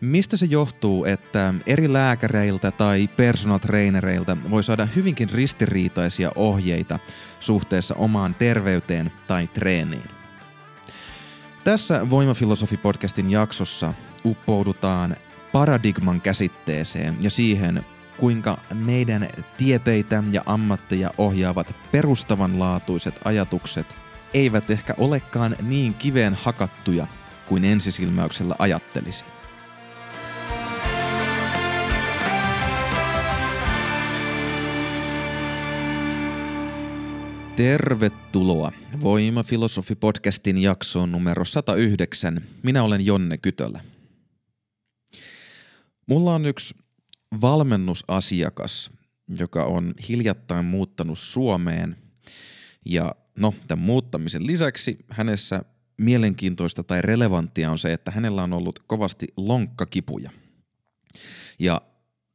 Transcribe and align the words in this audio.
Mistä 0.00 0.36
se 0.36 0.46
johtuu, 0.46 1.04
että 1.04 1.54
eri 1.66 1.92
lääkäreiltä 1.92 2.70
tai 2.70 3.08
personal 3.16 3.58
trainereilta 3.58 4.36
voi 4.50 4.64
saada 4.64 4.88
hyvinkin 4.96 5.30
ristiriitaisia 5.30 6.32
ohjeita 6.36 6.98
suhteessa 7.40 7.94
omaan 7.94 8.34
terveyteen 8.34 9.12
tai 9.26 9.46
treeniin? 9.46 10.10
Tässä 11.64 12.06
Voimafilosofi-podcastin 12.10 13.30
jaksossa 13.30 13.94
uppoudutaan 14.24 15.16
paradigman 15.52 16.20
käsitteeseen 16.20 17.16
ja 17.20 17.30
siihen, 17.30 17.84
kuinka 18.16 18.58
meidän 18.74 19.28
tieteitä 19.56 20.22
ja 20.30 20.42
ammatteja 20.46 21.10
ohjaavat 21.18 21.74
perustavanlaatuiset 21.92 23.20
ajatukset 23.24 23.96
eivät 24.34 24.70
ehkä 24.70 24.94
olekaan 24.98 25.56
niin 25.62 25.94
kiveen 25.94 26.34
hakattuja 26.34 27.06
kuin 27.46 27.64
ensisilmäyksellä 27.64 28.54
ajattelisi. 28.58 29.24
Tervetuloa 37.56 38.72
Voima 39.02 39.42
Filosofi 39.42 39.94
podcastin 39.94 40.58
jaksoon 40.58 41.12
numero 41.12 41.44
109. 41.44 42.44
Minä 42.62 42.82
olen 42.82 43.06
Jonne 43.06 43.38
Kytölä. 43.38 43.84
Mulla 46.06 46.34
on 46.34 46.46
yksi 46.46 46.74
valmennusasiakas, 47.40 48.90
joka 49.38 49.64
on 49.64 49.94
hiljattain 50.08 50.64
muuttanut 50.64 51.18
Suomeen 51.18 51.96
ja 52.84 53.14
no, 53.38 53.54
tämän 53.66 53.84
muuttamisen 53.84 54.46
lisäksi 54.46 54.98
hänessä 55.10 55.64
mielenkiintoista 55.96 56.82
tai 56.82 57.02
relevanttia 57.02 57.70
on 57.70 57.78
se, 57.78 57.92
että 57.92 58.10
hänellä 58.10 58.42
on 58.42 58.52
ollut 58.52 58.78
kovasti 58.86 59.26
lonkkakipuja. 59.36 60.30
Ja 61.58 61.80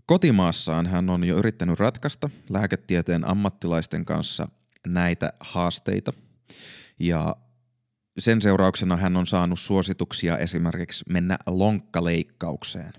kotimaassaan 0.06 0.86
hän 0.88 1.10
on 1.10 1.24
jo 1.24 1.38
yrittänyt 1.38 1.80
ratkaista 1.80 2.30
lääketieteen 2.50 3.28
ammattilaisten 3.28 4.06
kanssa 4.06 4.48
näitä 4.88 5.34
haasteita. 5.40 6.14
Ja 7.00 7.36
sen 8.20 8.42
seurauksena 8.42 8.98
hän 8.98 9.18
on 9.18 9.28
saanut 9.28 9.60
suosituksia 9.60 10.38
esimerkiksi 10.38 11.06
mennä 11.10 11.38
lonkkaleikkaukseen. 11.46 12.94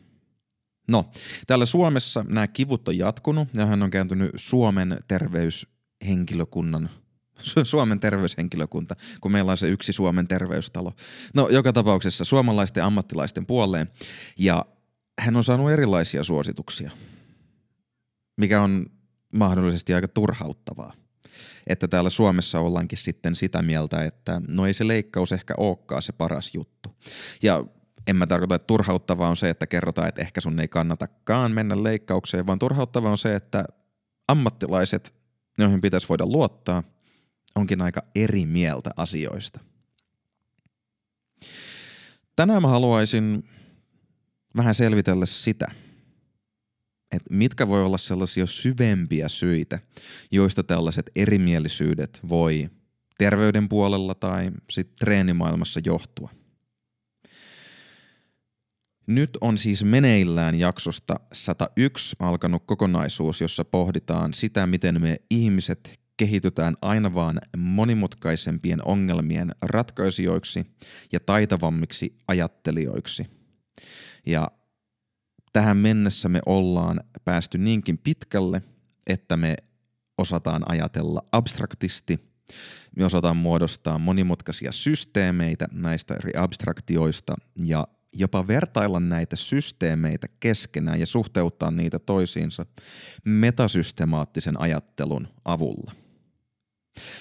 No, 0.88 1.10
täällä 1.46 1.66
Suomessa 1.66 2.24
nämä 2.28 2.46
kivut 2.46 2.88
on 2.88 2.98
jatkunut 2.98 3.48
ja 3.54 3.66
hän 3.66 3.82
on 3.82 3.90
kääntynyt 3.90 4.30
Suomen 4.36 4.98
terveyshenkilökunnan 5.08 6.90
Suomen 7.64 8.00
terveyshenkilökunta, 8.00 8.96
kun 9.20 9.32
meillä 9.32 9.50
on 9.50 9.58
se 9.58 9.68
yksi 9.68 9.92
Suomen 9.92 10.28
terveystalo. 10.28 10.92
No 11.34 11.48
joka 11.48 11.72
tapauksessa 11.72 12.24
suomalaisten 12.24 12.84
ammattilaisten 12.84 13.46
puoleen 13.46 13.90
ja 14.38 14.66
hän 15.20 15.36
on 15.36 15.44
saanut 15.44 15.70
erilaisia 15.70 16.24
suosituksia, 16.24 16.90
mikä 18.36 18.62
on 18.62 18.86
mahdollisesti 19.34 19.94
aika 19.94 20.08
turhauttavaa. 20.08 20.92
Että 21.70 21.88
täällä 21.88 22.10
Suomessa 22.10 22.60
ollaankin 22.60 22.98
sitten 22.98 23.36
sitä 23.36 23.62
mieltä, 23.62 24.04
että 24.04 24.42
no 24.48 24.66
ei 24.66 24.74
se 24.74 24.86
leikkaus 24.86 25.32
ehkä 25.32 25.54
olekaan 25.56 26.02
se 26.02 26.12
paras 26.12 26.54
juttu. 26.54 26.96
Ja 27.42 27.64
en 28.06 28.16
mä 28.16 28.26
tarkoita, 28.26 28.54
että 28.54 28.66
turhauttavaa 28.66 29.28
on 29.28 29.36
se, 29.36 29.50
että 29.50 29.66
kerrotaan, 29.66 30.08
että 30.08 30.20
ehkä 30.20 30.40
sun 30.40 30.60
ei 30.60 30.68
kannatakaan 30.68 31.52
mennä 31.52 31.82
leikkaukseen, 31.82 32.46
vaan 32.46 32.58
turhauttavaa 32.58 33.10
on 33.10 33.18
se, 33.18 33.34
että 33.34 33.64
ammattilaiset, 34.28 35.14
joihin 35.58 35.80
pitäisi 35.80 36.08
voida 36.08 36.26
luottaa, 36.26 36.82
onkin 37.54 37.82
aika 37.82 38.02
eri 38.14 38.46
mieltä 38.46 38.90
asioista. 38.96 39.60
Tänään 42.36 42.62
mä 42.62 42.68
haluaisin 42.68 43.48
vähän 44.56 44.74
selvitellä 44.74 45.26
sitä, 45.26 45.66
että 47.12 47.34
mitkä 47.34 47.68
voi 47.68 47.82
olla 47.82 47.98
sellaisia 47.98 48.46
syvempiä 48.46 49.28
syitä, 49.28 49.78
joista 50.30 50.62
tällaiset 50.62 51.10
erimielisyydet 51.16 52.20
voi 52.28 52.70
terveyden 53.18 53.68
puolella 53.68 54.14
tai 54.14 54.50
sitten 54.70 54.96
treenimaailmassa 55.00 55.80
johtua. 55.84 56.30
Nyt 59.06 59.30
on 59.40 59.58
siis 59.58 59.84
meneillään 59.84 60.54
jaksosta 60.54 61.20
101 61.32 62.16
alkanut 62.18 62.62
kokonaisuus, 62.66 63.40
jossa 63.40 63.64
pohditaan 63.64 64.34
sitä, 64.34 64.66
miten 64.66 65.00
me 65.00 65.16
ihmiset 65.30 66.00
kehitytään 66.16 66.76
aina 66.82 67.14
vaan 67.14 67.40
monimutkaisempien 67.56 68.86
ongelmien 68.86 69.50
ratkaisijoiksi 69.62 70.66
ja 71.12 71.20
taitavammiksi 71.20 72.16
ajattelijoiksi. 72.28 73.26
Ja 74.26 74.50
tähän 75.52 75.76
mennessä 75.76 76.28
me 76.28 76.40
ollaan 76.46 77.00
päästy 77.24 77.58
niinkin 77.58 77.98
pitkälle, 77.98 78.62
että 79.06 79.36
me 79.36 79.56
osataan 80.18 80.70
ajatella 80.70 81.24
abstraktisti, 81.32 82.20
me 82.96 83.04
osataan 83.04 83.36
muodostaa 83.36 83.98
monimutkaisia 83.98 84.72
systeemeitä 84.72 85.66
näistä 85.72 86.14
eri 86.14 86.32
abstraktioista 86.36 87.36
ja 87.64 87.86
jopa 88.12 88.46
vertailla 88.46 89.00
näitä 89.00 89.36
systeemeitä 89.36 90.26
keskenään 90.40 91.00
ja 91.00 91.06
suhteuttaa 91.06 91.70
niitä 91.70 91.98
toisiinsa 91.98 92.66
metasystemaattisen 93.24 94.60
ajattelun 94.60 95.28
avulla. 95.44 95.92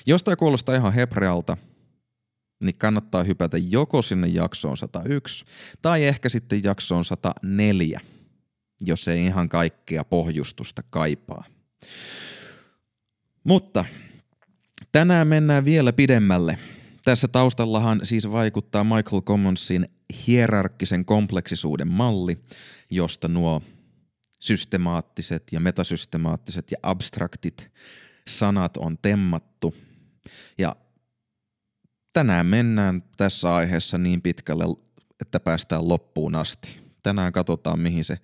Jos 0.05 0.23
tämä 0.23 0.35
kuulostaa 0.35 0.75
ihan 0.75 0.93
hebrealta, 0.93 1.57
niin 2.63 2.75
kannattaa 2.77 3.23
hypätä 3.23 3.57
joko 3.57 4.01
sinne 4.01 4.27
jaksoon 4.27 4.77
101 4.77 5.45
tai 5.81 6.03
ehkä 6.05 6.29
sitten 6.29 6.63
jaksoon 6.63 7.05
104, 7.05 7.99
jos 8.81 9.07
ei 9.07 9.25
ihan 9.25 9.49
kaikkea 9.49 10.03
pohjustusta 10.03 10.83
kaipaa. 10.89 11.43
Mutta 13.43 13.85
tänään 14.91 15.27
mennään 15.27 15.65
vielä 15.65 15.93
pidemmälle. 15.93 16.59
Tässä 17.05 17.27
taustallahan 17.27 17.99
siis 18.03 18.31
vaikuttaa 18.31 18.83
Michael 18.83 19.21
Commonsin 19.21 19.89
hierarkkisen 20.27 21.05
kompleksisuuden 21.05 21.87
malli, 21.87 22.37
josta 22.89 23.27
nuo 23.27 23.61
systemaattiset 24.39 25.43
ja 25.51 25.59
metasystemaattiset 25.59 26.71
ja 26.71 26.77
abstraktit 26.83 27.71
sanat 28.27 28.77
on 28.77 28.97
temmattu. 29.01 29.75
Ja 30.57 30.75
tänään 32.13 32.45
mennään 32.45 33.03
tässä 33.17 33.55
aiheessa 33.55 33.97
niin 33.97 34.21
pitkälle, 34.21 34.63
että 35.21 35.39
päästään 35.39 35.87
loppuun 35.87 36.35
asti. 36.35 36.79
Tänään 37.03 37.33
katsotaan, 37.33 37.79
mihin 37.79 38.03
se 38.03 38.17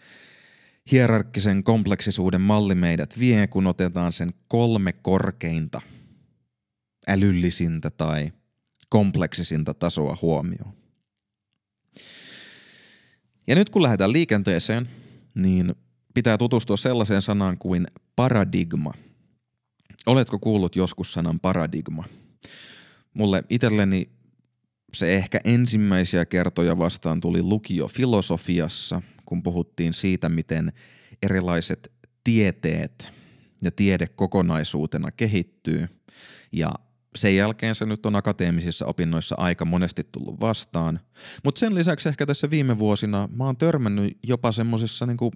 hierarkkisen 0.92 1.64
kompleksisuuden 1.64 2.42
malli 2.42 2.76
meidät 2.76 3.20
vie, 3.20 3.48
kun 3.48 3.68
otetaan 3.68 4.14
sen 4.14 4.34
kolme 4.48 4.94
korkeinta 4.94 5.82
älyllisintä 7.08 7.90
tai 7.90 8.32
kompleksisinta 8.90 9.74
tasoa 9.74 10.18
huomioon. 10.22 10.74
Ja 13.48 13.56
nyt 13.56 13.70
kun 13.70 13.84
lähdetään 13.84 14.14
liikenteeseen, 14.14 14.90
niin 15.36 15.76
pitää 16.14 16.38
tutustua 16.38 16.78
sellaiseen 16.78 17.22
sanaan 17.22 17.58
kuin 17.58 17.88
paradigma– 18.16 18.94
Oletko 20.06 20.40
kuullut 20.40 20.76
joskus 20.76 21.14
sanan 21.14 21.40
paradigma? 21.40 22.04
Mulle 23.14 23.44
itselleni 23.50 24.10
se 24.94 25.14
ehkä 25.14 25.40
ensimmäisiä 25.44 26.26
kertoja 26.26 26.78
vastaan 26.78 27.22
tuli 27.22 27.42
lukio 27.42 27.88
filosofiassa, 27.88 29.02
kun 29.26 29.44
puhuttiin 29.44 29.94
siitä, 29.94 30.30
miten 30.30 30.74
erilaiset 31.24 31.92
tieteet 32.24 33.12
ja 33.62 33.72
tiede 33.72 34.08
kokonaisuutena 34.08 35.12
kehittyy. 35.12 35.88
Ja 36.52 36.74
sen 37.16 37.36
jälkeen 37.36 37.76
se 37.76 37.86
nyt 37.86 38.06
on 38.06 38.16
akateemisissa 38.16 38.86
opinnoissa 38.86 39.36
aika 39.38 39.66
monesti 39.66 40.04
tullut 40.12 40.40
vastaan. 40.40 41.00
Mutta 41.44 41.60
sen 41.60 41.76
lisäksi 41.76 42.10
ehkä 42.10 42.26
tässä 42.26 42.50
viime 42.50 42.80
vuosina 42.80 43.30
mä 43.36 43.44
oon 43.44 43.58
törmännyt 43.58 44.18
jopa 44.28 44.52
semmosissa 44.52 45.06
niinku, 45.06 45.32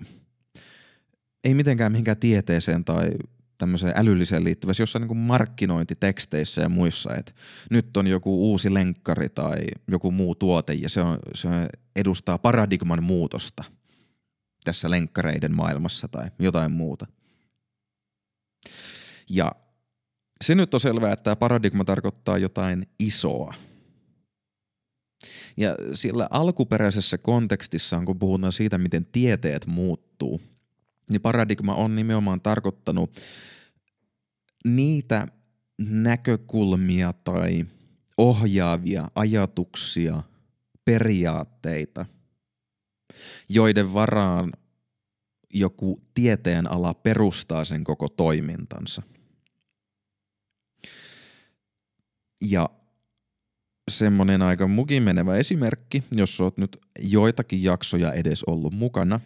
ei 1.43 1.53
mitenkään 1.53 1.91
mihinkään 1.91 2.17
tieteeseen 2.17 2.85
tai 2.85 3.09
tämmöiseen 3.59 3.93
älylliseen 3.95 4.43
liittyvässä 4.43 4.83
jossain 4.83 5.07
niin 5.07 5.17
markkinointiteksteissä 5.17 6.61
ja 6.61 6.69
muissa, 6.69 7.15
että 7.15 7.31
nyt 7.71 7.97
on 7.97 8.07
joku 8.07 8.51
uusi 8.51 8.73
lenkkari 8.73 9.29
tai 9.29 9.57
joku 9.87 10.11
muu 10.11 10.35
tuote 10.35 10.73
ja 10.73 10.89
se, 10.89 11.01
on, 11.01 11.19
se 11.35 11.47
edustaa 11.95 12.37
paradigman 12.37 13.03
muutosta 13.03 13.63
tässä 14.63 14.89
lenkkareiden 14.89 15.55
maailmassa 15.55 16.07
tai 16.07 16.31
jotain 16.39 16.71
muuta. 16.71 17.05
Ja 19.29 19.51
se 20.41 20.55
nyt 20.55 20.73
on 20.73 20.79
selvää, 20.79 21.13
että 21.13 21.23
tämä 21.23 21.35
paradigma 21.35 21.83
tarkoittaa 21.83 22.37
jotain 22.37 22.83
isoa. 22.99 23.53
Ja 25.57 25.75
sillä 25.93 26.27
alkuperäisessä 26.29 27.17
kontekstissa, 27.17 28.01
kun 28.05 28.19
puhutaan 28.19 28.51
siitä, 28.51 28.77
miten 28.77 29.05
tieteet 29.05 29.65
muuttuu– 29.65 30.41
niin 31.09 31.21
paradigma 31.21 31.75
on 31.75 31.95
nimenomaan 31.95 32.41
tarkoittanut 32.41 33.19
niitä 34.65 35.27
näkökulmia 35.77 37.13
tai 37.23 37.65
ohjaavia 38.17 39.11
ajatuksia, 39.15 40.23
periaatteita, 40.85 42.05
joiden 43.49 43.93
varaan 43.93 44.51
joku 45.53 46.01
tieteen 46.13 46.71
ala 46.71 46.93
perustaa 46.93 47.65
sen 47.65 47.83
koko 47.83 48.09
toimintansa. 48.09 49.01
Ja 52.41 52.69
semmoinen 53.89 54.41
aika 54.41 54.67
mukimenevä 54.67 55.35
esimerkki, 55.35 56.03
jos 56.11 56.41
oot 56.41 56.57
nyt 56.57 56.77
joitakin 56.99 57.63
jaksoja 57.63 58.13
edes 58.13 58.43
ollut 58.43 58.73
mukana, 58.73 59.19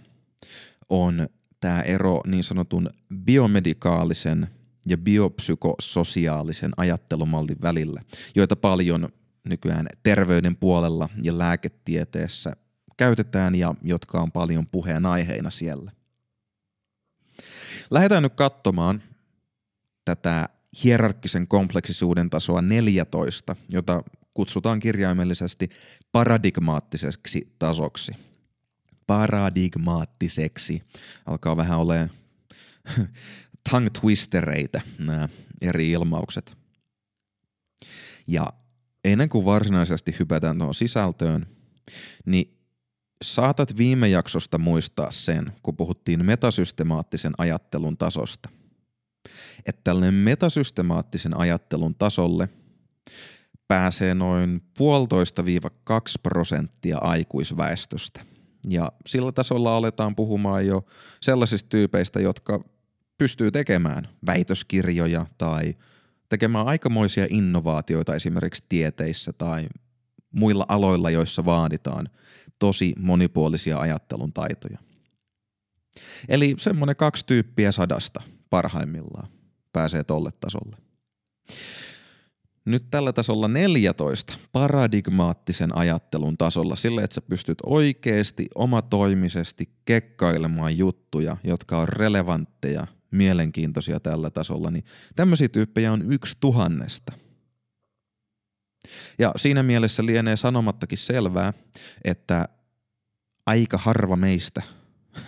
on 0.89 1.29
tämä 1.63 1.81
ero 1.81 2.21
niin 2.27 2.43
sanotun 2.43 2.89
biomedikaalisen 3.15 4.47
ja 4.87 4.97
biopsykososiaalisen 4.97 6.71
ajattelumallin 6.77 7.61
välillä, 7.61 8.01
joita 8.35 8.55
paljon 8.55 9.09
nykyään 9.43 9.87
terveyden 10.03 10.55
puolella 10.55 11.09
ja 11.21 11.37
lääketieteessä 11.37 12.53
käytetään 12.97 13.55
ja 13.55 13.75
jotka 13.83 14.21
on 14.21 14.31
paljon 14.31 14.67
puheenaiheina 14.67 15.49
siellä. 15.49 15.91
Lähdetään 17.91 18.23
nyt 18.23 18.33
katsomaan 18.35 19.03
tätä 20.05 20.49
hierarkkisen 20.83 21.47
kompleksisuuden 21.47 22.29
tasoa 22.29 22.61
14, 22.61 23.55
jota 23.71 24.03
kutsutaan 24.33 24.79
kirjaimellisesti 24.79 25.69
paradigmaattiseksi 26.11 27.55
tasoksi. 27.59 28.11
Paradigmaattiseksi. 29.07 30.81
Alkaa 31.25 31.57
vähän 31.57 31.79
olemaan 31.79 32.11
tongue 33.69 33.89
twistereitä 34.01 34.81
nämä 34.99 35.29
eri 35.61 35.91
ilmaukset. 35.91 36.57
Ja 38.27 38.53
ennen 39.03 39.29
kuin 39.29 39.45
varsinaisesti 39.45 40.15
hypätään 40.19 40.57
tuohon 40.57 40.75
sisältöön, 40.75 41.47
niin 42.25 42.57
saatat 43.23 43.77
viime 43.77 44.07
jaksosta 44.07 44.57
muistaa 44.57 45.11
sen, 45.11 45.51
kun 45.63 45.77
puhuttiin 45.77 46.25
metasystemaattisen 46.25 47.33
ajattelun 47.37 47.97
tasosta. 47.97 48.49
Että 49.65 49.81
tällainen 49.83 50.13
metasystemaattisen 50.13 51.37
ajattelun 51.37 51.95
tasolle 51.95 52.49
pääsee 53.67 54.13
noin 54.13 54.61
puolitoista 54.77 55.45
viiva 55.45 55.69
kaksi 55.83 56.19
prosenttia 56.23 56.97
aikuisväestöstä. 56.97 58.25
Ja 58.69 58.91
sillä 59.05 59.31
tasolla 59.31 59.75
aletaan 59.75 60.15
puhumaan 60.15 60.67
jo 60.67 60.85
sellaisista 61.21 61.69
tyypeistä, 61.69 62.21
jotka 62.21 62.63
pystyy 63.17 63.51
tekemään 63.51 64.07
väitöskirjoja 64.25 65.25
tai 65.37 65.75
tekemään 66.29 66.67
aikamoisia 66.67 67.27
innovaatioita 67.29 68.15
esimerkiksi 68.15 68.63
tieteissä 68.69 69.33
tai 69.33 69.67
muilla 70.31 70.65
aloilla, 70.67 71.09
joissa 71.09 71.45
vaaditaan 71.45 72.09
tosi 72.59 72.93
monipuolisia 72.99 73.77
ajattelun 73.77 74.33
taitoja. 74.33 74.77
Eli 76.29 76.55
semmoinen 76.57 76.95
kaksi 76.95 77.25
tyyppiä 77.25 77.71
sadasta 77.71 78.21
parhaimmillaan 78.49 79.27
pääsee 79.73 80.03
tolle 80.03 80.29
tasolle. 80.39 80.77
Nyt 82.65 82.89
tällä 82.91 83.13
tasolla 83.13 83.47
14 83.47 84.33
paradigmaattisen 84.51 85.77
ajattelun 85.77 86.37
tasolla 86.37 86.75
sillä, 86.75 87.03
että 87.03 87.13
sä 87.13 87.21
pystyt 87.21 87.57
oikeasti 87.65 88.47
omatoimisesti 88.55 89.69
kekkailemaan 89.85 90.77
juttuja, 90.77 91.37
jotka 91.43 91.77
on 91.77 91.89
relevantteja, 91.89 92.87
mielenkiintoisia 93.11 93.99
tällä 93.99 94.29
tasolla, 94.29 94.71
niin 94.71 94.85
tämmöisiä 95.15 95.49
tyyppejä 95.49 95.91
on 95.91 96.11
yksi 96.11 96.37
tuhannesta. 96.39 97.13
Ja 99.19 99.31
siinä 99.35 99.63
mielessä 99.63 100.05
lienee 100.05 100.37
sanomattakin 100.37 100.97
selvää, 100.97 101.53
että 102.03 102.49
aika 103.45 103.77
harva 103.77 104.15
meistä 104.15 104.61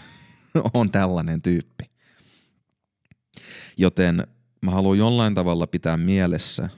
on 0.74 0.92
tällainen 0.92 1.42
tyyppi. 1.42 1.90
Joten 3.78 4.28
mä 4.62 4.72
haluan 4.72 4.98
jollain 4.98 5.36
tavalla 5.36 5.68
pitää 5.68 5.98
mielessä 5.98 6.70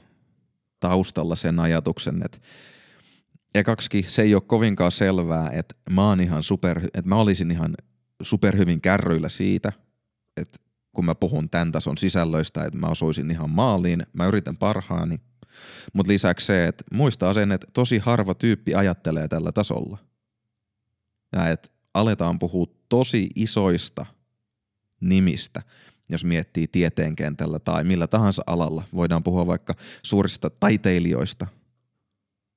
taustalla 0.79 1.35
sen 1.35 1.59
ajatuksen, 1.59 2.21
että 2.25 2.37
ekaksikin 3.55 4.03
se 4.07 4.21
ei 4.21 4.35
ole 4.35 4.43
kovinkaan 4.47 4.91
selvää, 4.91 5.49
että 5.49 5.75
mä, 5.89 6.09
oon 6.09 6.19
ihan 6.19 6.43
super, 6.43 6.79
että 6.79 7.09
mä 7.09 7.15
olisin 7.15 7.51
ihan 7.51 7.75
superhyvin 8.21 8.81
kärryillä 8.81 9.29
siitä, 9.29 9.71
että 10.37 10.59
kun 10.93 11.05
mä 11.05 11.15
puhun 11.15 11.49
tämän 11.49 11.71
tason 11.71 11.97
sisällöistä, 11.97 12.63
että 12.63 12.79
mä 12.79 12.87
osuisin 12.87 13.31
ihan 13.31 13.49
maaliin, 13.49 14.05
mä 14.13 14.25
yritän 14.25 14.57
parhaani. 14.57 15.21
Mutta 15.93 16.11
lisäksi 16.11 16.45
se, 16.45 16.67
että 16.67 16.83
muistaa 16.93 17.33
sen, 17.33 17.51
että 17.51 17.67
tosi 17.73 17.97
harva 17.97 18.33
tyyppi 18.33 18.75
ajattelee 18.75 19.27
tällä 19.27 19.51
tasolla. 19.51 19.97
Ja 21.35 21.49
että 21.49 21.69
aletaan 21.93 22.39
puhua 22.39 22.67
tosi 22.89 23.29
isoista 23.35 24.05
nimistä, 25.01 25.61
jos 26.09 26.25
miettii 26.25 26.67
tieteen 26.67 27.15
kentällä 27.15 27.59
tai 27.59 27.83
millä 27.83 28.07
tahansa 28.07 28.43
alalla. 28.47 28.83
Voidaan 28.95 29.23
puhua 29.23 29.47
vaikka 29.47 29.75
suurista 30.03 30.49
taiteilijoista, 30.49 31.47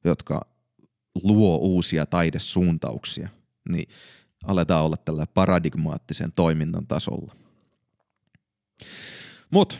jotka 0.04 0.40
luo 1.22 1.56
uusia 1.56 2.06
taidesuuntauksia, 2.06 3.28
niin 3.68 3.88
aletaan 4.44 4.84
olla 4.84 4.96
tällä 4.96 5.26
paradigmaattisen 5.34 6.32
toiminnan 6.32 6.86
tasolla. 6.86 7.36
Mutta 9.50 9.74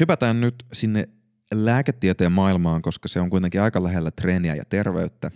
hypätään 0.00 0.40
nyt 0.40 0.66
sinne 0.72 1.08
lääketieteen 1.54 2.32
maailmaan, 2.32 2.82
koska 2.82 3.08
se 3.08 3.20
on 3.20 3.30
kuitenkin 3.30 3.62
aika 3.62 3.82
lähellä 3.82 4.10
treeniä 4.10 4.54
ja 4.54 4.64
terveyttä. 4.64 5.30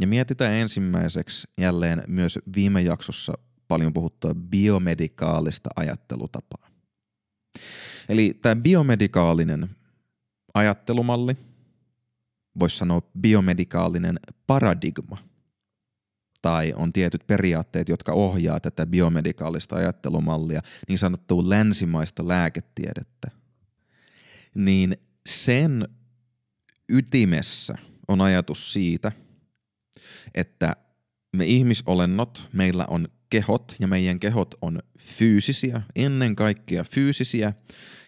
Ja 0.00 0.06
mietitään 0.06 0.52
ensimmäiseksi 0.52 1.48
jälleen 1.58 2.02
myös 2.06 2.38
viime 2.54 2.80
jaksossa 2.80 3.32
paljon 3.70 3.92
puhuttua 3.92 4.34
biomedikaalista 4.34 5.70
ajattelutapaa. 5.76 6.70
Eli 8.08 8.38
tämä 8.42 8.62
biomedikaalinen 8.62 9.70
ajattelumalli, 10.54 11.36
voisi 12.58 12.76
sanoa 12.76 13.02
biomedikaalinen 13.20 14.20
paradigma, 14.46 15.18
tai 16.42 16.72
on 16.76 16.92
tietyt 16.92 17.26
periaatteet, 17.26 17.88
jotka 17.88 18.12
ohjaa 18.12 18.60
tätä 18.60 18.86
biomedikaalista 18.86 19.76
ajattelumallia, 19.76 20.62
niin 20.88 20.98
sanottua 20.98 21.48
länsimaista 21.48 22.28
lääketiedettä, 22.28 23.30
niin 24.54 24.96
sen 25.26 25.88
ytimessä 26.88 27.74
on 28.08 28.20
ajatus 28.20 28.72
siitä, 28.72 29.12
että 30.34 30.76
me 31.36 31.44
ihmisolennot, 31.44 32.48
meillä 32.52 32.86
on 32.88 33.08
kehot 33.30 33.76
ja 33.78 33.88
meidän 33.88 34.20
kehot 34.20 34.54
on 34.62 34.78
fyysisiä, 34.98 35.82
ennen 35.96 36.36
kaikkea 36.36 36.84
fyysisiä 36.84 37.52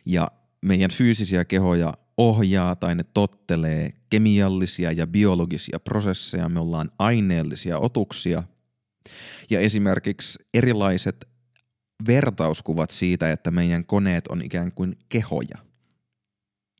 ja 0.07 0.29
meidän 0.63 0.91
fyysisiä 0.91 1.45
kehoja 1.45 1.95
ohjaa 2.17 2.77
tai 2.77 2.95
ne 2.95 3.03
tottelee 3.15 3.93
kemiallisia 4.11 4.93
ja 4.93 5.07
biologisia 5.07 5.81
prosesseja, 5.81 6.49
me 6.49 6.61
ollaan 6.61 6.91
aineellisia 6.99 7.79
otuksia 7.79 8.43
ja 9.51 9.61
esimerkiksi 9.61 10.39
erilaiset 10.55 11.29
vertauskuvat 12.07 12.91
siitä, 12.91 13.33
että 13.33 13.51
meidän 13.51 13.85
koneet 13.85 14.29
on 14.29 14.43
ikään 14.43 14.73
kuin 14.73 14.97
kehoja. 15.09 15.59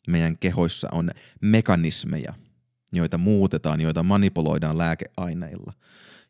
Meidän 0.09 0.39
kehoissa 0.39 0.89
on 0.93 1.11
mekanismeja, 1.41 2.35
joita 2.93 3.19
muutetaan, 3.19 3.81
joita 3.81 4.03
manipuloidaan 4.03 4.79
lääkeaineilla. 4.79 5.73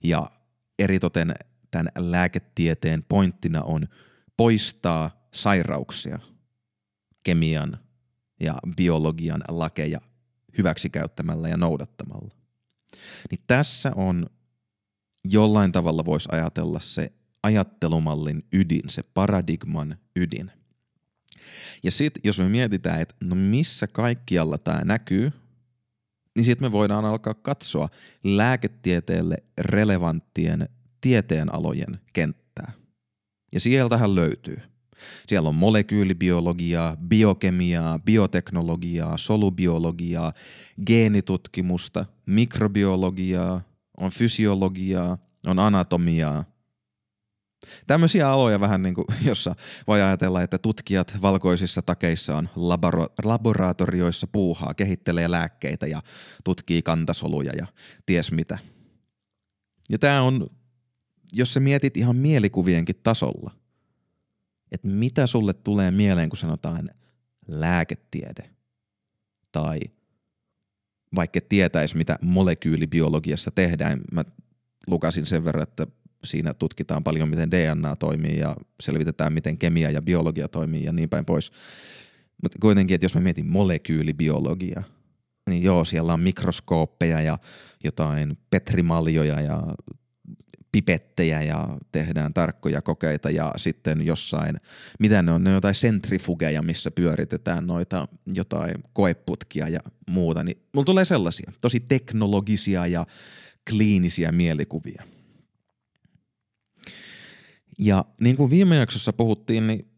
Ja 0.05 0.31
eritoten 0.79 1.35
tämän 1.73 1.93
lääketieteen 1.99 3.05
pointtina 3.09 3.63
on 3.63 3.89
poistaa 4.37 5.29
sairauksia 5.35 6.19
kemian 7.23 7.79
ja 8.41 8.55
biologian 8.77 9.43
lakeja 9.49 10.01
hyväksikäyttämällä 10.59 11.49
ja 11.49 11.57
noudattamalla. 11.57 12.35
Niin 13.31 13.41
tässä 13.47 13.93
on 13.97 14.27
jollain 15.25 15.73
tavalla 15.73 16.05
voisi 16.05 16.29
ajatella 16.33 16.81
se 16.81 17.13
ajattelumallin 17.43 18.45
ydin, 18.53 18.83
se 18.89 19.03
paradigman 19.03 19.97
ydin. 20.17 20.51
Ja 21.83 21.91
sitten 21.91 22.21
jos 22.25 22.39
me 22.39 22.49
mietitään, 22.49 23.01
että 23.01 23.15
no 23.25 23.35
missä 23.35 23.87
kaikkialla 23.87 24.59
tämä 24.59 24.81
näkyy, 24.85 25.33
niin 26.37 26.45
sitten 26.45 26.69
me 26.69 26.73
voidaan 26.73 27.05
alkaa 27.05 27.35
katsoa 27.35 27.89
lääketieteelle 28.25 29.37
relevanttien 29.59 30.69
tieteenalojen 31.03 32.01
kenttää. 32.13 32.73
Ja 33.53 33.61
sieltähän 33.61 34.15
löytyy. 34.15 34.63
Siellä 35.29 35.49
on 35.49 35.55
molekyylibiologiaa, 35.55 36.97
biokemiaa, 36.97 37.99
bioteknologiaa, 37.99 39.19
solubiologiaa, 39.19 40.33
geenitutkimusta, 40.87 42.05
mikrobiologiaa, 42.27 43.61
on 43.97 44.11
fysiologiaa, 44.11 45.19
on 45.47 45.59
anatomiaa. 45.59 46.45
Tämmöisiä 47.87 48.31
aloja 48.31 48.61
vähän 48.61 48.83
niin 48.83 48.95
kuin, 48.95 49.07
jossa 49.29 49.55
voi 49.87 50.03
ajatella, 50.03 50.43
että 50.43 50.59
tutkijat 50.59 51.17
valkoisissa 51.23 51.83
takeissa 51.83 52.37
on 52.37 52.49
laboro- 52.57 53.15
laboratorioissa 53.25 54.27
puuhaa, 54.27 54.75
kehittelee 54.75 55.31
lääkkeitä 55.31 55.87
ja 55.87 56.03
tutkii 56.45 56.83
kantasoluja 56.83 57.53
ja 57.53 57.67
ties 58.07 58.33
mitä. 58.33 58.59
Ja 59.91 59.99
tämä 59.99 60.23
on 60.23 60.51
jos 61.33 61.55
sä 61.55 61.61
mietit 61.61 61.97
ihan 61.97 62.17
mielikuvienkin 62.17 62.97
tasolla, 63.03 63.51
että 64.73 64.89
mitä 64.89 65.27
sulle 65.27 65.53
tulee 65.53 65.91
mieleen, 65.91 66.29
kun 66.29 66.37
sanotaan 66.37 66.91
lääketiede 67.49 68.51
tai 69.53 69.81
vaikka 71.15 71.41
tietäisi, 71.49 71.97
mitä 71.97 72.19
molekyylibiologiassa 72.23 73.51
tehdään. 73.55 74.01
Mä 74.13 74.25
lukasin 74.87 75.27
sen 75.27 75.45
verran, 75.45 75.63
että 75.63 75.87
siinä 76.25 76.55
tutkitaan 76.55 77.05
paljon, 77.05 77.29
miten 77.29 77.51
DNA 77.51 77.97
toimii 77.97 78.39
ja 78.39 78.57
selvitetään, 78.81 79.33
miten 79.33 79.59
kemia 79.59 79.91
ja 79.91 80.03
biologia 80.03 80.49
toimii 80.49 80.85
ja 80.85 80.93
niin 80.93 81.09
päin 81.09 81.25
pois. 81.25 81.53
Mutta 82.43 82.59
kuitenkin, 82.61 82.95
että 82.95 83.05
jos 83.05 83.15
mä 83.15 83.21
mietin 83.21 83.47
molekyylibiologia, 83.47 84.83
niin 85.51 85.63
joo, 85.63 85.85
siellä 85.85 86.13
on 86.13 86.21
mikroskooppeja 86.21 87.21
ja 87.21 87.39
jotain 87.85 88.39
petrimaljoja 88.51 89.41
ja 89.41 89.63
pipettejä 90.73 91.43
ja 91.43 91.69
tehdään 91.93 92.35
tarkkoja 92.35 92.83
kokeita 92.83 93.31
ja 93.31 93.53
sitten 93.57 94.07
jossain, 94.07 94.61
mitä 94.99 95.23
ne 95.23 95.33
on, 95.33 95.45
ne 95.45 95.51
on 95.51 95.55
jotain 95.55 95.75
sentrifugeja, 95.75 96.63
missä 96.63 96.91
pyöritetään 96.91 97.67
noita 97.67 98.09
jotain 98.27 98.75
koeputkia 98.93 99.69
ja 99.69 99.81
muuta, 100.11 100.45
niin 100.45 100.63
mulla 100.75 100.85
tulee 100.85 101.05
sellaisia 101.05 101.53
tosi 101.61 101.81
teknologisia 101.81 102.87
ja 102.87 103.07
kliinisiä 103.71 104.33
mielikuvia. 104.33 105.03
Ja 107.79 108.05
niin 108.21 108.37
kuin 108.37 108.51
viime 108.51 108.77
jaksossa 108.77 109.13
puhuttiin, 109.13 109.67
niin 109.67 109.89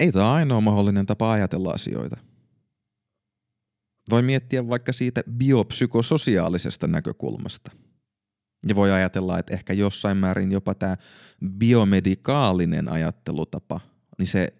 ei 0.00 0.12
tämä 0.12 0.32
ainoa 0.32 0.60
mahdollinen 0.60 1.06
tapa 1.06 1.32
ajatella 1.32 1.70
asioita. 1.70 2.16
Voi 4.10 4.22
miettiä 4.22 4.68
vaikka 4.68 4.92
siitä 4.92 5.22
biopsykososiaalisesta 5.38 6.86
näkökulmasta– 6.86 7.70
ja 8.68 8.74
voi 8.74 8.92
ajatella, 8.92 9.38
että 9.38 9.54
ehkä 9.54 9.72
jossain 9.72 10.16
määrin 10.16 10.52
jopa 10.52 10.74
tämä 10.74 10.96
biomedikaalinen 11.48 12.88
ajattelutapa, 12.88 13.80
niin 14.18 14.26
se, 14.26 14.52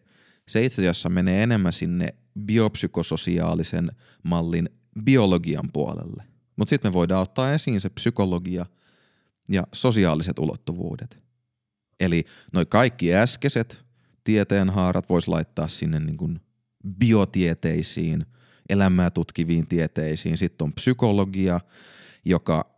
se 0.48 0.64
itse 0.64 0.82
asiassa 0.82 1.08
menee 1.08 1.42
enemmän 1.42 1.72
sinne 1.72 2.08
biopsykososiaalisen 2.40 3.92
mallin 4.22 4.70
biologian 5.04 5.68
puolelle. 5.72 6.24
Mutta 6.56 6.70
sitten 6.70 6.90
me 6.90 6.94
voidaan 6.94 7.22
ottaa 7.22 7.54
esiin 7.54 7.80
se 7.80 7.88
psykologia 7.88 8.66
ja 9.48 9.66
sosiaaliset 9.72 10.38
ulottuvuudet. 10.38 11.18
Eli 12.00 12.24
noi 12.52 12.66
kaikki 12.66 13.14
äskeiset 13.14 13.84
tieteenhaarat 14.24 15.08
voisi 15.08 15.28
laittaa 15.28 15.68
sinne 15.68 16.00
niin 16.00 16.16
kuin 16.16 16.40
biotieteisiin, 16.98 18.26
elämää 18.68 19.10
tutkiviin 19.10 19.66
tieteisiin. 19.66 20.38
Sitten 20.38 20.64
on 20.64 20.72
psykologia, 20.72 21.60
joka 22.24 22.75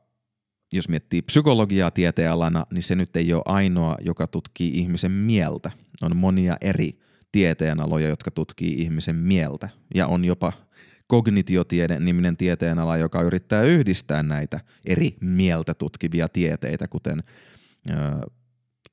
jos 0.73 0.89
miettii 0.89 1.23
psykologiaa 1.23 1.91
tieteenalana, 1.91 2.67
niin 2.73 2.83
se 2.83 2.95
nyt 2.95 3.17
ei 3.17 3.33
ole 3.33 3.43
ainoa, 3.45 3.97
joka 4.01 4.27
tutkii 4.27 4.79
ihmisen 4.79 5.13
mieltä. 5.13 5.71
On 6.03 6.17
monia 6.17 6.57
eri 6.61 6.99
tieteenaloja, 7.33 8.09
jotka 8.09 8.31
tutkii 8.31 8.75
ihmisen 8.75 9.17
mieltä. 9.17 9.69
Ja 9.95 10.07
on 10.07 10.25
jopa 10.25 10.53
kognitiotiede 11.07 11.99
niminen 11.99 12.37
tieteenala, 12.37 12.97
joka 12.97 13.23
yrittää 13.23 13.63
yhdistää 13.63 14.23
näitä 14.23 14.61
eri 14.85 15.17
mieltä 15.21 15.75
tutkivia 15.75 16.29
tieteitä, 16.29 16.89
kuten 16.89 17.23
ö, 17.91 17.95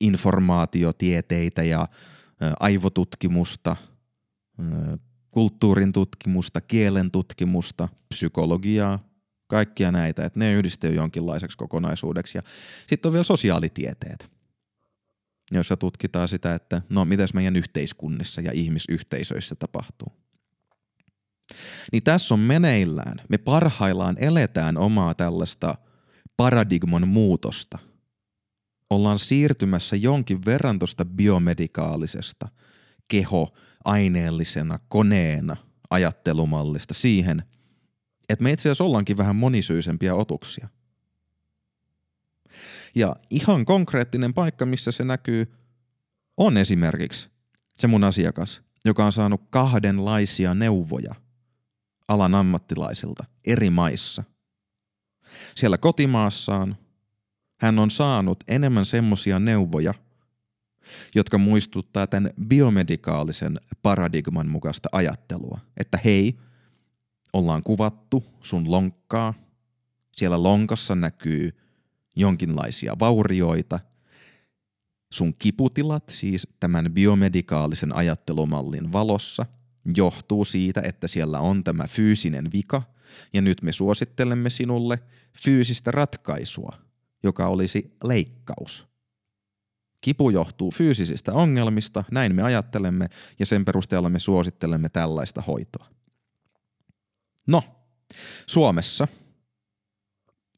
informaatiotieteitä 0.00 1.62
ja 1.62 1.88
ö, 2.42 2.52
aivotutkimusta, 2.60 3.76
ö, 4.58 4.98
kulttuurin 5.30 5.92
tutkimusta, 5.92 6.60
kielen 6.60 7.10
tutkimusta, 7.10 7.88
psykologiaa, 8.08 9.15
kaikkia 9.46 9.92
näitä, 9.92 10.24
että 10.24 10.38
ne 10.38 10.52
yhdistyy 10.52 10.94
jonkinlaiseksi 10.94 11.56
kokonaisuudeksi. 11.56 12.38
Sitten 12.86 13.08
on 13.08 13.12
vielä 13.12 13.24
sosiaalitieteet, 13.24 14.30
joissa 15.52 15.76
tutkitaan 15.76 16.28
sitä, 16.28 16.54
että 16.54 16.82
no 16.88 17.04
mitäs 17.04 17.34
meidän 17.34 17.56
yhteiskunnissa 17.56 18.40
ja 18.40 18.52
ihmisyhteisöissä 18.52 19.54
tapahtuu. 19.54 20.12
Niin 21.92 22.02
tässä 22.02 22.34
on 22.34 22.40
meneillään, 22.40 23.16
me 23.28 23.38
parhaillaan 23.38 24.16
eletään 24.18 24.76
omaa 24.76 25.14
tällaista 25.14 25.74
paradigman 26.36 27.08
muutosta. 27.08 27.78
Ollaan 28.90 29.18
siirtymässä 29.18 29.96
jonkin 29.96 30.44
verran 30.44 30.78
tuosta 30.78 31.04
biomedikaalisesta 31.04 32.48
keho 33.08 33.54
aineellisena 33.84 34.78
koneena 34.88 35.56
ajattelumallista 35.90 36.94
siihen– 36.94 37.42
että 38.28 38.42
me 38.42 38.52
itse 38.52 38.68
asiassa 38.68 38.84
ollaankin 38.84 39.16
vähän 39.16 39.36
monisyisempiä 39.36 40.14
otuksia. 40.14 40.68
Ja 42.94 43.16
ihan 43.30 43.64
konkreettinen 43.64 44.34
paikka, 44.34 44.66
missä 44.66 44.92
se 44.92 45.04
näkyy, 45.04 45.52
on 46.36 46.56
esimerkiksi 46.56 47.28
se 47.78 47.86
mun 47.86 48.04
asiakas, 48.04 48.62
joka 48.84 49.04
on 49.04 49.12
saanut 49.12 49.42
kahdenlaisia 49.50 50.54
neuvoja 50.54 51.14
alan 52.08 52.34
ammattilaisilta 52.34 53.24
eri 53.46 53.70
maissa. 53.70 54.24
Siellä 55.54 55.78
kotimaassaan 55.78 56.76
hän 57.60 57.78
on 57.78 57.90
saanut 57.90 58.44
enemmän 58.48 58.86
semmosia 58.86 59.38
neuvoja, 59.38 59.94
jotka 61.14 61.38
muistuttaa 61.38 62.06
tämän 62.06 62.30
biomedikaalisen 62.48 63.60
paradigman 63.82 64.48
mukaista 64.48 64.88
ajattelua. 64.92 65.60
Että 65.76 65.98
hei, 66.04 66.38
ollaan 67.32 67.62
kuvattu 67.62 68.24
sun 68.40 68.70
lonkkaa. 68.70 69.34
Siellä 70.16 70.42
lonkassa 70.42 70.94
näkyy 70.94 71.56
jonkinlaisia 72.16 72.96
vaurioita. 72.98 73.80
Sun 75.12 75.34
kiputilat, 75.34 76.08
siis 76.08 76.48
tämän 76.60 76.92
biomedikaalisen 76.92 77.96
ajattelumallin 77.96 78.92
valossa, 78.92 79.46
johtuu 79.96 80.44
siitä, 80.44 80.80
että 80.80 81.08
siellä 81.08 81.40
on 81.40 81.64
tämä 81.64 81.84
fyysinen 81.88 82.52
vika, 82.52 82.82
ja 83.32 83.40
nyt 83.40 83.62
me 83.62 83.72
suosittelemme 83.72 84.50
sinulle 84.50 84.98
fyysistä 85.44 85.90
ratkaisua, 85.90 86.76
joka 87.22 87.46
olisi 87.46 87.96
leikkaus. 88.04 88.86
Kipu 90.00 90.30
johtuu 90.30 90.70
fyysisistä 90.70 91.32
ongelmista, 91.32 92.04
näin 92.10 92.34
me 92.34 92.42
ajattelemme, 92.42 93.08
ja 93.38 93.46
sen 93.46 93.64
perusteella 93.64 94.08
me 94.08 94.18
suosittelemme 94.18 94.88
tällaista 94.88 95.42
hoitoa. 95.42 95.86
No, 97.46 97.62
Suomessa, 98.46 99.08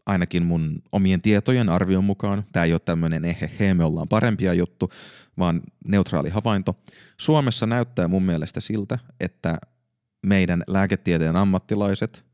ainakin 0.06 0.46
mun 0.46 0.82
omien 0.92 1.22
tietojen 1.22 1.68
arvion 1.68 2.04
mukaan, 2.04 2.44
tämä 2.52 2.64
ei 2.64 2.72
ole 2.72 2.80
tämmöinen 2.84 3.24
ehehe, 3.24 3.74
me 3.74 3.84
ollaan 3.84 4.08
parempia 4.08 4.54
juttu, 4.54 4.90
vaan 5.38 5.62
neutraali 5.84 6.30
havainto. 6.30 6.74
Suomessa 7.16 7.66
näyttää 7.66 8.08
mun 8.08 8.22
mielestä 8.22 8.60
siltä, 8.60 8.98
että 9.20 9.58
meidän 10.26 10.64
lääketieteen 10.66 11.36
ammattilaiset 11.36 12.24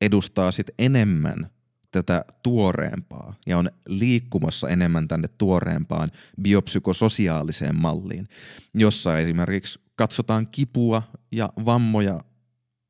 edustaa 0.00 0.52
sit 0.52 0.66
enemmän 0.78 1.50
tätä 1.90 2.24
tuoreempaa 2.42 3.34
ja 3.46 3.58
on 3.58 3.68
liikkumassa 3.88 4.68
enemmän 4.68 5.08
tänne 5.08 5.28
tuoreempaan 5.28 6.10
biopsykososiaaliseen 6.42 7.76
malliin, 7.76 8.28
jossa 8.74 9.18
esimerkiksi 9.18 9.80
katsotaan 9.96 10.46
kipua 10.46 11.02
ja 11.32 11.52
vammoja 11.64 12.20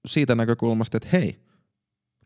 siitä 0.06 0.34
näkökulmasta, 0.34 0.96
että 0.96 1.08
hei, 1.12 1.40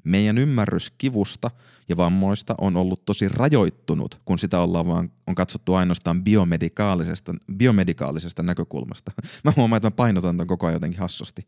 meidän 0.04 0.38
ymmärrys 0.38 0.90
kivusta 0.98 1.50
ja 1.88 1.96
vammoista 1.96 2.54
on 2.58 2.76
ollut 2.76 3.04
tosi 3.04 3.28
rajoittunut, 3.28 4.20
kun 4.24 4.38
sitä 4.38 4.60
ollaan 4.60 4.86
vaan 4.86 5.12
on 5.26 5.34
katsottu 5.34 5.74
ainoastaan 5.74 6.24
biomedikaalisesta, 6.24 7.34
biomedikaalisesta 7.56 8.42
näkökulmasta. 8.42 9.12
Mä 9.44 9.52
huomaan, 9.56 9.76
että 9.76 9.86
mä 9.86 9.90
painotan 9.90 10.36
tämän 10.36 10.46
koko 10.46 10.66
ajan 10.66 10.74
jotenkin 10.74 11.00
hassusti. 11.00 11.46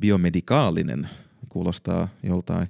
Biomedikaalinen 0.00 1.08
kuulostaa 1.48 2.08
joltain 2.22 2.66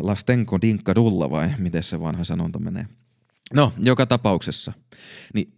lastenko 0.00 0.60
dinkka 0.60 0.94
dulla 0.94 1.30
vai 1.30 1.50
miten 1.58 1.82
se 1.82 2.00
vanha 2.00 2.24
sanonta 2.24 2.58
menee. 2.58 2.86
No, 3.54 3.72
joka 3.78 4.06
tapauksessa. 4.06 4.72
Niin 5.34 5.54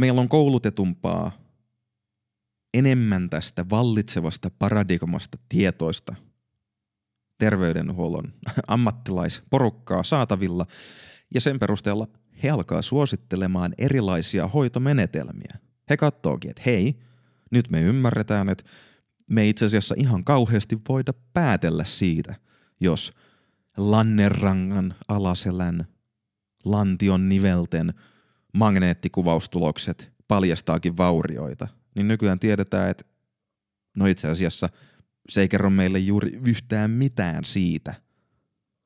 meillä 0.00 0.20
on 0.20 0.28
koulutetumpaa 0.28 1.32
enemmän 2.74 3.30
tästä 3.30 3.64
vallitsevasta 3.70 4.50
paradigmasta 4.58 5.38
tietoista 5.48 6.14
terveydenhuollon 7.38 8.32
ammattilaisporukkaa 8.66 10.04
saatavilla 10.04 10.66
ja 11.34 11.40
sen 11.40 11.58
perusteella 11.58 12.08
he 12.42 12.50
alkaa 12.50 12.82
suosittelemaan 12.82 13.74
erilaisia 13.78 14.48
hoitomenetelmiä. 14.48 15.58
He 15.90 15.96
katsookin, 15.96 16.50
että 16.50 16.62
hei, 16.66 16.98
nyt 17.50 17.70
me 17.70 17.80
ymmärretään, 17.80 18.48
että 18.48 18.64
me 19.30 19.48
itse 19.48 19.64
asiassa 19.64 19.94
ihan 19.98 20.24
kauheasti 20.24 20.78
voida 20.88 21.12
päätellä 21.32 21.84
siitä, 21.84 22.34
jos 22.80 23.12
lannerangan, 23.76 24.94
alaselän, 25.08 25.86
lantion 26.64 27.28
nivelten 27.28 27.94
magneettikuvaustulokset 28.54 30.12
paljastaakin 30.28 30.96
vaurioita– 30.96 31.68
niin 32.00 32.08
nykyään 32.08 32.38
tiedetään, 32.38 32.90
että 32.90 33.04
no 33.96 34.06
itse 34.06 34.28
asiassa 34.28 34.68
se 35.28 35.40
ei 35.40 35.48
kerro 35.48 35.70
meille 35.70 35.98
juuri 35.98 36.40
yhtään 36.46 36.90
mitään 36.90 37.44
siitä, 37.44 37.94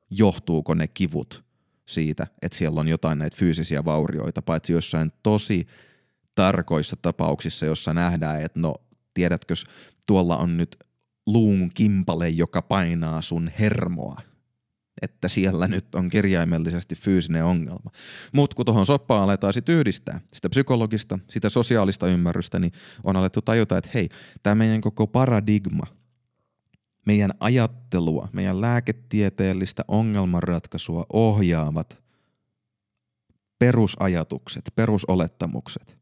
johtuuko 0.09 0.73
ne 0.73 0.87
kivut 0.87 1.45
siitä, 1.85 2.27
että 2.41 2.57
siellä 2.57 2.79
on 2.79 2.87
jotain 2.87 3.19
näitä 3.19 3.37
fyysisiä 3.37 3.85
vaurioita, 3.85 4.41
paitsi 4.41 4.73
jossain 4.73 5.11
tosi 5.23 5.67
tarkoissa 6.35 6.95
tapauksissa, 7.01 7.65
jossa 7.65 7.93
nähdään, 7.93 8.41
että 8.41 8.59
no 8.59 8.75
tiedätkö, 9.13 9.53
tuolla 10.07 10.37
on 10.37 10.57
nyt 10.57 10.77
luun 11.25 11.69
kimpale, 11.73 12.29
joka 12.29 12.61
painaa 12.61 13.21
sun 13.21 13.51
hermoa. 13.59 14.21
Että 15.01 15.27
siellä 15.27 15.67
nyt 15.67 15.95
on 15.95 16.09
kirjaimellisesti 16.09 16.95
fyysinen 16.95 17.45
ongelma. 17.45 17.91
Mutta 18.33 18.55
kun 18.55 18.65
tuohon 18.65 18.85
soppaan 18.85 19.23
aletaan 19.23 19.53
sitten 19.53 19.75
yhdistää 19.75 20.21
sitä 20.33 20.49
psykologista, 20.49 21.19
sitä 21.29 21.49
sosiaalista 21.49 22.07
ymmärrystä, 22.07 22.59
niin 22.59 22.71
on 23.03 23.15
alettu 23.15 23.41
tajuta, 23.41 23.77
että 23.77 23.89
hei, 23.93 24.09
tämä 24.43 24.55
meidän 24.55 24.81
koko 24.81 25.07
paradigma, 25.07 25.83
meidän 27.05 27.31
ajattelua, 27.39 28.29
meidän 28.33 28.61
lääketieteellistä 28.61 29.83
ongelmanratkaisua 29.87 31.05
ohjaavat 31.13 32.05
perusajatukset, 33.59 34.63
perusolettamukset, 34.75 35.97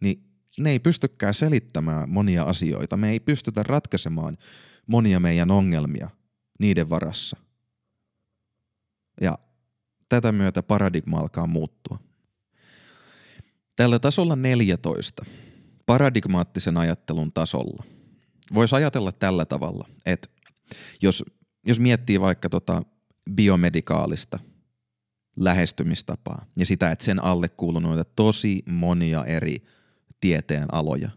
niin 0.00 0.24
ne 0.58 0.70
ei 0.70 0.78
pystykään 0.78 1.34
selittämään 1.34 2.10
monia 2.10 2.42
asioita. 2.42 2.96
Me 2.96 3.10
ei 3.10 3.20
pystytä 3.20 3.62
ratkaisemaan 3.62 4.36
monia 4.86 5.20
meidän 5.20 5.50
ongelmia 5.50 6.10
niiden 6.60 6.90
varassa. 6.90 7.36
Ja 9.20 9.38
tätä 10.08 10.32
myötä 10.32 10.62
paradigma 10.62 11.18
alkaa 11.18 11.46
muuttua. 11.46 11.98
Tällä 13.76 13.98
tasolla 13.98 14.36
14, 14.36 15.24
paradigmaattisen 15.86 16.76
ajattelun 16.76 17.32
tasolla, 17.32 17.84
voisi 18.54 18.76
ajatella 18.76 19.12
tällä 19.12 19.44
tavalla, 19.44 19.88
että 20.06 20.28
jos, 21.02 21.24
jos 21.66 21.80
miettii 21.80 22.20
vaikka 22.20 22.48
tota 22.48 22.82
biomedikaalista 23.30 24.38
lähestymistapaa 25.36 26.46
ja 26.56 26.66
sitä, 26.66 26.90
että 26.90 27.04
sen 27.04 27.24
alle 27.24 27.48
kuuluu 27.48 27.80
noita 27.80 28.04
tosi 28.04 28.62
monia 28.66 29.24
eri 29.24 29.56
tieteen 30.20 30.74
aloja, 30.74 31.10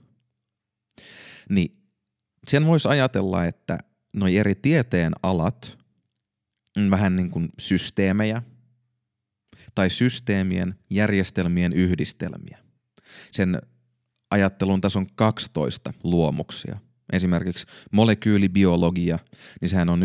niin 1.49 1.83
sen 2.47 2.65
voisi 2.65 2.87
ajatella, 2.87 3.45
että 3.45 3.77
noi 4.13 4.37
eri 4.37 4.55
tieteen 4.55 5.13
alat 5.23 5.82
vähän 6.89 7.15
niin 7.15 7.31
kuin 7.31 7.49
systeemejä 7.59 8.41
tai 9.75 9.89
systeemien 9.89 10.75
järjestelmien 10.89 11.73
yhdistelmiä. 11.73 12.57
Sen 13.31 13.61
ajattelun 14.31 14.81
tason 14.81 15.07
12 15.15 15.93
luomuksia. 16.03 16.77
Esimerkiksi 17.13 17.65
molekyylibiologia, 17.91 19.19
niin 19.61 19.69
sehän 19.69 19.89
on 19.89 20.03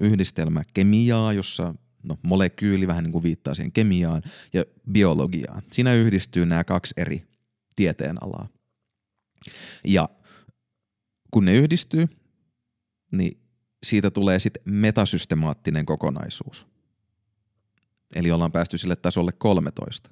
yhdistelmä 0.00 0.62
kemiaa, 0.74 1.32
jossa 1.32 1.74
no, 2.02 2.18
molekyyli 2.22 2.86
vähän 2.86 3.04
niin 3.04 3.12
kuin 3.12 3.22
viittaa 3.22 3.54
siihen 3.54 3.72
kemiaan 3.72 4.22
ja 4.52 4.64
biologiaan. 4.92 5.62
Siinä 5.72 5.94
yhdistyy 5.94 6.46
nämä 6.46 6.64
kaksi 6.64 6.94
eri 6.96 7.26
tieteenalaa. 7.76 8.48
Ja 9.84 10.08
kun 11.30 11.44
ne 11.44 11.54
yhdistyy, 11.54 12.06
niin 13.12 13.40
siitä 13.82 14.10
tulee 14.10 14.38
sitten 14.38 14.62
metasystemaattinen 14.66 15.86
kokonaisuus. 15.86 16.66
Eli 18.14 18.30
ollaan 18.30 18.52
päästy 18.52 18.78
sille 18.78 18.96
tasolle 18.96 19.32
13. 19.32 20.10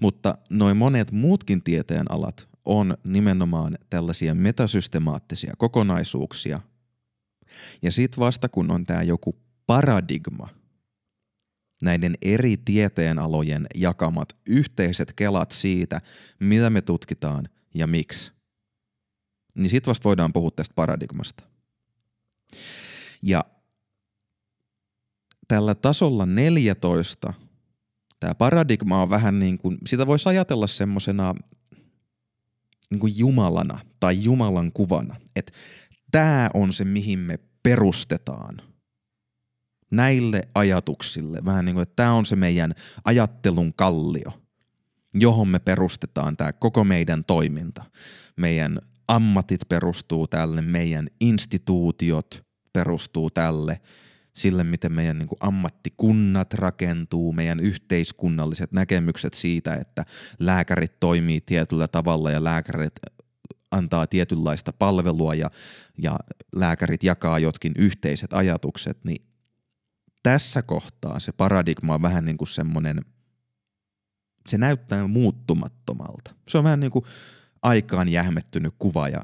Mutta 0.00 0.38
noin 0.50 0.76
monet 0.76 1.12
muutkin 1.12 1.62
tieteen 1.62 2.12
alat 2.12 2.48
on 2.64 2.96
nimenomaan 3.04 3.78
tällaisia 3.90 4.34
metasystemaattisia 4.34 5.54
kokonaisuuksia. 5.58 6.60
Ja 7.82 7.92
sitten 7.92 8.20
vasta 8.20 8.48
kun 8.48 8.70
on 8.70 8.84
tämä 8.84 9.02
joku 9.02 9.36
paradigma, 9.66 10.48
näiden 11.82 12.14
eri 12.22 12.56
tieteenalojen 12.56 13.66
jakamat 13.74 14.36
yhteiset 14.46 15.12
kelat 15.12 15.52
siitä, 15.52 16.00
mitä 16.40 16.70
me 16.70 16.82
tutkitaan 16.82 17.48
ja 17.74 17.86
miksi, 17.86 18.32
niin 19.54 19.70
sitten 19.70 19.88
vasta 19.88 20.04
voidaan 20.04 20.32
puhua 20.32 20.50
tästä 20.50 20.74
paradigmasta. 20.74 21.53
Ja 23.22 23.44
tällä 25.48 25.74
tasolla 25.74 26.26
14 26.26 27.34
tämä 28.20 28.34
paradigma 28.34 29.02
on 29.02 29.10
vähän 29.10 29.38
niin 29.38 29.58
kuin, 29.58 29.78
sitä 29.86 30.06
voisi 30.06 30.28
ajatella 30.28 30.66
semmoisena 30.66 31.34
niin 32.90 33.00
kuin 33.00 33.18
Jumalana 33.18 33.78
tai 34.00 34.22
Jumalan 34.22 34.72
kuvana, 34.72 35.16
että 35.36 35.52
tämä 36.10 36.48
on 36.54 36.72
se, 36.72 36.84
mihin 36.84 37.18
me 37.18 37.38
perustetaan 37.62 38.62
näille 39.90 40.42
ajatuksille. 40.54 41.38
Vähän 41.44 41.64
niin 41.64 41.74
kuin, 41.74 41.82
että 41.82 41.96
tämä 41.96 42.12
on 42.12 42.26
se 42.26 42.36
meidän 42.36 42.74
ajattelun 43.04 43.74
kallio, 43.74 44.32
johon 45.14 45.48
me 45.48 45.58
perustetaan 45.58 46.36
tämä 46.36 46.52
koko 46.52 46.84
meidän 46.84 47.24
toiminta. 47.26 47.84
Meidän 48.36 48.78
ammatit 49.08 49.60
perustuu 49.68 50.26
tälle, 50.26 50.62
meidän 50.62 51.08
instituutiot 51.20 52.44
perustuu 52.72 53.30
tälle, 53.30 53.80
sille 54.32 54.64
miten 54.64 54.92
meidän 54.92 55.18
niin 55.18 55.28
kuin 55.28 55.38
ammattikunnat 55.40 56.54
rakentuu, 56.54 57.32
meidän 57.32 57.60
yhteiskunnalliset 57.60 58.72
näkemykset 58.72 59.34
siitä, 59.34 59.74
että 59.74 60.04
lääkärit 60.38 61.00
toimii 61.00 61.40
tietyllä 61.40 61.88
tavalla 61.88 62.30
ja 62.30 62.44
lääkärit 62.44 62.94
antaa 63.70 64.06
tietynlaista 64.06 64.72
palvelua 64.72 65.34
ja, 65.34 65.50
ja 65.98 66.18
lääkärit 66.56 67.04
jakaa 67.04 67.38
jotkin 67.38 67.72
yhteiset 67.78 68.32
ajatukset, 68.32 69.04
niin 69.04 69.26
tässä 70.22 70.62
kohtaa 70.62 71.20
se 71.20 71.32
paradigma 71.32 71.94
on 71.94 72.02
vähän 72.02 72.24
niin 72.24 72.36
kuin 72.36 72.48
semmoinen, 72.48 73.00
se 74.48 74.58
näyttää 74.58 75.06
muuttumattomalta. 75.06 76.34
Se 76.48 76.58
on 76.58 76.64
vähän 76.64 76.80
niin 76.80 76.92
kuin 76.92 77.04
aikaan 77.64 78.08
jähmettynyt 78.08 78.74
kuva 78.78 79.08
ja 79.08 79.22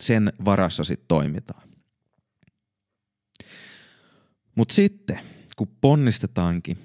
sen 0.00 0.32
varassa 0.44 0.84
sitten 0.84 1.08
toimitaan. 1.08 1.68
Mutta 4.54 4.74
sitten, 4.74 5.20
kun 5.56 5.68
ponnistetaankin 5.80 6.78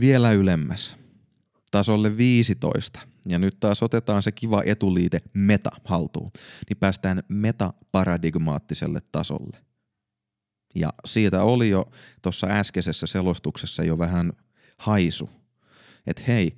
vielä 0.00 0.32
ylemmäs, 0.32 0.96
tasolle 1.70 2.16
15, 2.16 3.00
ja 3.28 3.38
nyt 3.38 3.60
taas 3.60 3.82
otetaan 3.82 4.22
se 4.22 4.32
kiva 4.32 4.62
etuliite 4.66 5.20
meta 5.34 5.70
haltuun, 5.84 6.30
niin 6.68 6.76
päästään 6.76 7.22
metaparadigmaattiselle 7.28 9.00
tasolle. 9.12 9.64
Ja 10.74 10.92
siitä 11.04 11.42
oli 11.42 11.68
jo 11.68 11.90
tuossa 12.22 12.46
äskeisessä 12.46 13.06
selostuksessa 13.06 13.84
jo 13.84 13.98
vähän 13.98 14.32
haisu, 14.78 15.30
että 16.06 16.22
hei, 16.28 16.56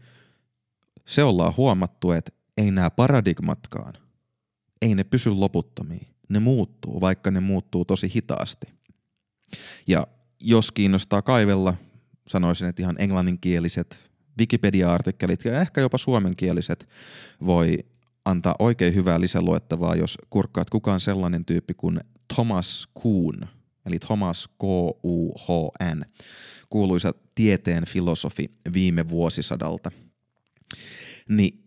se 1.04 1.22
ollaan 1.22 1.56
huomattu, 1.56 2.12
että 2.12 2.32
ei 2.56 2.70
nämä 2.70 2.90
paradigmatkaan, 2.90 3.94
ei 4.82 4.94
ne 4.94 5.04
pysy 5.04 5.30
loputtomiin. 5.30 6.06
Ne 6.28 6.38
muuttuu, 6.38 7.00
vaikka 7.00 7.30
ne 7.30 7.40
muuttuu 7.40 7.84
tosi 7.84 8.12
hitaasti. 8.14 8.66
Ja 9.86 10.06
jos 10.40 10.72
kiinnostaa 10.72 11.22
kaivella, 11.22 11.74
sanoisin, 12.28 12.68
että 12.68 12.82
ihan 12.82 12.96
englanninkieliset 12.98 14.10
Wikipedia-artikkelit 14.38 15.44
ja 15.44 15.60
ehkä 15.60 15.80
jopa 15.80 15.98
suomenkieliset 15.98 16.88
voi 17.46 17.78
antaa 18.24 18.54
oikein 18.58 18.94
hyvää 18.94 19.20
lisäluettavaa, 19.20 19.94
jos 19.94 20.18
kurkkaat 20.30 20.70
kukaan 20.70 21.00
sellainen 21.00 21.44
tyyppi 21.44 21.74
kuin 21.74 22.00
Thomas 22.34 22.88
Kuhn, 22.94 23.46
eli 23.86 23.98
Thomas 23.98 24.48
K-U-H-N, 24.48 26.04
kuuluisa 26.70 27.14
tieteen 27.34 27.86
filosofi 27.86 28.50
viime 28.72 29.08
vuosisadalta. 29.08 29.90
Niin 31.28 31.65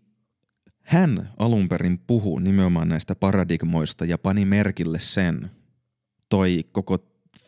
hän 0.89 1.29
alun 1.39 1.69
perin 1.69 1.99
puhui 2.07 2.41
nimenomaan 2.41 2.89
näistä 2.89 3.15
paradigmoista 3.15 4.05
ja 4.05 4.17
pani 4.17 4.45
merkille 4.45 4.99
sen, 4.99 5.51
toi 6.29 6.63
koko 6.71 6.97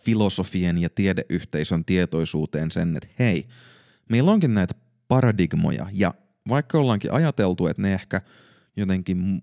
filosofien 0.04 0.78
ja 0.78 0.90
tiedeyhteisön 0.90 1.86
tietoisuuteen 1.86 2.72
sen, 2.72 2.98
että 2.98 3.10
hei, 3.20 3.48
meillä 4.10 4.32
onkin 4.32 4.54
näitä 4.54 4.74
paradigmoja 5.08 5.88
ja 5.94 6.14
vaikka 6.50 6.78
ollaankin 6.78 7.14
ajateltu, 7.14 7.68
että 7.68 7.82
ne 7.82 7.94
ehkä 7.94 8.22
jotenkin 8.78 9.42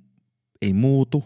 ei 0.63 0.73
muutu, 0.73 1.25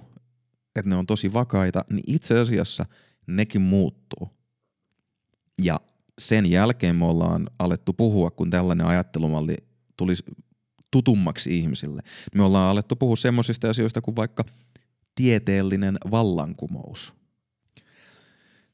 että 0.77 0.91
ne 0.91 0.97
on 0.97 1.07
tosi 1.07 1.33
vakaita, 1.33 1.85
niin 1.91 2.05
itse 2.07 2.39
asiassa 2.39 2.87
nekin 3.27 3.63
muuttuu. 3.63 4.31
Ja 5.63 5.81
sen 6.19 6.51
jälkeen 6.51 6.97
me 6.97 7.05
ollaan 7.05 7.51
alettu 7.59 7.93
puhua, 7.93 8.31
kun 8.31 8.51
tällainen 8.51 8.87
ajattelumalli 8.87 9.57
tuli 9.97 10.15
tutummaksi 10.93 11.59
ihmisille. 11.59 12.03
Me 12.35 12.43
ollaan 12.43 12.71
alettu 12.71 12.97
puhua 12.97 13.17
semmoisista 13.17 13.71
asioista 13.71 14.01
kuin 14.01 14.17
vaikka 14.17 14.45
tieteellinen 15.15 15.99
vallankumous. 16.11 17.15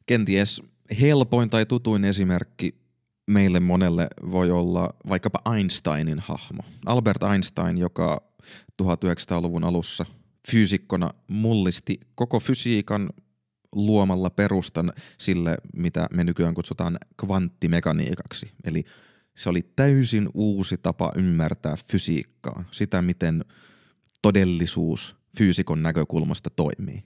Kenties 0.07 0.63
helpoin 1.01 1.51
tai 1.51 1.67
tutuin 1.67 2.05
esimerkki 2.05 2.75
meille 3.27 3.61
monelle 3.61 4.09
voi 4.31 4.51
olla 4.51 4.91
vaikkapa 5.09 5.55
Einsteinin 5.55 6.19
hahmo. 6.19 6.63
Albert 6.87 7.23
Einstein, 7.23 7.79
joka 7.79 8.23
1900-luvun 8.83 9.65
alussa 9.65 10.07
fyysikkona 10.51 11.11
mullisti 11.29 12.01
koko 12.15 12.41
fysiikan 12.41 13.11
luomalla 13.73 14.31
perustan 14.31 14.93
sille, 15.19 15.57
mitä 15.75 16.07
me 16.13 16.25
nykyään 16.25 16.55
kutsutaan 16.55 16.99
kvanttimekaniikaksi. 17.21 18.51
Eli 18.65 18.85
Se 19.39 19.49
oli 19.49 19.63
täysin 19.77 20.29
uusi 20.35 20.77
tapa 20.77 21.13
ymmärtää 21.17 21.77
fysiikkaa, 21.91 22.65
sitä 22.71 23.03
miten 23.03 23.45
todellisuus 24.23 25.17
fyysikon 25.39 25.83
näkökulmasta 25.83 26.51
toimii. 26.51 27.05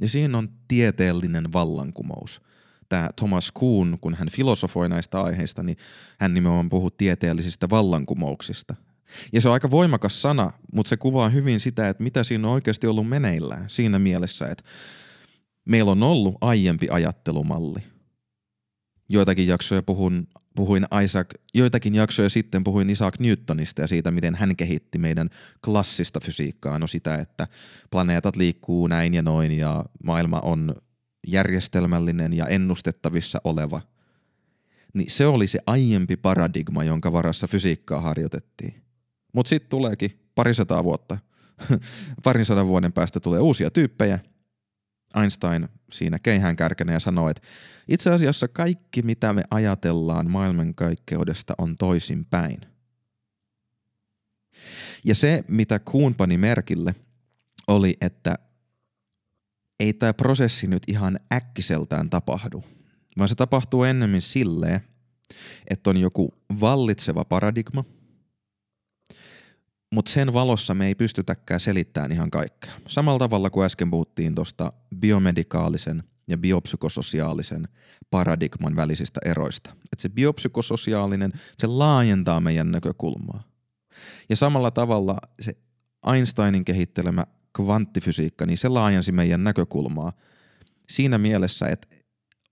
Ja 0.00 0.08
siinä 0.08 0.38
on 0.38 0.48
tieteellinen 0.68 1.52
vallankumous. 1.52 2.42
Tämä 2.88 3.08
Thomas 3.16 3.52
Kuhn, 3.52 3.98
kun 4.00 4.14
hän 4.14 4.28
filosofoi 4.30 4.88
näistä 4.88 5.22
aiheista, 5.22 5.62
niin 5.62 5.76
hän 6.20 6.34
nimenomaan 6.34 6.68
puhuu 6.68 6.90
tieteellisistä 6.90 7.70
vallankumouksista. 7.70 8.74
Ja 9.32 9.40
se 9.40 9.48
on 9.48 9.54
aika 9.54 9.70
voimakas 9.70 10.22
sana, 10.22 10.50
mutta 10.74 10.88
se 10.88 10.96
kuvaa 10.96 11.28
hyvin 11.28 11.60
sitä, 11.60 11.88
että 11.88 12.02
mitä 12.02 12.24
siinä 12.24 12.48
on 12.48 12.54
oikeasti 12.54 12.86
ollut 12.86 13.08
meneillään 13.08 13.70
siinä 13.70 13.98
mielessä, 13.98 14.46
että 14.46 14.64
meillä 15.64 15.90
on 15.90 16.02
ollut 16.02 16.36
aiempi 16.40 16.88
ajattelumalli. 16.90 17.80
Joitakin 19.08 19.46
jaksoja 19.46 19.82
puhun, 19.82 20.26
puhuin 20.54 20.86
Isaac, 21.04 21.30
joitakin 21.54 21.94
jaksoja 21.94 22.28
sitten 22.28 22.64
puhuin 22.64 22.90
Isaac 22.90 23.18
Newtonista 23.18 23.80
ja 23.80 23.88
siitä, 23.88 24.10
miten 24.10 24.34
hän 24.34 24.56
kehitti 24.56 24.98
meidän 24.98 25.30
klassista 25.64 26.20
fysiikkaa. 26.20 26.78
No 26.78 26.86
sitä, 26.86 27.14
että 27.14 27.48
planeetat 27.90 28.36
liikkuu 28.36 28.86
näin 28.86 29.14
ja 29.14 29.22
noin 29.22 29.52
ja 29.52 29.84
maailma 30.04 30.40
on 30.40 30.74
järjestelmällinen 31.26 32.32
ja 32.32 32.46
ennustettavissa 32.46 33.40
oleva. 33.44 33.80
Niin 34.94 35.10
se 35.10 35.26
oli 35.26 35.46
se 35.46 35.58
aiempi 35.66 36.16
paradigma, 36.16 36.84
jonka 36.84 37.12
varassa 37.12 37.46
fysiikkaa 37.46 38.00
harjoitettiin. 38.00 38.82
Mutta 39.32 39.48
sitten 39.48 39.70
tuleekin 39.70 40.10
parisataa 40.34 40.84
vuotta, 40.84 41.18
parin 42.24 42.44
sadan 42.44 42.66
vuoden 42.66 42.92
päästä 42.92 43.20
tulee 43.20 43.40
uusia 43.40 43.70
tyyppejä. 43.70 44.18
Einstein 45.20 45.68
siinä 45.92 46.18
keihään 46.18 46.56
kärkenä 46.56 46.92
ja 46.92 47.00
sanoo, 47.00 47.28
että 47.28 47.42
itse 47.88 48.10
asiassa 48.10 48.48
kaikki 48.48 49.02
mitä 49.02 49.32
me 49.32 49.42
ajatellaan 49.50 50.30
maailmankaikkeudesta 50.30 51.54
on 51.58 51.76
toisinpäin. 51.76 52.60
Ja 55.04 55.14
se, 55.14 55.44
mitä 55.48 55.78
Kuhn 55.78 56.14
pani 56.14 56.36
merkille, 56.36 56.94
oli, 57.68 57.96
että 58.00 58.38
ei 59.80 59.92
tämä 59.92 60.14
prosessi 60.14 60.66
nyt 60.66 60.82
ihan 60.86 61.20
äkkiseltään 61.32 62.10
tapahdu, 62.10 62.64
vaan 63.18 63.28
se 63.28 63.34
tapahtuu 63.34 63.84
ennemmin 63.84 64.22
silleen, 64.22 64.80
että 65.70 65.90
on 65.90 65.96
joku 65.96 66.34
vallitseva 66.60 67.24
paradigma– 67.24 67.84
mutta 69.92 70.10
sen 70.10 70.32
valossa 70.32 70.74
me 70.74 70.86
ei 70.86 70.94
pystytäkään 70.94 71.60
selittämään 71.60 72.12
ihan 72.12 72.30
kaikkea. 72.30 72.72
Samalla 72.86 73.18
tavalla 73.18 73.50
kuin 73.50 73.64
äsken 73.64 73.90
puhuttiin 73.90 74.34
tuosta 74.34 74.72
biomedikaalisen 74.96 76.02
ja 76.28 76.38
biopsykososiaalisen 76.38 77.68
paradigman 78.10 78.76
välisistä 78.76 79.20
eroista. 79.24 79.70
Että 79.70 80.02
se 80.02 80.08
biopsykososiaalinen, 80.08 81.32
se 81.58 81.66
laajentaa 81.66 82.40
meidän 82.40 82.70
näkökulmaa. 82.70 83.42
Ja 84.28 84.36
samalla 84.36 84.70
tavalla 84.70 85.16
se 85.40 85.56
Einsteinin 86.14 86.64
kehittelemä 86.64 87.26
kvanttifysiikka, 87.56 88.46
niin 88.46 88.58
se 88.58 88.68
laajensi 88.68 89.12
meidän 89.12 89.44
näkökulmaa 89.44 90.12
siinä 90.88 91.18
mielessä, 91.18 91.66
että 91.66 91.88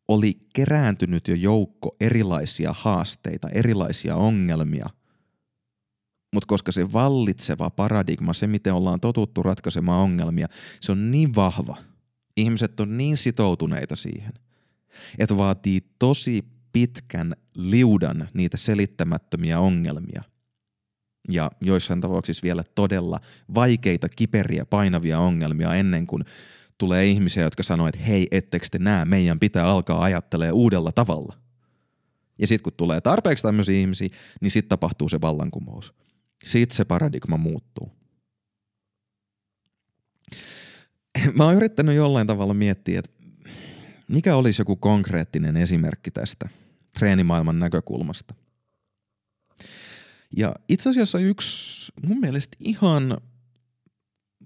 oli 0.09 0.39
kerääntynyt 0.55 1.29
jo 1.29 1.35
joukko 1.35 1.97
erilaisia 2.01 2.75
haasteita, 2.79 3.49
erilaisia 3.49 4.17
ongelmia– 4.17 4.91
mutta 6.33 6.47
koska 6.47 6.73
se 6.73 6.93
vallitseva 6.93 7.71
paradigma, 7.71 8.33
se 8.33 8.47
miten 8.47 8.75
ollaan 8.75 9.01
totuttu 9.01 9.43
ratkaisemaan 9.43 10.01
ongelmia, 10.01 10.49
se 10.81 10.93
on 10.93 11.11
niin 11.11 11.35
vahva. 11.35 11.77
Ihmiset 12.37 12.81
on 12.81 12.97
niin 12.97 13.17
sitoutuneita 13.17 13.97
siihen, 13.97 14.33
että 15.19 15.37
vaatii 15.37 15.81
tosi 15.99 16.45
pitkän 16.73 17.37
liudan 17.55 18.29
niitä 18.35 18.57
selittämättömiä 18.57 19.61
ongelmia. 19.61 20.23
Ja 21.29 21.51
joissain 21.63 22.01
tapauksissa 22.01 22.43
vielä 22.43 22.65
todella 22.75 23.21
vaikeita, 23.55 24.09
kiperiä, 24.09 24.67
painavia 24.67 25.19
ongelmia 25.19 25.75
ennen 25.75 26.07
kuin 26.07 26.25
tulee 26.79 27.07
ihmisiä, 27.07 27.43
jotka 27.43 27.63
sanoo, 27.63 27.89
että 27.89 28.01
hei, 28.01 28.27
ettekö 28.31 28.67
te 28.71 28.79
näe, 28.79 29.05
meidän 29.05 29.39
pitää 29.39 29.67
alkaa 29.67 30.03
ajattelemaan 30.03 30.55
uudella 30.55 30.93
tavalla. 30.93 31.37
Ja 32.39 32.47
sitten 32.47 32.63
kun 32.63 32.73
tulee 32.77 33.01
tarpeeksi 33.01 33.43
tämmöisiä 33.43 33.81
ihmisiä, 33.81 34.09
niin 34.41 34.51
sitten 34.51 34.69
tapahtuu 34.69 35.09
se 35.09 35.21
vallankumous. 35.21 35.95
Siitä 36.45 36.75
se 36.75 36.85
paradigma 36.85 37.37
muuttuu. 37.37 37.93
Mä 41.35 41.45
oon 41.45 41.55
yrittänyt 41.55 41.97
jollain 41.97 42.27
tavalla 42.27 42.55
miettiä, 42.55 42.99
että 42.99 43.21
mikä 44.09 44.37
olisi 44.37 44.61
joku 44.61 44.77
konkreettinen 44.77 45.57
esimerkki 45.57 46.11
tästä 46.11 46.49
treenimaailman 46.99 47.59
näkökulmasta. 47.59 48.35
Ja 50.37 50.55
itse 50.69 50.91
asiassa 50.91 51.19
yksi 51.19 51.93
mun 52.09 52.21
mielestä 52.21 52.57
ihan 52.61 53.19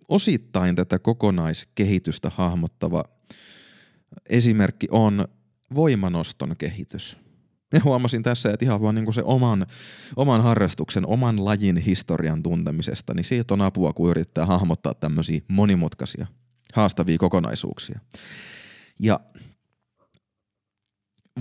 osittain 0.09 0.77
tätä 0.77 0.99
kokonaiskehitystä 0.99 2.31
hahmottava 2.35 3.05
esimerkki 4.29 4.87
on 4.91 5.29
voimanoston 5.75 6.57
kehitys. 6.59 7.24
Ja 7.75 7.81
huomasin 7.85 8.23
tässä, 8.23 8.51
että 8.51 8.65
ihan 8.65 8.83
vaan 8.83 8.95
niin 8.95 9.05
kuin 9.05 9.15
se 9.15 9.23
oman, 9.25 9.67
oman 10.17 10.43
harrastuksen, 10.43 11.07
oman 11.07 11.45
lajin 11.45 11.77
historian 11.77 12.43
tuntemisesta, 12.43 13.15
niin 13.15 13.25
siitä 13.25 13.55
on 13.55 13.61
apua, 13.61 13.93
kun 13.93 14.11
yrittää 14.11 14.47
hahmottaa 14.47 14.95
tämmöisiä 14.95 15.41
monimutkaisia, 15.49 16.27
haastavia 16.73 17.19
kokonaisuuksia. 17.19 18.01
Ja 19.01 19.21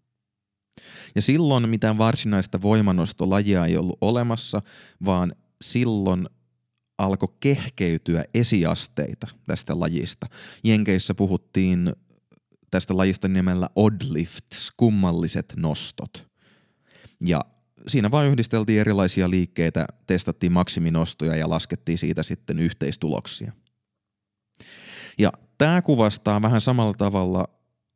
Ja 1.15 1.23
silloin 1.23 1.69
mitään 1.69 1.99
varsinaista 1.99 2.63
voimanostolajia 2.63 3.67
ei 3.67 3.77
ollut 3.77 3.99
olemassa, 4.01 4.63
vaan 5.05 5.35
silloin 5.63 6.29
alkoi 6.99 7.29
kehkeytyä 7.41 8.25
esiasteita 8.35 9.27
tästä 9.47 9.81
lajista. 9.81 10.27
Jenkeissä 10.65 11.15
puhuttiin 11.15 11.93
tästä 12.71 12.97
lajista 12.97 13.29
nimellä 13.29 13.69
oddlifts, 13.77 14.73
kummalliset 14.77 15.53
nostot. 15.57 16.29
Ja 17.27 17.41
siinä 17.89 18.11
vain 18.11 18.31
yhdisteltiin 18.31 18.81
erilaisia 18.81 19.31
liikkeitä, 19.31 19.87
testattiin 20.07 20.53
maksiminostoja 20.53 21.37
ja 21.37 21.51
laskettiin 21.51 21.99
siitä 21.99 22.23
sitten 22.23 22.59
yhteistuloksia. 22.59 23.53
Ja 25.19 25.33
tämä 25.59 25.83
kuvastaa 25.83 26.43
vähän 26.43 26.61
samalla 26.61 26.95
tavalla, 26.95 27.49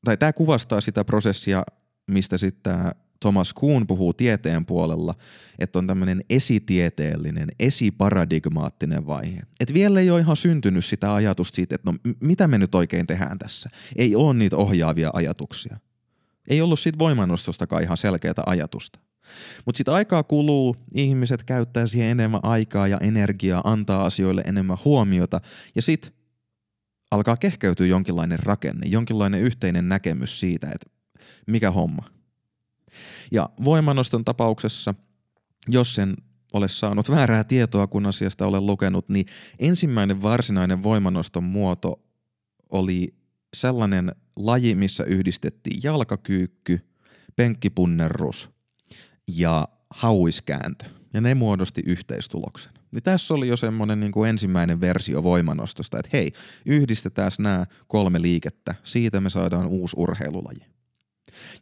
tai 0.05 0.17
tämä 0.17 0.33
kuvastaa 0.33 0.81
sitä 0.81 1.05
prosessia, 1.05 1.63
mistä 2.09 2.39
sitten 2.39 2.75
Thomas 3.21 3.53
Kuhn 3.53 3.87
puhuu 3.87 4.13
tieteen 4.13 4.67
puolella, 4.67 5.15
että 5.59 5.79
on 5.79 5.87
tämmöinen 5.87 6.21
esitieteellinen, 6.31 7.49
esiparadigmaattinen 7.59 9.07
vaihe. 9.07 9.41
Että 9.61 9.75
vielä 9.75 10.01
ei 10.01 10.11
ole 10.11 10.21
ihan 10.21 10.37
syntynyt 10.37 10.85
sitä 10.85 11.15
ajatusta 11.15 11.57
siitä, 11.57 11.75
että 11.75 11.93
no 11.93 11.99
mitä 12.21 12.49
me 12.49 12.59
nyt 12.59 12.75
oikein 12.75 13.07
tehdään 13.07 13.39
tässä. 13.39 13.71
Ei 13.97 14.17
ole 14.17 14.35
niitä 14.35 14.57
ohjaavia 14.57 15.11
ajatuksia. 15.13 15.79
Ei 16.49 16.61
ollut 16.61 16.81
siitä 16.81 16.99
voimanostostakaan 16.99 17.83
ihan 17.83 17.97
selkeää 17.97 18.35
ajatusta. 18.47 18.99
Mutta 19.67 19.77
sitten 19.77 19.95
aikaa 19.95 20.23
kuluu, 20.23 20.77
ihmiset 20.95 21.45
käyttää 21.45 21.87
siihen 21.87 22.09
enemmän 22.09 22.41
aikaa 22.43 22.89
ja 22.89 22.99
energiaa, 23.01 23.61
antaa 23.65 24.05
asioille 24.05 24.43
enemmän 24.47 24.77
huomiota 24.85 25.41
ja 25.75 25.83
sitten 25.83 26.13
alkaa 27.11 27.37
kehkeytyä 27.37 27.87
jonkinlainen 27.87 28.39
rakenne, 28.39 28.87
jonkinlainen 28.87 29.41
yhteinen 29.41 29.89
näkemys 29.89 30.41
siitä, 30.41 30.67
että 30.67 30.98
mikä 31.49 31.71
homma– 31.71 32.03
ja 33.33 33.51
voimanoston 33.65 34.25
tapauksessa, 34.25 34.95
jos 35.69 35.95
sen 35.95 36.15
ole 36.53 36.69
saanut 36.69 37.11
väärää 37.11 37.45
tietoa, 37.45 37.87
kun 37.87 38.07
asiasta 38.07 38.47
olen 38.47 38.67
lukenut, 38.67 39.09
niin 39.09 39.27
ensimmäinen 39.59 40.23
varsinainen 40.23 40.83
voimanoston 40.83 41.45
muoto 41.45 42.03
oli 42.71 43.15
sellainen 43.57 44.13
laji, 44.37 44.75
missä 44.75 45.05
yhdistettiin 45.05 45.81
jalkakyykky, 45.83 46.81
penkkipunnerrus 47.37 48.51
ja 49.37 49.69
hauiskääntö. 49.91 50.85
Ja 51.15 51.21
ne 51.21 51.35
muodosti 51.35 51.83
yhteistuloksen. 51.87 52.73
Niin 52.93 53.03
tässä 53.03 53.35
oli 53.35 53.49
jo 53.49 53.57
semmoinen 53.57 54.01
niin 54.01 54.13
kuin 54.13 54.31
ensimmäinen 54.31 54.81
versio 54.81 55.23
voimanostosta, 55.23 55.99
että 55.99 56.11
hei, 56.13 56.33
yhdistetään 56.67 57.33
nämä 57.39 57.67
kolme 57.87 58.23
liikettä, 58.23 58.75
siitä 58.85 59.21
me 59.21 59.31
saadaan 59.31 59.67
uusi 59.67 59.97
urheilulaji. 59.99 60.78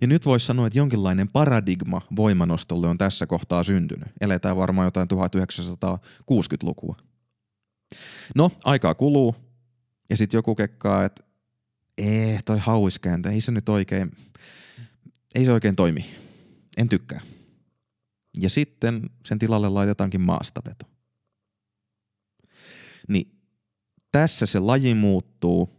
Ja 0.01 0.07
nyt 0.07 0.27
voisi 0.27 0.47
sanoa, 0.47 0.67
että 0.67 0.79
jonkinlainen 0.79 1.29
paradigma 1.29 2.03
voimanostolle 2.17 2.89
on 2.89 2.99
tässä 2.99 3.27
kohtaa 3.27 3.65
syntynyt. 3.65 4.09
Eletään 4.21 4.57
varmaan 4.57 4.87
jotain 4.87 5.09
1960-lukua. 5.15 6.97
No, 8.35 8.51
aikaa 8.65 8.95
kuluu, 8.95 9.37
ja 10.11 10.17
sitten 10.17 10.39
joku 10.39 10.55
kekkaa, 10.55 11.05
että 11.05 11.23
ee, 11.99 12.39
toi 12.45 12.59
hauiskääntö, 12.59 13.31
ei 13.31 13.41
se 13.41 13.53
nyt 13.53 13.69
oikein, 13.69 14.17
ei 15.35 15.45
se 15.45 15.53
oikein 15.53 15.77
toimi. 15.77 16.07
En 16.77 16.89
tykkää. 16.89 17.21
ja 18.41 18.51
sitten 18.51 19.11
sen 19.27 19.39
tilalle 19.39 19.69
laitetaankin 19.69 20.21
maastaveto. 20.21 20.87
Niin 23.09 23.41
tässä 24.13 24.47
se 24.47 24.59
laji 24.59 24.95
muuttuu, 24.95 25.76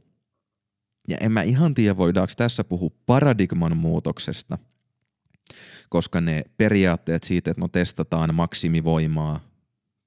ja 1.07 1.17
en 1.17 1.31
mä 1.31 1.41
ihan 1.41 1.73
tiedä, 1.73 1.97
voidaanko 1.97 2.33
tässä 2.37 2.63
puhua 2.63 2.89
paradigman 3.05 3.77
muutoksesta, 3.77 4.57
koska 5.89 6.21
ne 6.21 6.43
periaatteet 6.57 7.23
siitä, 7.23 7.51
että 7.51 7.61
no 7.61 7.67
testataan 7.67 8.35
maksimivoimaa 8.35 9.39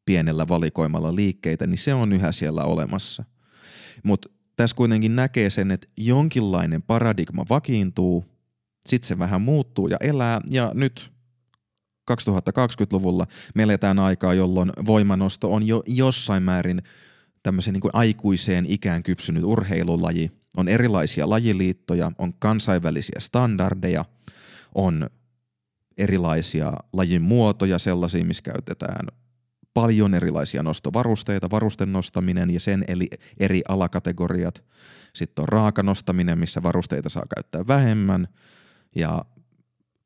pienellä 0.04 0.48
valikoimalla 0.48 1.14
liikkeitä, 1.14 1.66
niin 1.66 1.78
se 1.78 1.94
on 1.94 2.12
yhä 2.12 2.32
siellä 2.32 2.64
olemassa. 2.64 3.24
Mutta 4.02 4.28
tässä 4.56 4.76
kuitenkin 4.76 5.16
näkee 5.16 5.50
sen, 5.50 5.70
että 5.70 5.86
jonkinlainen 5.96 6.82
paradigma 6.82 7.44
vakiintuu, 7.50 8.24
sitten 8.88 9.08
se 9.08 9.18
vähän 9.18 9.42
muuttuu 9.42 9.88
ja 9.88 9.96
elää, 10.00 10.40
ja 10.50 10.70
nyt 10.74 11.12
2020-luvulla 12.10 13.26
me 13.54 13.62
eletään 13.62 13.98
aikaa, 13.98 14.34
jolloin 14.34 14.72
voimanosto 14.86 15.52
on 15.52 15.66
jo 15.66 15.82
jossain 15.86 16.42
määrin 16.42 16.82
tämmöisen 17.42 17.72
niin 17.72 17.80
kuin 17.80 17.94
aikuiseen 17.94 18.66
ikään 18.68 19.02
kypsynyt 19.02 19.44
urheilulaji. 19.44 20.39
On 20.56 20.68
erilaisia 20.68 21.30
lajiliittoja, 21.30 22.12
on 22.18 22.34
kansainvälisiä 22.34 23.16
standardeja, 23.18 24.04
on 24.74 25.10
erilaisia 25.98 26.72
lajin 26.92 27.22
muotoja, 27.22 27.78
sellaisia, 27.78 28.24
missä 28.24 28.42
käytetään 28.42 29.06
paljon 29.74 30.14
erilaisia 30.14 30.62
nostovarusteita, 30.62 31.50
varusten 31.50 31.92
nostaminen 31.92 32.50
ja 32.50 32.60
sen 32.60 32.84
eli 32.88 33.08
eri 33.40 33.62
alakategoriat. 33.68 34.64
Sitten 35.14 35.42
on 35.42 35.48
raaka 35.48 35.82
nostaminen, 35.82 36.38
missä 36.38 36.62
varusteita 36.62 37.08
saa 37.08 37.26
käyttää 37.36 37.66
vähemmän 37.66 38.28
ja 38.96 39.24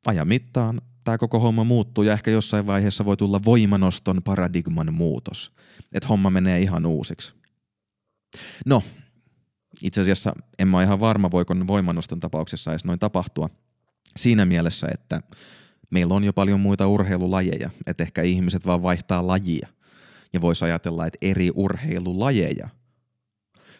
ajan 0.07 0.27
mittaan 0.27 0.81
tämä 1.03 1.17
koko 1.17 1.39
homma 1.39 1.63
muuttuu 1.63 2.03
ja 2.03 2.13
ehkä 2.13 2.31
jossain 2.31 2.67
vaiheessa 2.67 3.05
voi 3.05 3.17
tulla 3.17 3.39
voimanoston 3.45 4.23
paradigman 4.23 4.93
muutos. 4.93 5.51
Että 5.93 6.07
homma 6.07 6.29
menee 6.29 6.59
ihan 6.59 6.85
uusiksi. 6.85 7.33
No, 8.65 8.83
itse 9.81 10.01
asiassa 10.01 10.33
en 10.59 10.67
mä 10.67 10.77
ole 10.77 10.83
ihan 10.83 10.99
varma, 10.99 11.31
voiko 11.31 11.55
voimanoston 11.67 12.19
tapauksessa 12.19 12.71
edes 12.71 12.85
noin 12.85 12.99
tapahtua. 12.99 13.49
Siinä 14.17 14.45
mielessä, 14.45 14.87
että 14.93 15.21
meillä 15.89 16.13
on 16.13 16.23
jo 16.23 16.33
paljon 16.33 16.59
muita 16.59 16.87
urheilulajeja, 16.87 17.69
että 17.87 18.03
ehkä 18.03 18.21
ihmiset 18.21 18.65
vaan 18.65 18.83
vaihtaa 18.83 19.27
lajia. 19.27 19.67
Ja 20.33 20.41
voisi 20.41 20.65
ajatella, 20.65 21.05
että 21.05 21.17
eri 21.21 21.51
urheilulajeja 21.55 22.69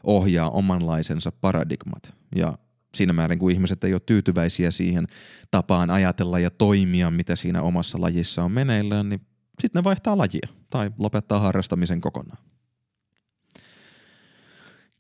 ohjaa 0.04 0.50
omanlaisensa 0.50 1.32
paradigmat. 1.32 2.16
Ja 2.36 2.58
siinä 2.96 3.14
määrin, 3.14 3.40
kun 3.40 3.52
ihmiset 3.52 3.84
ei 3.84 3.94
ole 3.94 4.02
tyytyväisiä 4.06 4.72
siihen 4.72 5.08
tapaan 5.52 5.90
ajatella 5.90 6.40
ja 6.40 6.50
toimia, 6.50 7.12
mitä 7.12 7.36
siinä 7.36 7.62
omassa 7.62 8.02
lajissa 8.02 8.44
on 8.44 8.52
meneillään, 8.52 9.10
niin 9.10 9.22
sitten 9.62 9.80
ne 9.80 9.84
vaihtaa 9.84 10.18
lajia 10.18 10.48
tai 10.70 10.92
lopettaa 10.98 11.40
harrastamisen 11.40 12.02
kokonaan. 12.02 12.44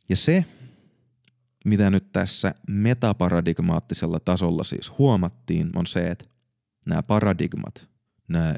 Ja 0.09 0.15
se, 0.15 0.45
mitä 1.65 1.89
nyt 1.91 2.11
tässä 2.11 2.55
metaparadigmaattisella 2.67 4.19
tasolla 4.19 4.63
siis 4.63 4.97
huomattiin, 4.97 5.69
on 5.75 5.87
se, 5.87 6.07
että 6.07 6.25
nämä 6.85 7.03
paradigmat, 7.03 7.89
nämä 8.27 8.55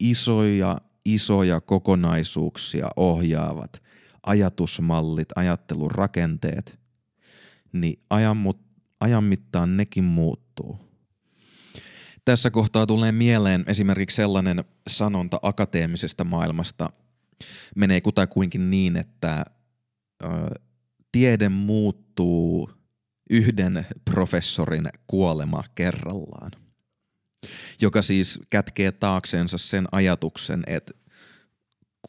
isoja, 0.00 0.80
isoja 1.04 1.60
kokonaisuuksia 1.60 2.88
ohjaavat 2.96 3.82
ajatusmallit, 4.26 5.28
ajattelun 5.36 5.90
rakenteet, 5.90 6.78
niin 7.72 8.02
ajan, 8.10 8.38
ajan 9.00 9.24
mittaan 9.24 9.76
nekin 9.76 10.04
muuttuu. 10.04 10.78
Tässä 12.24 12.50
kohtaa 12.50 12.86
tulee 12.86 13.12
mieleen 13.12 13.64
esimerkiksi 13.66 14.16
sellainen 14.16 14.64
sanonta 14.88 15.38
akateemisesta 15.42 16.24
maailmasta, 16.24 16.90
menee 17.76 18.00
kutakuinkin 18.00 18.70
niin, 18.70 18.96
että 18.96 19.44
tiede 21.12 21.48
muuttuu 21.48 22.70
yhden 23.30 23.86
professorin 24.04 24.88
kuolema 25.06 25.62
kerrallaan, 25.74 26.50
joka 27.80 28.02
siis 28.02 28.40
kätkee 28.50 28.92
taakseensa 28.92 29.58
sen 29.58 29.86
ajatuksen, 29.92 30.62
että 30.66 30.92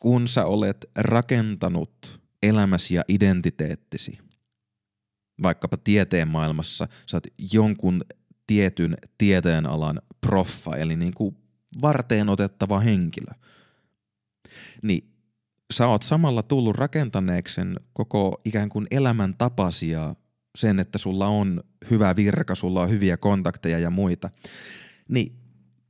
kun 0.02 0.28
sä 0.28 0.46
olet 0.46 0.86
rakentanut 0.96 2.22
elämäsi 2.44 2.96
ja 2.96 3.04
identiteettisi– 3.08 4.18
vaikkapa 5.44 5.78
tieteen 5.78 6.28
maailmassa, 6.28 6.88
sä 7.06 7.18
oot 7.18 7.28
jonkun 7.54 8.02
tietyn 8.48 8.98
tieteenalan 9.18 10.02
proffa, 10.22 10.76
eli 10.76 10.96
niin 10.96 11.14
kuin 11.14 11.38
varteen 11.82 12.30
otettava 12.30 12.80
henkilö, 12.80 13.32
niin 14.84 15.11
sä 15.72 15.88
oot 15.88 16.04
samalla 16.04 16.44
tullut 16.44 16.76
rakentaneeksi 16.76 17.56
sen 17.56 17.80
koko 17.94 18.42
ikään 18.46 18.70
kuin 18.70 18.88
elämäntapasi 18.92 19.90
ja 19.90 20.16
sen, 20.58 20.80
että 20.80 20.98
sulla 20.98 21.28
on 21.28 21.64
hyvä 21.92 22.16
virka, 22.16 22.56
sulla 22.56 22.82
on 22.82 22.90
hyviä 22.90 23.18
kontakteja 23.18 23.80
ja 23.80 23.90
muita, 23.90 24.30
niin 25.10 25.42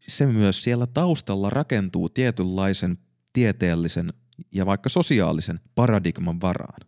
se 0.08 0.26
myös 0.26 0.64
siellä 0.64 0.88
taustalla 0.88 1.50
rakentuu 1.50 2.10
tietynlaisen 2.10 2.98
tieteellisen 3.34 4.14
ja 4.52 4.66
vaikka 4.66 4.90
sosiaalisen 4.90 5.60
paradigman 5.76 6.42
varaan. 6.42 6.80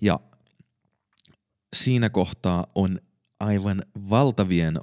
Ja 0.00 0.20
siinä 1.76 2.10
kohtaa 2.10 2.66
on 2.74 2.98
aivan 3.40 3.82
valtavien 4.10 4.78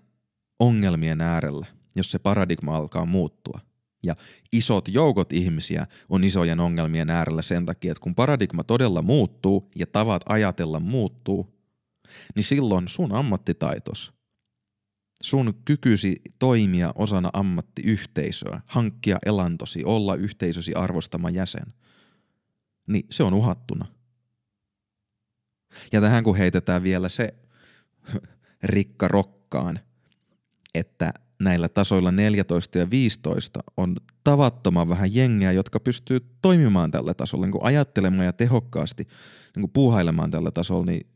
ongelmien 0.60 1.22
äärellä, 1.22 1.66
jos 1.96 2.12
se 2.12 2.20
paradigma 2.20 2.76
alkaa 2.76 3.06
muuttua. 3.06 3.60
Ja 4.04 4.16
isot 4.54 4.88
joukot 4.88 5.34
ihmisiä 5.34 5.88
on 6.10 6.24
isojen 6.24 6.60
ongelmien 6.60 7.10
äärellä 7.10 7.42
sen 7.42 7.66
takia, 7.66 7.92
että 7.92 8.02
kun 8.02 8.16
paradigma 8.16 8.64
todella 8.64 9.02
muuttuu 9.02 9.72
ja 9.76 9.88
tavat 9.88 10.22
ajatella 10.30 10.80
muuttuu, 10.80 11.56
niin 12.36 12.44
silloin 12.44 12.88
sun 12.88 13.12
ammattitaitos, 13.12 14.14
sun 15.22 15.54
kykysi 15.66 16.22
toimia 16.40 16.92
osana 16.96 17.30
ammattiyhteisöä, 17.34 18.62
hankkia 18.66 19.18
elantosi, 19.26 19.84
olla 19.84 20.16
yhteisösi 20.16 20.74
arvostama 20.74 21.30
jäsen, 21.30 21.74
niin 22.88 23.08
se 23.10 23.24
on 23.24 23.34
uhattuna– 23.34 23.86
ja 25.92 26.02
tähän 26.02 26.24
kun 26.24 26.38
heitetään 26.38 26.84
vielä 26.84 27.10
se 27.10 27.34
rikka 28.64 29.08
rokkaan, 29.08 29.80
että 30.76 31.14
näillä 31.44 31.70
tasoilla 31.70 32.12
14 32.12 32.78
ja 32.78 32.90
15 32.90 33.60
on 33.78 33.96
tavattoman 34.24 34.90
vähän 34.90 35.16
jengiä, 35.16 35.52
jotka 35.52 35.80
pystyy 35.80 36.20
toimimaan 36.42 36.92
tällä 36.92 37.14
tasolla, 37.14 37.46
niin 37.46 37.52
kuin 37.52 37.66
ajattelemaan 37.66 38.26
ja 38.26 38.34
tehokkaasti 38.34 39.04
niin 39.56 39.62
kuin 39.62 39.72
puuhailemaan 39.72 40.32
tällä 40.32 40.52
tasolla, 40.52 40.86
niin 40.86 41.08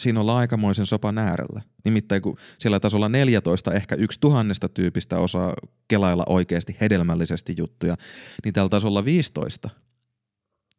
siinä 0.00 0.20
ollaan 0.20 0.38
aikamoisen 0.38 0.86
sopan 0.86 1.18
äärellä. 1.18 1.62
Nimittäin 1.84 2.22
kun 2.22 2.38
siellä 2.58 2.80
tasolla 2.80 3.08
14 3.08 3.72
ehkä 3.72 3.94
yksi 3.94 4.20
tuhannesta 4.20 4.68
tyypistä 4.68 5.18
osaa 5.18 5.54
kelailla 5.88 6.24
oikeasti 6.28 6.76
hedelmällisesti 6.80 7.54
juttuja, 7.56 7.96
niin 8.44 8.54
tällä 8.54 8.68
tasolla 8.68 9.04
15 9.04 9.70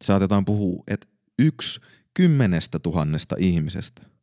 saatetaan 0.04 0.44
puhua, 0.44 0.82
että 0.88 1.06
yksi 1.38 1.80
kymmenestä 2.14 2.78
tuhannesta 2.78 3.36
ihmisestä. 3.38 4.15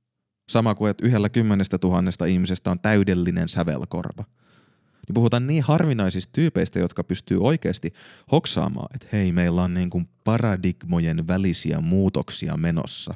Sama 0.49 0.75
kuin, 0.75 0.91
että 0.91 1.07
yhdellä 1.07 1.29
kymmenestä 1.29 1.77
tuhannesta 1.77 2.25
ihmisestä 2.25 2.71
on 2.71 2.79
täydellinen 2.79 3.49
sävelkorva. 3.49 4.23
Niin 5.07 5.13
puhutaan 5.13 5.47
niin 5.47 5.63
harvinaisista 5.63 6.31
tyypeistä, 6.31 6.79
jotka 6.79 7.03
pystyy 7.03 7.37
oikeasti 7.41 7.93
hoksaamaan, 8.31 8.95
että 8.95 9.07
hei, 9.13 9.31
meillä 9.31 9.63
on 9.63 9.73
niin 9.73 9.89
kuin 9.89 10.09
paradigmojen 10.23 11.27
välisiä 11.27 11.81
muutoksia 11.81 12.57
menossa. 12.57 13.13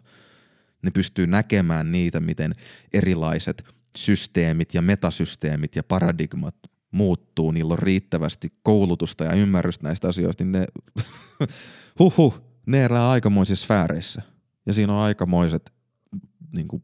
Ne 0.81 0.91
pystyy 0.91 1.27
näkemään 1.27 1.91
niitä, 1.91 2.19
miten 2.19 2.55
erilaiset 2.93 3.63
systeemit 3.97 4.73
ja 4.73 4.81
metasysteemit 4.81 5.75
ja 5.75 5.83
paradigmat 5.83 6.55
muuttuu, 6.91 7.51
niillä 7.51 7.73
on 7.73 7.79
riittävästi 7.79 8.53
koulutusta 8.63 9.23
ja 9.23 9.33
ymmärrystä 9.33 9.87
näistä 9.87 10.07
asioista, 10.07 10.43
niin 10.43 10.51
ne, 10.51 10.65
huhhuh, 11.99 12.41
ne 12.65 12.83
elää 12.83 13.09
aikamoisissa 13.09 13.65
sfääreissä. 13.65 14.21
Ja 14.65 14.73
siinä 14.73 14.93
on 14.93 14.99
aikamoiset 14.99 15.73
niin 16.55 16.67
kuin, 16.67 16.83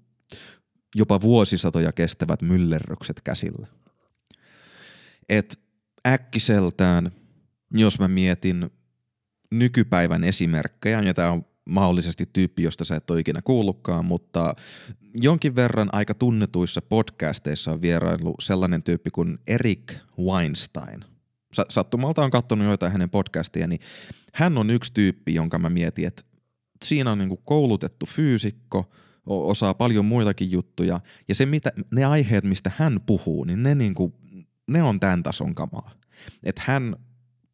jopa 0.96 1.22
vuosisatoja 1.22 1.92
kestävät 1.92 2.42
myllerrykset 2.42 3.22
käsillä. 3.22 3.68
Et 5.30 5.60
äkkiseltään, 6.08 7.12
jos 7.72 8.00
mä 8.00 8.08
mietin 8.08 8.70
nykypäivän 9.52 10.24
esimerkkejä, 10.24 11.02
ja 11.02 11.14
tämä 11.14 11.32
on 11.32 11.46
mahdollisesti 11.66 12.30
tyyppi, 12.34 12.64
josta 12.64 12.86
sä 12.86 12.96
et 12.96 13.10
ole 13.12 13.20
ikinä 13.20 13.42
kuullutkaan, 13.44 14.06
mutta 14.06 14.56
jonkin 15.14 15.56
verran 15.56 15.90
aika 15.92 16.14
tunnetuissa 16.14 16.82
podcasteissa 16.82 17.72
on 17.72 17.82
vierailu 17.82 18.36
sellainen 18.42 18.84
tyyppi 18.84 19.12
kuin 19.12 19.38
Eric 19.48 19.94
Weinstein. 20.20 21.06
Sattumalta 21.70 22.24
on 22.24 22.32
katsonut 22.32 22.68
joitain 22.68 22.92
hänen 22.92 23.10
podcasteja, 23.10 23.68
niin 23.68 23.80
hän 24.34 24.58
on 24.58 24.70
yksi 24.70 24.94
tyyppi, 24.94 25.34
jonka 25.34 25.60
mä 25.60 25.70
mietin, 25.70 26.08
että 26.08 26.24
siinä 26.86 27.12
on 27.12 27.18
niinku 27.18 27.38
koulutettu 27.38 28.06
fyysikko, 28.06 28.92
osaa 29.26 29.74
paljon 29.74 30.06
muitakin 30.06 30.52
juttuja, 30.52 31.00
ja 31.28 31.36
se 31.36 31.46
mitä, 31.46 31.72
ne 31.92 32.06
aiheet, 32.06 32.44
mistä 32.44 32.72
hän 32.78 33.00
puhuu, 33.06 33.44
niin 33.44 33.64
ne 33.64 33.76
niinku 33.76 34.14
ne 34.68 34.84
on 34.84 35.00
tämän 35.00 35.24
tason 35.24 35.56
kamaa. 35.56 35.92
Että 36.44 36.62
hän 36.66 36.96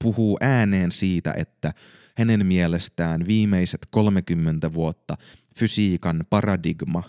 puhuu 0.03 0.37
ääneen 0.41 0.91
siitä, 0.91 1.33
että 1.37 1.73
hänen 2.17 2.45
mielestään 2.45 3.27
viimeiset 3.27 3.87
30 3.89 4.73
vuotta 4.73 5.17
fysiikan 5.55 6.25
paradigma 6.29 7.03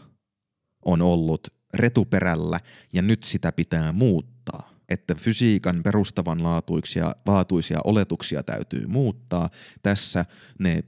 on 0.85 1.03
ollut 1.03 1.49
retuperällä 1.75 2.61
ja 2.93 3.03
nyt 3.03 3.25
sitä 3.25 3.53
pitää 3.53 3.93
muuttaa. 3.93 4.71
Että 4.89 5.15
fysiikan 5.15 5.83
perustavanlaatuisia 5.83 7.15
laatuisia 7.27 7.81
oletuksia 7.85 8.43
täytyy 8.43 8.87
muuttaa. 8.87 9.51
Tässä 9.83 10.25
ne 10.59 10.85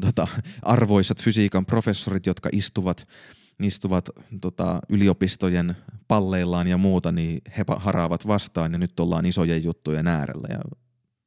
tota, 0.00 0.28
arvoisat 0.62 1.22
fysiikan 1.22 1.66
professorit, 1.66 2.26
jotka 2.26 2.48
istuvat 2.52 3.06
istuvat 3.62 4.10
tota, 4.40 4.80
yliopistojen 4.88 5.76
palleillaan 6.08 6.68
ja 6.68 6.76
muuta, 6.76 7.12
niin 7.12 7.40
he 7.58 7.64
haraavat 7.76 8.26
vastaan 8.26 8.72
ja 8.72 8.78
nyt 8.78 9.00
ollaan 9.00 9.26
isojen 9.26 9.64
juttujen 9.64 10.06
äärellä. 10.06 10.48
Ja 10.50 10.60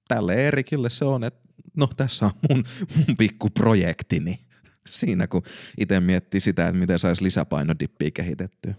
tälle 0.07 0.47
Erikille 0.47 0.89
se 0.89 1.05
on, 1.05 1.23
että 1.23 1.39
no 1.77 1.87
tässä 1.97 2.25
on 2.25 2.31
mun, 2.49 2.63
mun 2.95 3.17
pikku 3.17 3.49
projektini. 3.49 4.45
Siinä 4.89 5.27
kun 5.27 5.43
itse 5.77 5.99
miettii 5.99 6.39
sitä, 6.39 6.67
että 6.67 6.79
miten 6.79 6.99
saisi 6.99 7.23
lisäpainodippiä 7.23 8.11
kehitettyä. 8.11 8.73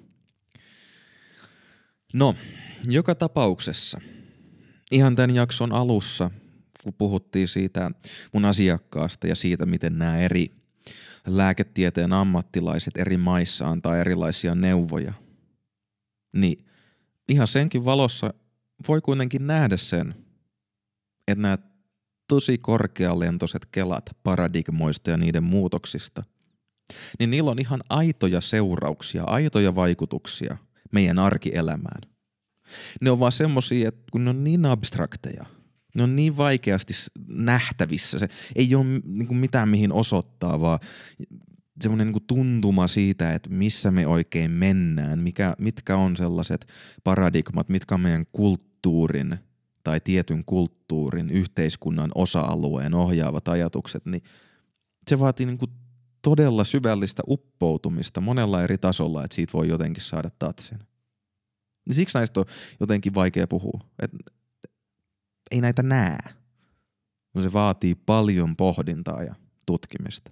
No, 2.14 2.34
joka 2.84 3.14
tapauksessa, 3.14 4.00
ihan 4.90 5.16
tämän 5.16 5.34
jakson 5.34 5.72
alussa, 5.72 6.30
puhuttiin 6.98 7.48
siitä 7.48 7.90
mun 8.32 8.44
asiakkaasta 8.44 9.26
ja 9.26 9.36
siitä, 9.36 9.66
miten 9.66 9.98
nämä 9.98 10.18
eri 10.18 10.50
lääketieteen 11.26 12.12
ammattilaiset 12.12 12.96
eri 12.96 13.16
maissa 13.16 13.68
antaa 13.68 13.98
erilaisia 13.98 14.54
neuvoja, 14.54 15.12
niin 16.32 16.66
ihan 17.28 17.46
senkin 17.46 17.84
valossa 17.84 18.34
voi 18.88 19.00
kuitenkin 19.00 19.46
nähdä 19.46 19.76
sen, 19.76 20.14
että 21.28 21.42
nämä 21.42 21.58
tosi 22.28 22.58
korkealentoiset 22.58 23.66
kelat 23.66 24.10
paradigmoista 24.22 25.10
ja 25.10 25.16
niiden 25.16 25.44
muutoksista, 25.44 26.22
niin 27.18 27.30
niillä 27.30 27.50
on 27.50 27.58
ihan 27.58 27.80
aitoja 27.88 28.40
seurauksia, 28.40 29.24
aitoja 29.24 29.74
vaikutuksia 29.74 30.56
meidän 30.92 31.18
arkielämään. 31.18 32.00
Ne 33.00 33.10
on 33.10 33.20
vaan 33.20 33.32
semmosia, 33.32 33.88
että 33.88 34.02
kun 34.12 34.24
ne 34.24 34.30
on 34.30 34.44
niin 34.44 34.66
abstrakteja, 34.66 35.46
ne 35.94 36.02
on 36.02 36.16
niin 36.16 36.36
vaikeasti 36.36 36.94
nähtävissä. 37.28 38.18
Se 38.18 38.28
ei 38.56 38.74
ole 38.74 38.84
niin 39.04 39.36
mitään 39.36 39.68
mihin 39.68 39.92
osoittaa, 39.92 40.60
vaan 40.60 40.78
semmoinen 41.82 42.12
niin 42.12 42.24
tuntuma 42.26 42.88
siitä, 42.88 43.34
että 43.34 43.50
missä 43.50 43.90
me 43.90 44.06
oikein 44.06 44.50
mennään, 44.50 45.18
mikä, 45.18 45.54
mitkä 45.58 45.96
on 45.96 46.16
sellaiset 46.16 46.66
paradigmat, 47.04 47.68
mitkä 47.68 47.94
on 47.94 48.00
meidän 48.00 48.26
kulttuurin– 48.32 49.36
tai 49.84 50.00
tietyn 50.00 50.44
kulttuurin, 50.44 51.30
yhteiskunnan 51.30 52.10
osa-alueen 52.14 52.94
ohjaavat 52.94 53.48
ajatukset, 53.48 54.06
niin 54.06 54.22
se 55.08 55.18
vaatii 55.18 55.46
niin 55.46 55.58
kuin 55.58 55.70
todella 56.22 56.64
syvällistä 56.64 57.22
uppoutumista 57.28 58.20
monella 58.20 58.62
eri 58.62 58.78
tasolla, 58.78 59.24
että 59.24 59.34
siitä 59.34 59.52
voi 59.52 59.68
jotenkin 59.68 60.02
saada 60.02 60.30
tatsin. 60.38 60.78
Niin 61.86 61.94
siksi 61.94 62.18
näistä 62.18 62.40
on 62.40 62.46
jotenkin 62.80 63.14
vaikea 63.14 63.46
puhua. 63.46 63.80
Et 64.02 64.10
ei 65.50 65.60
näitä 65.60 65.82
näe. 65.82 66.18
No 67.34 67.42
se 67.42 67.52
vaatii 67.52 67.94
paljon 67.94 68.56
pohdintaa 68.56 69.22
ja 69.22 69.34
tutkimista. 69.66 70.30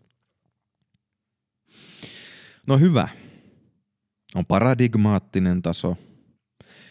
No 2.67 2.79
hyvä. 2.79 3.09
On 4.35 4.47
paradigmaattinen 4.47 5.63
taso, 5.63 5.97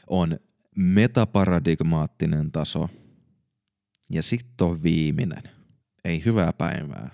on 0.07 0.39
metaparadigmaattinen 0.75 2.51
taso 2.51 2.89
ja 4.11 4.23
sitten 4.23 4.67
on 4.67 4.83
viimeinen. 4.83 5.43
Ei 6.03 6.25
hyvää 6.25 6.53
päivää. 6.53 7.09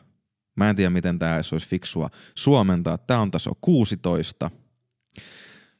Mä 0.55 0.69
en 0.69 0.75
tiedä, 0.75 0.89
miten 0.89 1.19
tämä 1.19 1.35
olisi 1.35 1.69
fiksua 1.69 2.09
suomentaa. 2.35 2.97
Tämä 2.97 3.19
on 3.19 3.31
taso 3.31 3.51
16. 3.61 4.51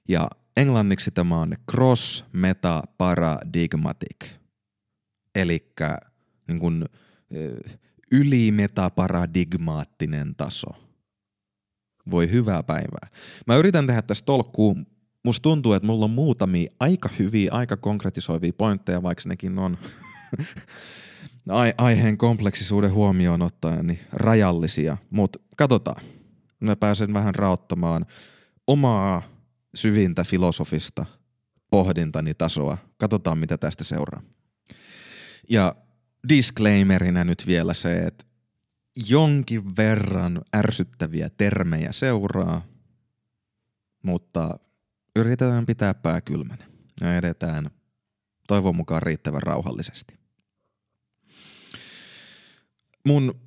Ja 0.10 0.28
englanniksi 0.58 1.12
tämä 1.12 1.42
on 1.42 1.54
cross 1.72 2.26
meta 2.34 2.84
paradigmatic. 2.98 4.43
Eli 5.36 5.72
niin 6.48 6.60
kuin, 6.60 6.86
ylimetaparadigmaattinen 8.12 10.36
taso. 10.36 10.70
Voi 12.12 12.32
hyvää 12.32 12.64
päivää. 12.64 13.08
Mä 13.48 13.56
yritän 13.56 13.88
tehdä 13.88 14.02
tästä 14.02 14.26
tolkkuun 14.26 14.86
musta 15.24 15.44
tuntuu, 15.44 15.74
että 15.74 15.88
mulla 15.88 16.06
on 16.06 16.12
muutamia 16.12 16.72
aika 16.80 17.10
hyviä, 17.20 17.52
aika 17.52 17.78
konkretisoivia 17.78 18.54
pointteja, 18.58 19.04
vaikka 19.04 19.24
nekin 19.26 19.60
on 19.60 19.78
aiheen 21.78 22.18
kompleksisuuden 22.18 22.94
huomioon 22.94 23.42
ottaen 23.42 23.88
niin 23.88 24.00
rajallisia. 24.14 24.98
Mutta 25.10 25.40
katsotaan. 25.58 26.02
Mä 26.60 26.76
pääsen 26.76 27.14
vähän 27.14 27.36
raottamaan 27.36 28.06
omaa 28.68 29.22
syvintä 29.76 30.24
filosofista 30.24 31.06
pohdintani 31.72 32.34
tasoa. 32.34 32.78
Katsotaan, 32.98 33.38
mitä 33.38 33.58
tästä 33.58 33.84
seuraa. 33.84 34.22
Ja 35.50 35.76
disclaimerinä 36.30 37.24
nyt 37.24 37.44
vielä 37.48 37.74
se, 37.74 37.98
että 37.98 38.26
jonkin 39.08 39.76
verran 39.76 40.42
ärsyttäviä 40.56 41.30
termejä 41.30 41.92
seuraa, 41.92 42.66
mutta 44.04 44.60
yritetään 45.16 45.66
pitää 45.66 45.94
pää 45.94 46.22
kylmänä 46.22 46.66
ja 47.02 47.18
edetään 47.18 47.70
toivon 48.48 48.76
mukaan 48.76 49.04
riittävän 49.04 49.44
rauhallisesti. 49.44 50.18
Mun 53.06 53.42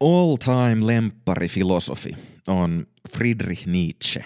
all-time 0.00 0.86
lemppari 0.86 1.48
filosofi 1.48 2.16
on 2.46 2.86
Friedrich 3.12 3.66
Nietzsche. 3.66 4.24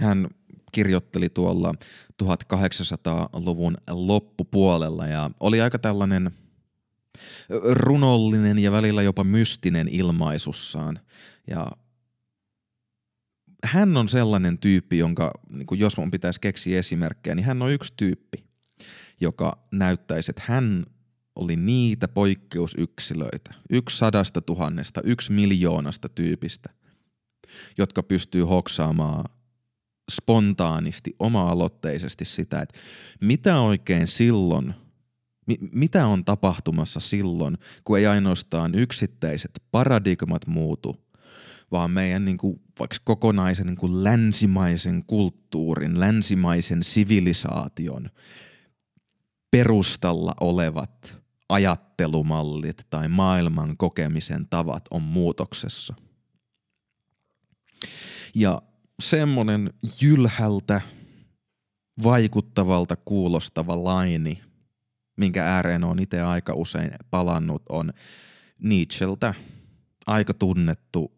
Hän 0.00 0.28
kirjoitteli 0.72 1.28
tuolla 1.28 1.74
1800-luvun 2.22 3.76
loppupuolella 3.90 5.06
ja 5.06 5.30
oli 5.40 5.60
aika 5.60 5.78
tällainen 5.78 6.30
runollinen 7.70 8.58
ja 8.58 8.72
välillä 8.72 9.02
jopa 9.02 9.24
mystinen 9.24 9.88
ilmaisussaan. 9.88 11.00
Ja 11.46 11.66
hän 13.64 13.96
on 13.96 14.08
sellainen 14.08 14.58
tyyppi, 14.58 14.98
jonka, 14.98 15.32
niin 15.56 15.66
jos 15.80 15.96
mun 15.96 16.10
pitäisi 16.10 16.40
keksiä 16.40 16.78
esimerkkejä, 16.78 17.34
niin 17.34 17.46
hän 17.46 17.62
on 17.62 17.70
yksi 17.70 17.92
tyyppi, 17.96 18.44
joka 19.20 19.66
näyttäisi, 19.72 20.30
että 20.30 20.42
hän 20.46 20.86
oli 21.36 21.56
niitä 21.56 22.08
poikkeusyksilöitä, 22.08 23.54
yksi 23.70 23.98
sadasta 23.98 24.40
tuhannesta, 24.40 25.00
yksi 25.04 25.32
miljoonasta 25.32 26.08
tyypistä, 26.08 26.70
jotka 27.78 28.02
pystyy 28.02 28.42
hoksaamaan 28.42 29.24
spontaanisti, 30.10 31.16
oma-aloitteisesti 31.18 32.24
sitä, 32.24 32.60
että 32.60 32.78
mitä 33.20 33.60
oikein 33.60 34.06
silloin, 34.06 34.74
mi- 35.46 35.58
mitä 35.72 36.06
on 36.06 36.24
tapahtumassa 36.24 37.00
silloin, 37.00 37.58
kun 37.84 37.98
ei 37.98 38.06
ainoastaan 38.06 38.74
yksittäiset 38.74 39.50
paradigmat 39.70 40.46
muutu, 40.46 40.96
vaan 41.72 41.90
meidän 41.90 42.24
niin 42.24 42.38
kuin, 42.38 42.60
vaikka 42.78 42.96
kokonaisen 43.04 43.66
niin 43.66 43.76
kuin 43.76 44.04
länsimaisen 44.04 45.04
kulttuurin, 45.06 46.00
länsimaisen 46.00 46.82
sivilisaation 46.82 48.10
perustalla 49.50 50.32
olevat 50.40 51.18
ajattelumallit 51.48 52.86
tai 52.90 53.08
maailman 53.08 53.76
kokemisen 53.76 54.46
tavat 54.50 54.84
on 54.90 55.02
muutoksessa. 55.02 55.94
Ja 58.34 58.62
semmonen 59.02 59.70
jylhältä 60.02 60.80
vaikuttavalta 62.02 62.96
kuulostava 62.96 63.84
laini, 63.84 64.42
minkä 65.16 65.46
ääreen 65.46 65.84
on 65.84 65.98
itse 65.98 66.22
aika 66.22 66.54
usein 66.54 66.90
palannut, 67.10 67.62
on 67.68 67.92
Nietzscheltä 68.58 69.34
aika 70.06 70.34
tunnettu 70.34 71.12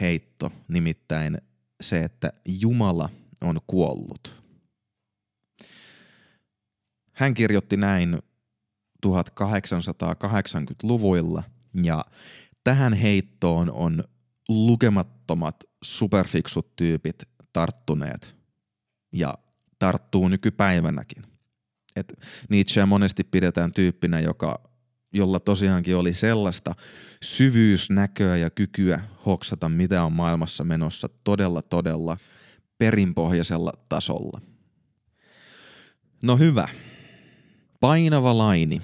heitto, 0.00 0.52
nimittäin 0.68 1.38
se, 1.80 2.04
että 2.04 2.32
Jumala 2.60 3.08
on 3.40 3.60
kuollut. 3.66 4.42
Hän 7.12 7.34
kirjoitti 7.34 7.76
näin 7.76 8.18
1880-luvuilla 9.06 11.42
ja 11.82 12.04
tähän 12.64 12.94
heittoon 12.94 13.70
on 13.70 14.04
lukemattomat 14.48 15.64
superfiksut 15.82 16.76
tyypit 16.76 17.22
tarttuneet 17.52 18.36
ja 19.12 19.34
tarttuu 19.78 20.28
nykypäivänäkin. 20.28 21.22
Et 21.96 22.12
Nietzsche 22.48 22.84
monesti 22.84 23.24
pidetään 23.24 23.72
tyyppinä, 23.72 24.20
joka 24.20 24.60
jolla 25.12 25.40
tosiaankin 25.40 25.96
oli 25.96 26.14
sellaista 26.14 26.74
syvyysnäköä 27.22 28.36
ja 28.36 28.50
kykyä 28.50 29.00
hoksata, 29.26 29.68
mitä 29.68 30.04
on 30.04 30.12
maailmassa 30.12 30.64
menossa 30.64 31.08
todella, 31.24 31.62
todella 31.62 32.16
perinpohjaisella 32.78 33.72
tasolla. 33.88 34.40
No 36.22 36.36
hyvä. 36.36 36.68
Painava 37.80 38.38
laini. 38.38 38.82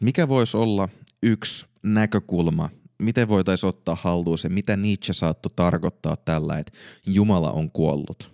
Mikä 0.00 0.28
voisi 0.28 0.56
olla 0.56 0.88
yksi 1.22 1.66
näkökulma, 1.84 2.70
miten 2.98 3.28
voitaisiin 3.28 3.68
ottaa 3.68 3.94
haltuun 3.94 4.38
se, 4.38 4.48
mitä 4.48 4.76
Nietzsche 4.76 5.12
saattoi 5.12 5.52
tarkoittaa 5.56 6.16
tällä, 6.16 6.58
että 6.58 6.72
Jumala 7.06 7.52
on 7.52 7.70
kuollut. 7.70 8.32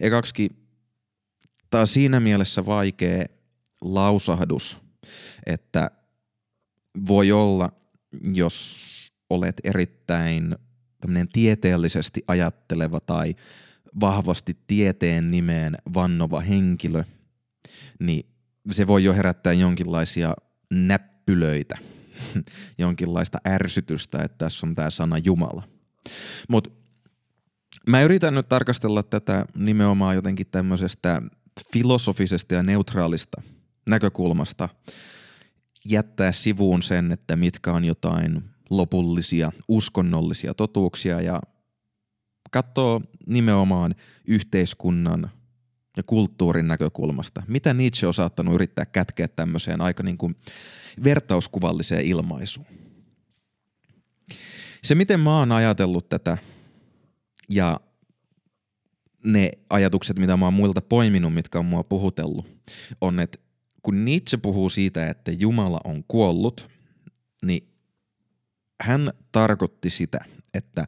Ekaksi 0.00 0.48
tämä 1.70 1.80
on 1.80 1.86
siinä 1.86 2.20
mielessä 2.20 2.66
vaikea 2.66 3.24
lausahdus, 3.80 4.78
että 5.46 5.90
voi 7.08 7.32
olla, 7.32 7.72
jos 8.34 8.86
olet 9.30 9.60
erittäin 9.64 10.56
tieteellisesti 11.32 12.22
ajatteleva 12.26 13.00
tai 13.00 13.34
vahvasti 14.00 14.58
tieteen 14.66 15.30
nimeen 15.30 15.76
vannova 15.94 16.40
henkilö, 16.40 17.04
niin 17.98 18.26
se 18.70 18.86
voi 18.86 19.04
jo 19.04 19.14
herättää 19.14 19.52
jonkinlaisia 19.52 20.34
näppylöitä, 20.72 21.78
jonkinlaista 22.78 23.38
ärsytystä, 23.48 24.22
että 24.22 24.38
tässä 24.38 24.66
on 24.66 24.74
tämä 24.74 24.90
sana 24.90 25.18
Jumala. 25.18 25.62
Mutta 26.48 26.70
mä 27.88 28.02
yritän 28.02 28.34
nyt 28.34 28.48
tarkastella 28.48 29.02
tätä 29.02 29.46
nimenomaan 29.56 30.14
jotenkin 30.14 30.46
tämmöisestä 30.50 31.22
filosofisesta 31.72 32.54
ja 32.54 32.62
neutraalista 32.62 33.42
näkökulmasta, 33.88 34.68
jättää 35.88 36.32
sivuun 36.32 36.82
sen, 36.82 37.12
että 37.12 37.36
mitkä 37.36 37.72
on 37.72 37.84
jotain 37.84 38.42
lopullisia 38.70 39.52
uskonnollisia 39.68 40.54
totuuksia 40.54 41.20
ja 41.20 41.40
katsoo 42.50 43.00
nimenomaan 43.26 43.94
yhteiskunnan 44.26 45.30
ja 45.96 46.02
kulttuurin 46.02 46.68
näkökulmasta. 46.68 47.42
Mitä 47.48 47.74
Nietzsche 47.74 48.06
on 48.06 48.14
saattanut 48.14 48.54
yrittää 48.54 48.86
kätkeä 48.86 49.28
tämmöiseen 49.28 49.80
aika 49.80 50.02
niin 50.02 50.18
kuin 50.18 50.36
vertauskuvalliseen 51.04 52.04
ilmaisuun. 52.04 52.66
Se, 54.84 54.94
miten 54.94 55.20
mä 55.20 55.38
oon 55.38 55.52
ajatellut 55.52 56.08
tätä 56.08 56.38
ja 57.48 57.80
ne 59.24 59.50
ajatukset, 59.70 60.18
mitä 60.18 60.36
mä 60.36 60.46
oon 60.46 60.54
muilta 60.54 60.80
poiminut, 60.80 61.34
mitkä 61.34 61.58
on 61.58 61.66
mua 61.66 61.84
puhutellut, 61.84 62.46
on, 63.00 63.20
että 63.20 63.38
kun 63.82 64.04
Nietzsche 64.04 64.36
puhuu 64.36 64.68
siitä, 64.68 65.06
että 65.06 65.32
Jumala 65.32 65.80
on 65.84 66.04
kuollut, 66.08 66.68
niin 67.44 67.68
hän 68.82 69.12
tarkoitti 69.32 69.90
sitä, 69.90 70.24
että 70.54 70.86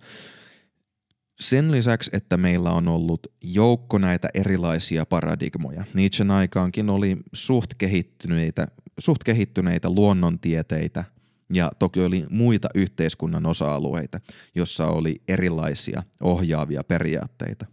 sen 1.40 1.72
lisäksi, 1.72 2.10
että 2.12 2.36
meillä 2.36 2.70
on 2.70 2.88
ollut 2.88 3.26
joukko 3.42 3.98
näitä 3.98 4.28
erilaisia 4.34 5.06
paradigmoja, 5.06 5.84
Nietzschen 5.94 6.30
aikaankin 6.30 6.90
oli 6.90 7.16
suht 7.32 7.74
kehittyneitä, 7.78 8.66
suht 8.98 9.24
kehittyneitä 9.24 9.90
luonnontieteitä 9.90 11.04
ja 11.52 11.70
toki 11.78 12.00
oli 12.00 12.24
muita 12.30 12.68
yhteiskunnan 12.74 13.46
osa-alueita, 13.46 14.20
jossa 14.54 14.86
oli 14.86 15.22
erilaisia 15.28 16.02
ohjaavia 16.20 16.84
periaatteita, 16.84 17.66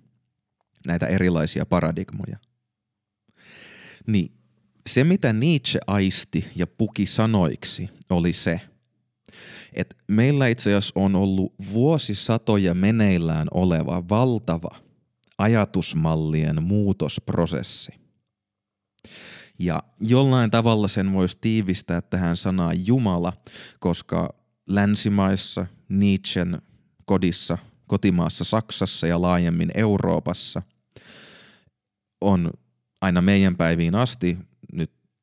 näitä 0.87 1.05
erilaisia 1.05 1.65
paradigmoja. 1.65 2.37
Niin 4.07 4.31
se, 4.89 5.03
mitä 5.03 5.33
Nietzsche 5.33 5.79
aisti 5.87 6.45
ja 6.55 6.67
puki 6.67 7.05
sanoiksi, 7.05 7.89
oli 8.09 8.33
se, 8.33 8.61
että 9.73 9.95
meillä 10.07 10.47
itse 10.47 10.69
asiassa 10.69 10.93
on 10.95 11.15
ollut 11.15 11.53
vuosisatoja 11.73 12.73
meneillään 12.73 13.47
oleva 13.53 14.03
valtava 14.09 14.75
ajatusmallien 15.37 16.63
muutosprosessi. 16.63 17.91
Ja 19.59 19.83
jollain 19.99 20.51
tavalla 20.51 20.87
sen 20.87 21.13
voisi 21.13 21.37
tiivistää 21.41 22.01
tähän 22.01 22.37
sanaan 22.37 22.87
Jumala, 22.87 23.33
koska 23.79 24.29
länsimaissa, 24.67 25.65
Nietzschen 25.89 26.61
kodissa, 27.05 27.57
kotimaassa 27.87 28.43
Saksassa 28.43 29.07
ja 29.07 29.21
laajemmin 29.21 29.71
Euroopassa 29.75 30.61
on 32.21 32.51
aina 33.01 33.21
meidän 33.21 33.57
päiviin 33.57 33.95
asti 33.95 34.37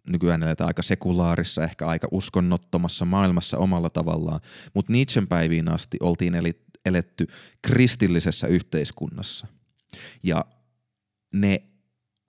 nykyään 0.08 0.42
eletään 0.42 0.68
aika 0.68 0.82
sekulaarissa, 0.82 1.64
ehkä 1.64 1.86
aika 1.86 2.08
uskonnottomassa 2.10 3.04
maailmassa 3.04 3.58
omalla 3.58 3.90
tavallaan, 3.90 4.40
mutta 4.74 4.92
Nietzschen 4.92 5.26
päiviin 5.26 5.70
asti 5.70 5.96
oltiin 6.00 6.34
eletty 6.84 7.26
kristillisessä 7.62 8.46
yhteiskunnassa. 8.46 9.46
Ja 10.22 10.44
ne 11.34 11.62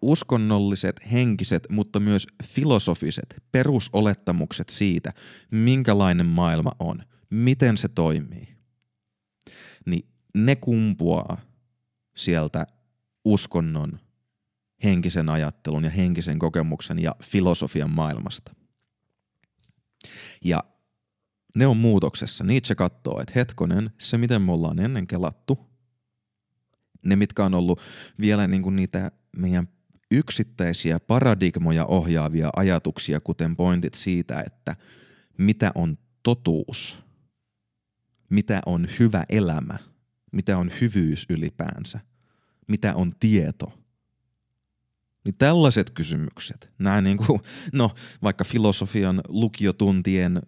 uskonnolliset, 0.01 0.95
henkiset, 1.11 1.67
mutta 1.69 1.99
myös 1.99 2.27
filosofiset 2.43 3.43
perusolettamukset 3.51 4.69
siitä, 4.69 5.13
minkälainen 5.51 6.25
maailma 6.25 6.71
on, 6.79 7.03
miten 7.29 7.77
se 7.77 7.87
toimii, 7.87 8.47
niin 9.85 10.09
ne 10.35 10.55
kumpuaa 10.55 11.41
sieltä 12.15 12.67
uskonnon 13.25 13.99
henkisen 14.83 15.29
ajattelun 15.29 15.83
ja 15.83 15.89
henkisen 15.89 16.39
kokemuksen 16.39 16.99
ja 16.99 17.15
filosofian 17.23 17.89
maailmasta. 17.89 18.55
Ja 20.43 20.63
ne 21.55 21.67
on 21.67 21.77
muutoksessa. 21.77 22.43
Nietzsche 22.43 22.75
katsoo, 22.75 23.21
että 23.21 23.33
hetkonen, 23.35 23.91
se 23.97 24.17
miten 24.17 24.41
me 24.41 24.51
ollaan 24.51 24.79
ennen 24.79 25.07
kelattu, 25.07 25.69
ne 27.05 27.15
mitkä 27.15 27.45
on 27.45 27.53
ollut 27.53 27.79
vielä 28.21 28.47
niin 28.47 28.61
kuin 28.61 28.75
niitä 28.75 29.11
meidän 29.37 29.67
yksittäisiä 30.11 30.99
paradigmoja 30.99 31.85
ohjaavia 31.85 32.49
ajatuksia, 32.55 33.19
kuten 33.19 33.55
pointit 33.55 33.93
siitä, 33.93 34.43
että 34.45 34.75
mitä 35.37 35.71
on 35.75 35.97
totuus, 36.23 37.03
mitä 38.29 38.61
on 38.65 38.87
hyvä 38.99 39.23
elämä, 39.29 39.77
mitä 40.31 40.57
on 40.57 40.71
hyvyys 40.81 41.25
ylipäänsä, 41.29 41.99
mitä 42.67 42.95
on 42.95 43.15
tieto– 43.19 43.73
niin 45.25 45.35
tällaiset 45.37 45.89
kysymykset, 45.89 46.69
nämä 46.79 47.01
niin 47.01 47.17
kuin, 47.17 47.39
no 47.73 47.91
vaikka 48.23 48.43
filosofian 48.43 49.21
lukiotuntien 49.27 50.41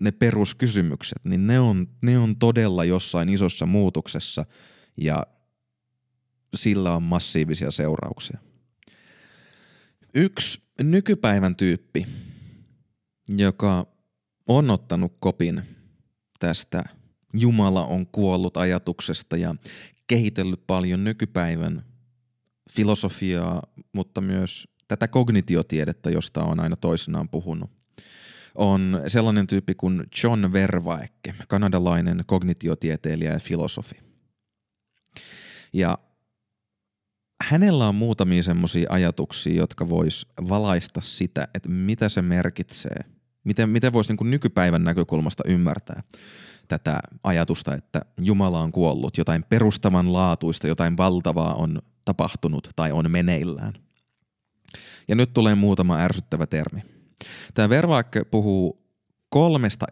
ne 0.00 0.10
peruskysymykset, 0.10 1.24
niin 1.24 1.46
ne 1.46 1.60
on, 1.60 1.88
ne 2.02 2.18
on 2.18 2.36
todella 2.36 2.84
jossain 2.84 3.28
isossa 3.28 3.66
muutoksessa 3.66 4.44
ja 4.96 5.26
sillä 6.56 6.94
on 6.94 7.02
massiivisia 7.02 7.70
seurauksia. 7.70 8.38
Yksi 10.14 10.60
nykypäivän 10.82 11.56
tyyppi, 11.56 12.06
joka 13.28 13.86
on 14.46 14.70
ottanut 14.70 15.16
kopin 15.20 15.62
tästä 16.38 16.84
Jumala 17.32 17.86
on 17.86 18.06
kuollut 18.06 18.56
ajatuksesta 18.56 19.36
ja 19.36 19.54
kehitellyt 20.06 20.66
paljon 20.66 21.04
nykypäivän 21.04 21.84
filosofiaa, 22.72 23.62
mutta 23.92 24.20
myös 24.20 24.68
tätä 24.88 25.08
kognitiotiedettä, 25.08 26.10
josta 26.10 26.42
on 26.42 26.60
aina 26.60 26.76
toisenaan 26.76 27.28
puhunut. 27.28 27.70
On 28.54 29.00
sellainen 29.06 29.46
tyyppi 29.46 29.74
kuin 29.74 30.04
John 30.24 30.52
Vervaeke, 30.52 31.34
kanadalainen 31.48 32.24
kognitiotieteilijä 32.26 33.32
ja 33.32 33.40
filosofi. 33.40 33.94
Ja 35.72 35.98
hänellä 37.42 37.88
on 37.88 37.94
muutamia 37.94 38.42
semmoisia 38.42 38.86
ajatuksia, 38.90 39.54
jotka 39.54 39.88
vois 39.88 40.26
valaista 40.48 41.00
sitä, 41.00 41.48
että 41.54 41.68
mitä 41.68 42.08
se 42.08 42.22
merkitsee. 42.22 43.04
Miten, 43.44 43.70
miten 43.70 43.92
voisi 43.92 44.12
niin 44.12 44.30
nykypäivän 44.30 44.84
näkökulmasta 44.84 45.42
ymmärtää 45.46 46.02
tätä 46.68 47.00
ajatusta, 47.22 47.74
että 47.74 48.00
Jumala 48.20 48.60
on 48.60 48.72
kuollut, 48.72 49.18
jotain 49.18 49.44
perustavanlaatuista, 49.48 50.66
jotain 50.66 50.96
valtavaa 50.96 51.54
on 51.54 51.78
tapahtunut 52.04 52.68
tai 52.76 52.92
on 52.92 53.10
meneillään. 53.10 53.72
Ja 55.08 55.14
nyt 55.16 55.32
tulee 55.32 55.54
muutama 55.54 55.96
ärsyttävä 55.98 56.46
termi. 56.46 56.82
Tämä 57.54 57.68
Vervaak 57.68 58.16
puhuu 58.30 58.88
kolmesta 59.28 59.86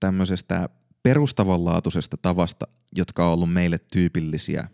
tämmöisestä 0.00 0.68
perustavanlaatuisesta 1.02 2.16
tavasta, 2.16 2.66
jotka 2.96 3.26
on 3.26 3.32
ollut 3.32 3.52
meille 3.52 3.78
tyypillisiä 3.92 4.68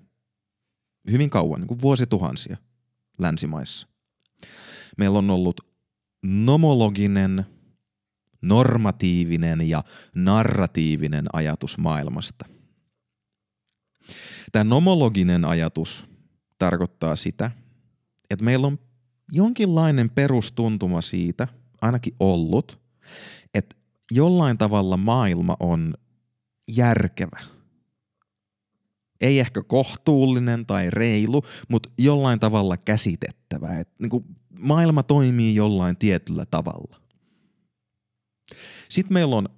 hyvin 1.10 1.30
kauan, 1.30 1.60
niin 1.60 1.68
kuin 1.68 1.82
vuosituhansia 1.82 2.56
länsimaissa. 3.18 3.88
Meillä 4.98 5.18
on 5.18 5.30
ollut 5.30 5.60
nomologinen, 6.22 7.46
normatiivinen 8.42 9.68
ja 9.68 9.84
narratiivinen 10.14 11.26
ajatus 11.32 11.78
maailmasta. 11.78 12.44
Tämä 14.52 14.64
nomologinen 14.64 15.44
ajatus 15.44 16.06
tarkoittaa 16.58 17.16
sitä, 17.16 17.50
että 18.30 18.44
meillä 18.44 18.66
on 18.66 18.78
jonkinlainen 19.32 20.10
perustuntuma 20.10 21.02
siitä, 21.02 21.48
ainakin 21.80 22.14
ollut, 22.20 22.80
että 23.54 23.76
jollain 24.10 24.58
tavalla 24.58 24.96
maailma 24.96 25.56
on 25.60 25.94
järkevä. 26.68 27.40
Ei 29.20 29.40
ehkä 29.40 29.62
kohtuullinen 29.62 30.66
tai 30.66 30.90
reilu, 30.90 31.42
mutta 31.68 31.88
jollain 31.98 32.40
tavalla 32.40 32.76
käsitetty. 32.76 33.38
ymmärrettävä, 33.54 33.80
että 33.80 33.94
niin 33.98 34.36
maailma 34.58 35.02
toimii 35.02 35.54
jollain 35.54 35.96
tietyllä 35.96 36.46
tavalla. 36.46 37.00
Sitten 38.88 39.14
meillä 39.14 39.36
on 39.36 39.48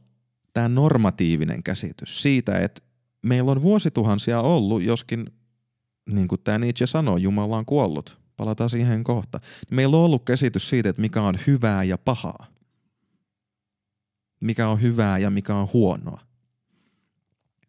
tämä 0.52 0.68
normatiivinen 0.68 1.62
käsitys 1.62 2.22
siitä, 2.22 2.58
että 2.58 2.82
meillä 3.22 3.50
on 3.50 3.62
vuosituhansia 3.62 4.40
ollut, 4.40 4.82
joskin 4.82 5.26
niin 6.06 6.28
kuin 6.28 6.40
tämä 6.44 6.58
Nietzsche 6.58 6.86
sanoo, 6.86 7.16
Jumala 7.16 7.56
on 7.56 7.66
kuollut, 7.66 8.20
palataan 8.36 8.70
siihen 8.70 9.04
kohta. 9.04 9.40
Meillä 9.70 9.96
on 9.96 10.02
ollut 10.02 10.24
käsitys 10.24 10.68
siitä, 10.68 10.88
että 10.88 11.02
mikä 11.02 11.22
on 11.22 11.34
hyvää 11.46 11.84
ja 11.84 11.98
pahaa. 11.98 12.46
Mikä 14.40 14.68
on 14.68 14.82
hyvää 14.82 15.18
ja 15.18 15.30
mikä 15.30 15.54
on 15.54 15.68
huonoa. 15.72 16.20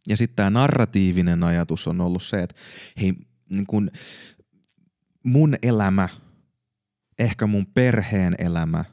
Ja 0.07 0.17
sitten 0.17 0.35
tämä 0.35 0.49
narratiivinen 0.49 1.43
ajatus 1.43 1.87
on 1.87 2.01
ollut 2.01 2.23
se, 2.23 2.43
että 2.43 2.55
hei, 3.01 3.13
niin 3.49 3.65
kun 3.65 3.91
mun 5.23 5.55
elämä, 5.63 6.09
ehkä 7.19 7.47
mun 7.47 7.65
perheen 7.65 8.35
elämä, 8.37 8.85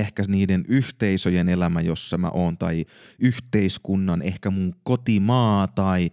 ehkä 0.00 0.22
niiden 0.28 0.64
yhteisöjen 0.68 1.48
elämä, 1.48 1.80
jossa 1.80 2.18
mä 2.18 2.28
oon, 2.28 2.58
tai 2.58 2.84
yhteiskunnan, 3.18 4.22
ehkä 4.22 4.50
mun 4.50 4.74
kotimaa 4.82 5.66
tai 5.66 6.10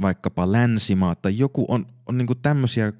vaikkapa 0.00 0.52
länsimaa, 0.52 1.14
tai 1.14 1.38
joku 1.38 1.64
on, 1.68 1.86
on 2.06 2.18
niin 2.18 2.28
tämmöisiä 2.42 2.92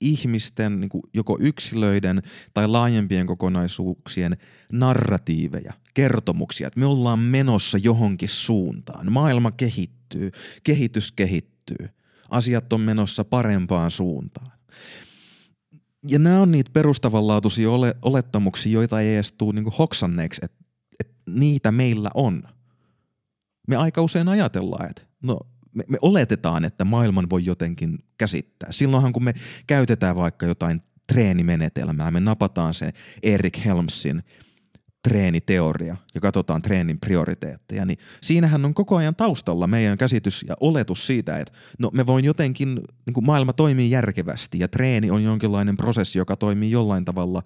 ihmisten, 0.00 0.80
niin 0.80 0.90
joko 1.14 1.38
yksilöiden 1.40 2.22
tai 2.54 2.68
laajempien 2.68 3.26
kokonaisuuksien 3.26 4.36
narratiiveja, 4.72 5.72
kertomuksia, 5.94 6.66
että 6.66 6.80
me 6.80 6.86
ollaan 6.86 7.18
menossa 7.18 7.78
johonkin 7.78 8.28
suuntaan. 8.28 9.12
Maailma 9.12 9.50
kehittyy, 9.50 10.30
kehitys 10.62 11.12
kehittyy, 11.12 11.88
asiat 12.28 12.72
on 12.72 12.80
menossa 12.80 13.24
parempaan 13.24 13.90
suuntaan. 13.90 14.52
Ja 16.08 16.18
nämä 16.18 16.40
on 16.40 16.50
niitä 16.50 16.70
perustavanlaatuisia 16.72 17.70
ole, 17.70 17.94
olettamuksia, 18.02 18.72
joita 18.72 19.00
ei 19.00 19.14
edes 19.14 19.32
tule 19.32 19.52
niin 19.52 19.72
hoksanneeksi, 19.78 20.40
että, 20.44 20.64
että 21.00 21.14
niitä 21.26 21.72
meillä 21.72 22.10
on. 22.14 22.42
Me 23.68 23.76
aika 23.76 24.02
usein 24.02 24.28
ajatellaan, 24.28 24.90
että 24.90 25.02
no 25.22 25.40
me, 25.74 25.84
me 25.88 25.98
oletetaan, 26.02 26.64
että 26.64 26.84
maailman 26.84 27.30
voi 27.30 27.44
jotenkin 27.44 27.98
käsittää. 28.18 28.72
Silloinhan 28.72 29.12
kun 29.12 29.24
me 29.24 29.34
käytetään 29.66 30.16
vaikka 30.16 30.46
jotain 30.46 30.82
treenimenetelmää, 31.06 32.10
me 32.10 32.20
napataan 32.20 32.74
se 32.74 32.92
Erik 33.22 33.64
Helmsin 33.64 34.22
treeniteoria 35.08 35.96
ja 36.14 36.20
katsotaan 36.20 36.62
treenin 36.62 37.00
prioriteetteja, 37.00 37.84
niin 37.84 37.98
siinähän 38.22 38.64
on 38.64 38.74
koko 38.74 38.96
ajan 38.96 39.14
taustalla 39.14 39.66
meidän 39.66 39.98
käsitys 39.98 40.44
ja 40.48 40.54
oletus 40.60 41.06
siitä, 41.06 41.38
että 41.38 41.52
no 41.78 41.90
me 41.92 42.06
voin 42.06 42.24
jotenkin, 42.24 42.74
niin 43.06 43.14
kuin 43.14 43.26
maailma 43.26 43.52
toimii 43.52 43.90
järkevästi 43.90 44.58
ja 44.58 44.68
treeni 44.68 45.10
on 45.10 45.22
jonkinlainen 45.22 45.76
prosessi, 45.76 46.18
joka 46.18 46.36
toimii 46.36 46.70
jollain 46.70 47.04
tavalla 47.04 47.42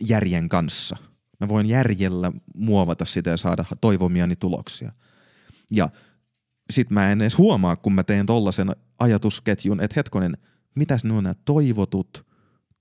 järjen 0.00 0.48
kanssa. 0.48 0.96
Mä 1.40 1.48
voin 1.48 1.68
järjellä 1.68 2.32
muovata 2.54 3.04
sitä 3.04 3.30
ja 3.30 3.36
saada 3.36 3.64
toivomiani 3.80 4.36
tuloksia. 4.36 4.92
Ja 5.72 5.88
sit 6.70 6.90
mä 6.90 7.12
en 7.12 7.20
edes 7.20 7.38
huomaa, 7.38 7.76
kun 7.76 7.92
mä 7.92 8.04
teen 8.04 8.26
tollasen 8.26 8.76
ajatusketjun, 8.98 9.80
että 9.80 9.94
hetkonen, 9.96 10.36
mitäs 10.74 11.04
ne 11.04 11.12
on 11.12 11.24
nämä 11.24 11.34
toivotut 11.44 12.26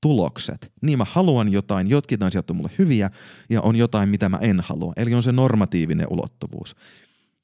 tulokset. 0.06 0.72
Niin 0.82 0.98
mä 0.98 1.06
haluan 1.10 1.52
jotain, 1.52 1.90
jotkin 1.90 2.24
asiat 2.24 2.50
on 2.50 2.56
mulle 2.56 2.72
hyviä 2.80 3.10
ja 3.50 3.62
on 3.62 3.76
jotain, 3.76 4.10
mitä 4.10 4.30
mä 4.30 4.38
en 4.38 4.60
halua. 4.60 4.94
Eli 4.98 5.14
on 5.14 5.24
se 5.24 5.32
normatiivinen 5.32 6.08
ulottuvuus. 6.10 6.76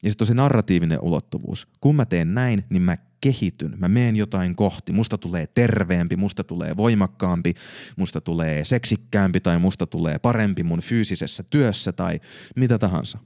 Ja 0.03 0.09
sitten 0.09 0.23
on 0.23 0.27
se 0.27 0.33
narratiivinen 0.33 0.99
ulottuvuus. 1.01 1.67
Kun 1.79 1.95
mä 1.95 2.05
teen 2.05 2.33
näin, 2.33 2.63
niin 2.69 2.81
mä 2.81 2.97
kehityn, 3.21 3.73
mä 3.77 3.87
meen 3.87 4.15
jotain 4.15 4.55
kohti, 4.55 4.91
musta 4.91 5.17
tulee 5.17 5.47
terveempi, 5.47 6.15
musta 6.15 6.43
tulee 6.43 6.77
voimakkaampi, 6.77 7.53
musta 7.95 8.21
tulee 8.21 8.65
seksikkäämpi 8.65 9.39
tai 9.39 9.59
musta 9.59 9.87
tulee 9.87 10.19
parempi 10.19 10.63
mun 10.63 10.81
fyysisessä 10.81 11.43
työssä 11.43 11.91
tai 11.91 12.19
mitä 12.55 12.79
tahansa. 12.79 13.19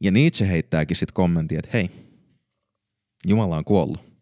Ja 0.00 0.10
Nietzsche 0.10 0.48
heittääkin 0.48 0.96
sitten 0.96 1.14
kommentin, 1.14 1.58
että 1.58 1.70
hei, 1.72 1.90
Jumala 3.26 3.56
on 3.56 3.64
kuollut. 3.64 4.13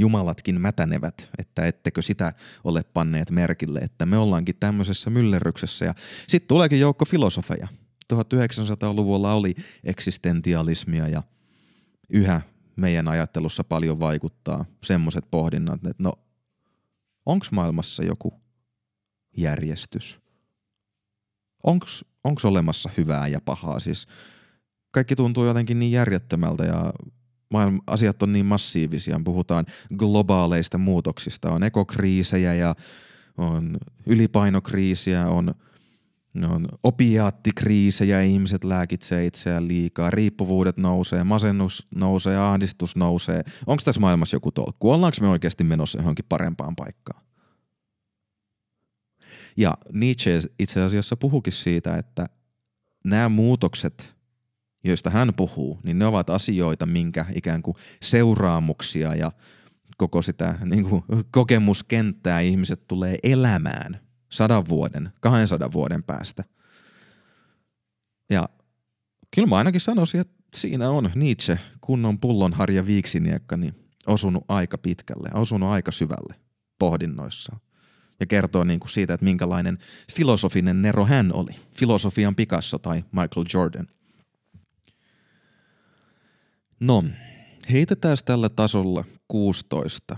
Jumalatkin 0.00 0.60
mätänevät, 0.60 1.30
että 1.38 1.66
ettekö 1.66 2.02
sitä 2.02 2.32
ole 2.64 2.82
panneet 2.82 3.30
merkille, 3.30 3.78
että 3.78 4.06
me 4.06 4.18
ollaankin 4.18 4.56
tämmöisessä 4.60 5.10
myllerryksessä. 5.10 5.84
Ja 5.84 5.94
sitten 6.28 6.48
tuleekin 6.48 6.80
joukko 6.80 7.04
filosofeja. 7.04 7.68
1900-luvulla 8.14 9.34
oli 9.34 9.54
eksistentialismia 9.84 11.08
ja 11.08 11.22
yhä 12.08 12.40
meidän 12.76 13.08
ajattelussa 13.08 13.64
paljon 13.64 14.00
vaikuttaa 14.00 14.64
semmoiset 14.84 15.24
pohdinnat, 15.30 15.86
että 15.86 16.02
no, 16.02 16.12
onko 17.26 17.46
maailmassa 17.50 18.04
joku 18.04 18.40
järjestys? 19.36 20.20
Onko 21.62 22.40
olemassa 22.44 22.90
hyvää 22.96 23.28
ja 23.28 23.40
pahaa? 23.40 23.80
Siis 23.80 24.06
kaikki 24.90 25.16
tuntuu 25.16 25.46
jotenkin 25.46 25.78
niin 25.78 25.92
järjettömältä 25.92 26.64
ja 26.64 26.92
maailma, 27.50 27.78
asiat 27.86 28.22
on 28.22 28.32
niin 28.32 28.46
massiivisia. 28.46 29.20
Puhutaan 29.24 29.66
globaaleista 29.96 30.78
muutoksista. 30.78 31.50
On 31.50 31.62
ekokriisejä 31.62 32.54
ja 32.54 32.74
on 33.38 33.78
ylipainokriisiä, 34.06 35.26
on, 35.26 35.54
on 36.48 36.68
opiaattikriisejä, 36.82 38.22
ihmiset 38.22 38.64
lääkitsee 38.64 39.26
itseään 39.26 39.68
liikaa, 39.68 40.10
riippuvuudet 40.10 40.76
nousee, 40.76 41.24
masennus 41.24 41.86
nousee, 41.94 42.36
ahdistus 42.36 42.96
nousee. 42.96 43.42
Onko 43.66 43.82
tässä 43.84 44.00
maailmassa 44.00 44.36
joku 44.36 44.52
tolkku? 44.52 44.90
Ollaanko 44.90 45.16
me 45.20 45.28
oikeasti 45.28 45.64
menossa 45.64 45.98
johonkin 45.98 46.24
parempaan 46.28 46.76
paikkaan? 46.76 47.22
Ja 49.56 49.78
Nietzsche 49.92 50.40
itse 50.58 50.82
asiassa 50.82 51.16
puhukin 51.16 51.52
siitä, 51.52 51.96
että 51.96 52.26
nämä 53.04 53.28
muutokset– 53.28 54.14
joista 54.84 55.10
hän 55.10 55.32
puhuu, 55.36 55.78
niin 55.82 55.98
ne 55.98 56.06
ovat 56.06 56.30
asioita, 56.30 56.86
minkä 56.86 57.26
ikään 57.34 57.62
kuin 57.62 57.76
seuraamuksia 58.02 59.14
ja 59.14 59.32
koko 59.96 60.22
sitä 60.22 60.58
niin 60.64 60.88
kuin 60.88 61.02
kokemuskenttää 61.30 62.40
ihmiset 62.40 62.86
tulee 62.88 63.16
elämään 63.22 64.00
sadan 64.28 64.68
vuoden, 64.68 65.10
200 65.20 65.72
vuoden 65.72 66.02
päästä. 66.02 66.44
Ja 68.30 68.48
kyllä 69.34 69.48
mä 69.48 69.56
ainakin 69.56 69.80
sanoisin, 69.80 70.20
että 70.20 70.34
siinä 70.54 70.90
on 70.90 71.10
Nietzsche, 71.14 71.58
kunnon 71.80 72.18
pullonharja 72.18 72.86
viiksiniekka, 72.86 73.56
niin 73.56 73.74
osunut 74.06 74.44
aika 74.48 74.78
pitkälle, 74.78 75.28
osunut 75.34 75.68
aika 75.68 75.92
syvälle 75.92 76.34
pohdinnoissaan. 76.78 77.60
Ja 78.20 78.26
kertoo 78.26 78.64
niin 78.64 78.80
kuin 78.80 78.90
siitä, 78.90 79.14
että 79.14 79.24
minkälainen 79.24 79.78
filosofinen 80.12 80.82
nero 80.82 81.06
hän 81.06 81.32
oli. 81.34 81.52
Filosofian 81.78 82.36
Picasso 82.36 82.78
tai 82.78 83.04
Michael 83.12 83.46
Jordan– 83.54 83.86
No, 86.80 87.04
heitetään 87.70 88.16
tällä 88.24 88.48
tasolla 88.48 89.04
16. 89.28 90.16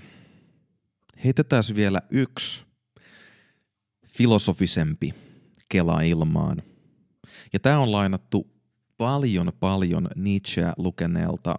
Heitetään 1.25 1.63
vielä 1.75 2.01
yksi 2.11 2.65
filosofisempi 4.09 5.15
kela 5.69 6.01
ilmaan. 6.01 6.63
Ja 7.53 7.61
tämä 7.61 7.79
on 7.79 7.93
lainattu 7.93 8.51
paljon 8.97 9.53
paljon 9.61 10.09
Nietzscheä 10.17 10.73
lukeneelta 10.77 11.59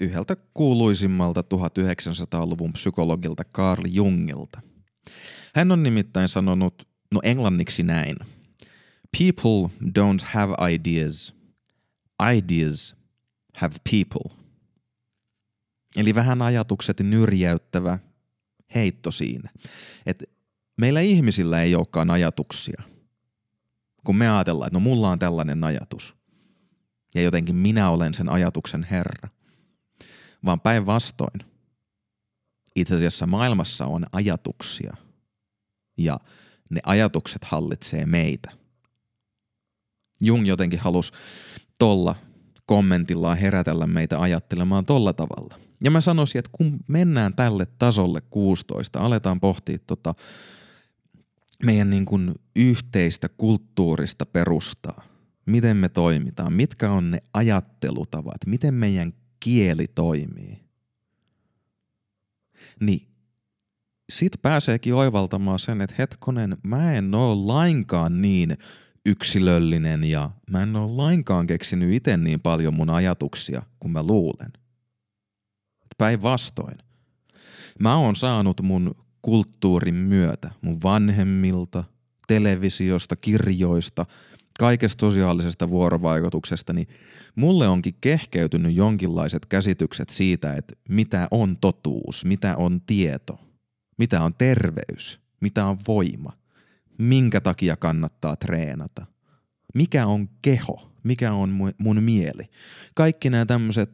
yhdeltä 0.00 0.36
kuuluisimmalta 0.54 1.40
1900-luvun 1.40 2.72
psykologilta 2.72 3.44
Carl 3.44 3.82
Jungilta. 3.88 4.60
Hän 5.54 5.72
on 5.72 5.82
nimittäin 5.82 6.28
sanonut, 6.28 6.88
no 7.14 7.20
englanniksi 7.22 7.82
näin. 7.82 8.16
People 9.18 9.70
don't 9.98 10.24
have 10.24 10.54
ideas. 10.72 11.34
Ideas 12.36 12.96
have 13.56 13.74
people. 13.90 14.42
Eli 15.96 16.14
vähän 16.14 16.42
ajatukset 16.42 17.00
nyrjäyttävä 17.00 17.98
heitto 18.74 19.10
siinä. 19.10 19.50
Et 20.06 20.22
meillä 20.76 21.00
ihmisillä 21.00 21.62
ei 21.62 21.74
olekaan 21.74 22.10
ajatuksia. 22.10 22.82
Kun 24.04 24.16
me 24.16 24.30
ajatellaan, 24.30 24.66
että 24.66 24.76
no 24.76 24.80
mulla 24.80 25.10
on 25.10 25.18
tällainen 25.18 25.64
ajatus. 25.64 26.16
Ja 27.14 27.22
jotenkin 27.22 27.56
minä 27.56 27.90
olen 27.90 28.14
sen 28.14 28.28
ajatuksen 28.28 28.86
herra. 28.90 29.28
Vaan 30.44 30.60
päinvastoin. 30.60 31.40
Itse 32.76 32.94
asiassa 32.94 33.26
maailmassa 33.26 33.86
on 33.86 34.06
ajatuksia. 34.12 34.96
Ja 35.98 36.20
ne 36.70 36.80
ajatukset 36.84 37.44
hallitsee 37.44 38.06
meitä. 38.06 38.50
Jung 40.20 40.48
jotenkin 40.48 40.80
halusi 40.80 41.12
tolla 41.78 42.16
kommentillaan 42.66 43.38
herätellä 43.38 43.86
meitä 43.86 44.20
ajattelemaan 44.20 44.86
tolla 44.86 45.12
tavalla. 45.12 45.54
Ja 45.84 45.90
mä 45.90 46.00
sanoisin, 46.00 46.38
että 46.38 46.50
kun 46.52 46.78
mennään 46.88 47.34
tälle 47.34 47.66
tasolle 47.78 48.20
16, 48.30 49.00
aletaan 49.00 49.40
pohtia 49.40 49.78
tota 49.86 50.14
meidän 51.64 51.90
niin 51.90 52.04
kuin 52.04 52.34
yhteistä 52.56 53.28
kulttuurista 53.28 54.26
perustaa. 54.26 55.04
Miten 55.46 55.76
me 55.76 55.88
toimitaan, 55.88 56.52
mitkä 56.52 56.90
on 56.90 57.10
ne 57.10 57.18
ajattelutavat, 57.34 58.46
miten 58.46 58.74
meidän 58.74 59.12
kieli 59.40 59.86
toimii. 59.94 60.66
Niin 62.80 63.08
sit 64.12 64.32
pääseekin 64.42 64.94
oivaltamaan 64.94 65.58
sen, 65.58 65.80
että 65.80 65.96
hetkonen, 65.98 66.56
mä 66.62 66.94
en 66.94 67.14
oo 67.14 67.46
lainkaan 67.46 68.22
niin 68.22 68.56
yksilöllinen 69.06 70.04
ja 70.04 70.30
mä 70.50 70.62
en 70.62 70.76
ole 70.76 70.92
lainkaan 70.92 71.46
keksinyt 71.46 71.94
itse 71.94 72.16
niin 72.16 72.40
paljon 72.40 72.74
mun 72.74 72.90
ajatuksia 72.90 73.62
kuin 73.80 73.92
mä 73.92 74.02
luulen. 74.02 74.52
Päinvastoin. 75.98 76.78
Mä 77.80 77.96
oon 77.96 78.16
saanut 78.16 78.60
mun 78.60 78.94
kulttuurin 79.22 79.94
myötä, 79.94 80.50
mun 80.60 80.82
vanhemmilta, 80.82 81.84
televisiosta, 82.28 83.16
kirjoista, 83.16 84.06
kaikesta 84.58 85.06
sosiaalisesta 85.06 85.68
vuorovaikutuksesta, 85.68 86.72
niin 86.72 86.88
mulle 87.34 87.68
onkin 87.68 87.94
kehkeytynyt 88.00 88.74
jonkinlaiset 88.74 89.46
käsitykset 89.46 90.08
siitä, 90.08 90.54
että 90.54 90.74
mitä 90.88 91.28
on 91.30 91.56
totuus, 91.56 92.24
mitä 92.24 92.56
on 92.56 92.80
tieto, 92.80 93.40
mitä 93.98 94.22
on 94.22 94.34
terveys, 94.34 95.20
mitä 95.40 95.66
on 95.66 95.78
voima, 95.88 96.32
minkä 96.98 97.40
takia 97.40 97.76
kannattaa 97.76 98.36
treenata, 98.36 99.06
mikä 99.74 100.06
on 100.06 100.28
keho, 100.42 100.92
mikä 101.04 101.32
on 101.32 101.50
mun 101.78 102.02
mieli. 102.02 102.50
Kaikki 102.94 103.30
nämä 103.30 103.46
tämmöiset 103.46 103.90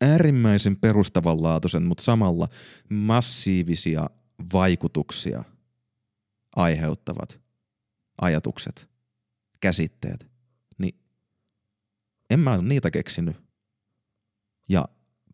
äärimmäisen 0.00 0.76
perustavanlaatuisen, 0.76 1.82
mutta 1.82 2.04
samalla 2.04 2.48
massiivisia 2.90 4.10
vaikutuksia 4.52 5.44
aiheuttavat 6.56 7.40
ajatukset, 8.20 8.88
käsitteet, 9.60 10.26
niin 10.78 11.00
en 12.30 12.40
mä 12.40 12.52
ole 12.52 12.62
niitä 12.62 12.90
keksinyt. 12.90 13.36
Ja 14.68 14.88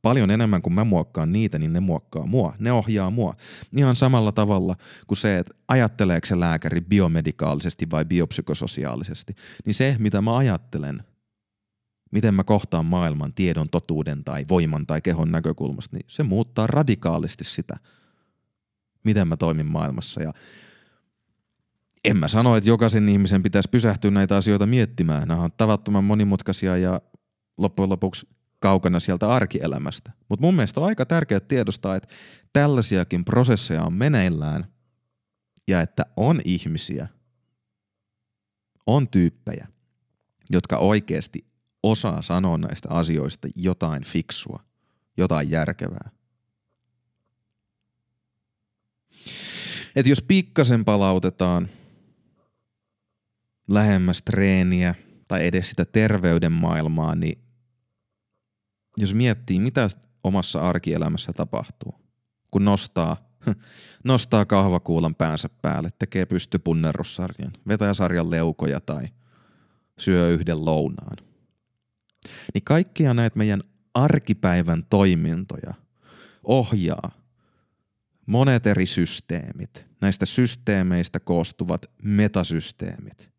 paljon 0.07 0.31
enemmän 0.31 0.63
kuin 0.63 0.73
mä 0.73 0.85
muokkaan 0.85 1.33
niitä, 1.33 1.59
niin 1.59 1.73
ne 1.73 1.81
muokkaa 1.81 2.27
mua. 2.27 2.55
Ne 2.59 2.73
ohjaa 2.73 3.11
mua. 3.11 3.35
Ihan 3.77 3.97
samalla 3.97 4.33
tavalla 4.33 4.77
kuin 5.07 5.19
se, 5.19 5.39
että 5.39 5.55
ajatteleeko 5.69 6.27
se 6.27 6.41
lääkäri 6.41 6.81
biomedikaalisesti 6.81 7.91
vai 7.91 8.05
biopsykososiaalisesti. 8.05 9.35
Niin 9.65 9.75
se, 9.75 9.97
mitä 9.99 10.21
mä 10.21 10.37
ajattelen, 10.37 11.03
miten 12.11 12.35
mä 12.35 12.45
kohtaan 12.45 12.87
maailman 12.87 13.35
tiedon, 13.35 13.69
totuuden 13.71 14.25
tai 14.25 14.45
voiman 14.49 14.87
tai 14.87 15.01
kehon 15.01 15.33
näkökulmasta, 15.33 15.97
niin 15.97 16.07
se 16.09 16.23
muuttaa 16.23 16.67
radikaalisti 16.67 17.45
sitä, 17.45 17.77
miten 19.05 19.29
mä 19.29 19.37
toimin 19.37 19.67
maailmassa. 19.67 20.23
Ja 20.23 20.33
en 22.05 22.17
mä 22.17 22.29
sano, 22.29 22.57
että 22.57 22.71
jokaisen 22.71 23.09
ihmisen 23.09 23.43
pitäisi 23.43 23.71
pysähtyä 23.71 24.11
näitä 24.11 24.37
asioita 24.37 24.67
miettimään. 24.67 25.29
Nämä 25.29 25.41
on 25.41 25.53
tavattoman 25.57 26.05
monimutkaisia 26.05 26.77
ja 26.77 27.01
loppujen 27.59 27.91
lopuksi 27.91 28.37
kaukana 28.59 29.01
sieltä 29.01 29.33
arkielämästä. 29.33 30.13
Mutta 30.29 30.47
mun 30.47 30.55
mielestä 30.55 30.81
on 30.81 30.87
aika 30.87 31.07
tärkeää 31.07 31.41
tiedostaa, 31.41 31.97
että 31.97 32.15
tällaisiakin 32.53 33.25
prosesseja 33.25 33.83
on 33.83 33.93
meneillään 33.93 34.67
ja 35.69 35.81
että 35.81 36.07
on 36.17 36.41
ihmisiä, 36.45 37.09
on 38.87 39.09
tyyppejä, 39.09 39.69
jotka 40.51 40.77
oikeasti 40.77 41.47
osaa 41.83 42.23
sanoa 42.23 42.59
näistä 42.59 42.89
asioista 42.91 43.49
jotain 43.57 44.05
fiksua, 44.05 44.65
jotain 45.17 45.51
järkevää. 45.51 46.11
Et 49.97 50.07
jos 50.07 50.23
pikkasen 50.23 50.85
palautetaan 50.85 51.69
lähemmäs 53.69 54.23
treeniä 54.23 54.95
tai 55.29 55.47
edes 55.47 55.71
sitä 55.71 55.85
terveyden 55.85 56.53
maailmaa, 56.53 57.15
niin 57.15 57.46
jos 58.97 59.15
miettii, 59.15 59.61
mitä 59.61 59.89
omassa 60.25 60.61
arkielämässä 60.61 61.33
tapahtuu, 61.33 61.95
kun 62.51 62.65
nostaa, 62.65 63.17
nostaa 64.05 64.45
kahvakuulan 64.45 65.15
päänsä 65.15 65.49
päälle, 65.63 65.91
tekee 65.99 66.27
pystypunnerussarjan, 66.27 67.53
vetää 67.69 67.95
sarjan 67.95 68.31
leukoja 68.31 68.81
tai 68.81 69.09
syö 69.99 70.29
yhden 70.29 70.65
lounaan, 70.65 71.17
niin 72.55 72.65
kaikkia 72.65 73.15
näitä 73.15 73.39
meidän 73.39 73.63
arkipäivän 73.95 74.85
toimintoja 74.91 75.75
ohjaa 76.45 77.11
monet 78.27 78.67
eri 78.67 78.87
systeemit. 78.87 79.87
Näistä 80.01 80.27
systeemeistä 80.27 81.21
koostuvat 81.21 81.87
metasysteemit. 82.03 83.31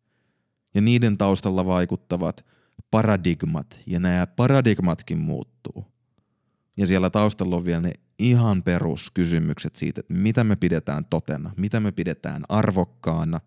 Ja 0.74 0.80
niiden 0.80 1.18
taustalla 1.18 1.66
vaikuttavat 1.66 2.46
paradigmat, 2.90 3.80
ja 3.86 4.00
nämä 4.00 4.26
paradigmatkin 4.26 5.18
muuttuu. 5.18 5.84
Ja 6.76 6.86
siellä 6.86 7.10
taustalla 7.10 7.56
on 7.56 7.64
vielä 7.64 7.80
ne 7.80 7.92
ihan 8.18 8.62
peruskysymykset 8.62 9.74
siitä, 9.74 10.00
että 10.00 10.14
mitä 10.14 10.44
me 10.44 10.56
pidetään 10.56 11.04
totena, 11.04 11.52
mitä 11.56 11.80
me 11.80 11.92
pidetään 11.92 12.42
arvokkaana, 12.48 13.40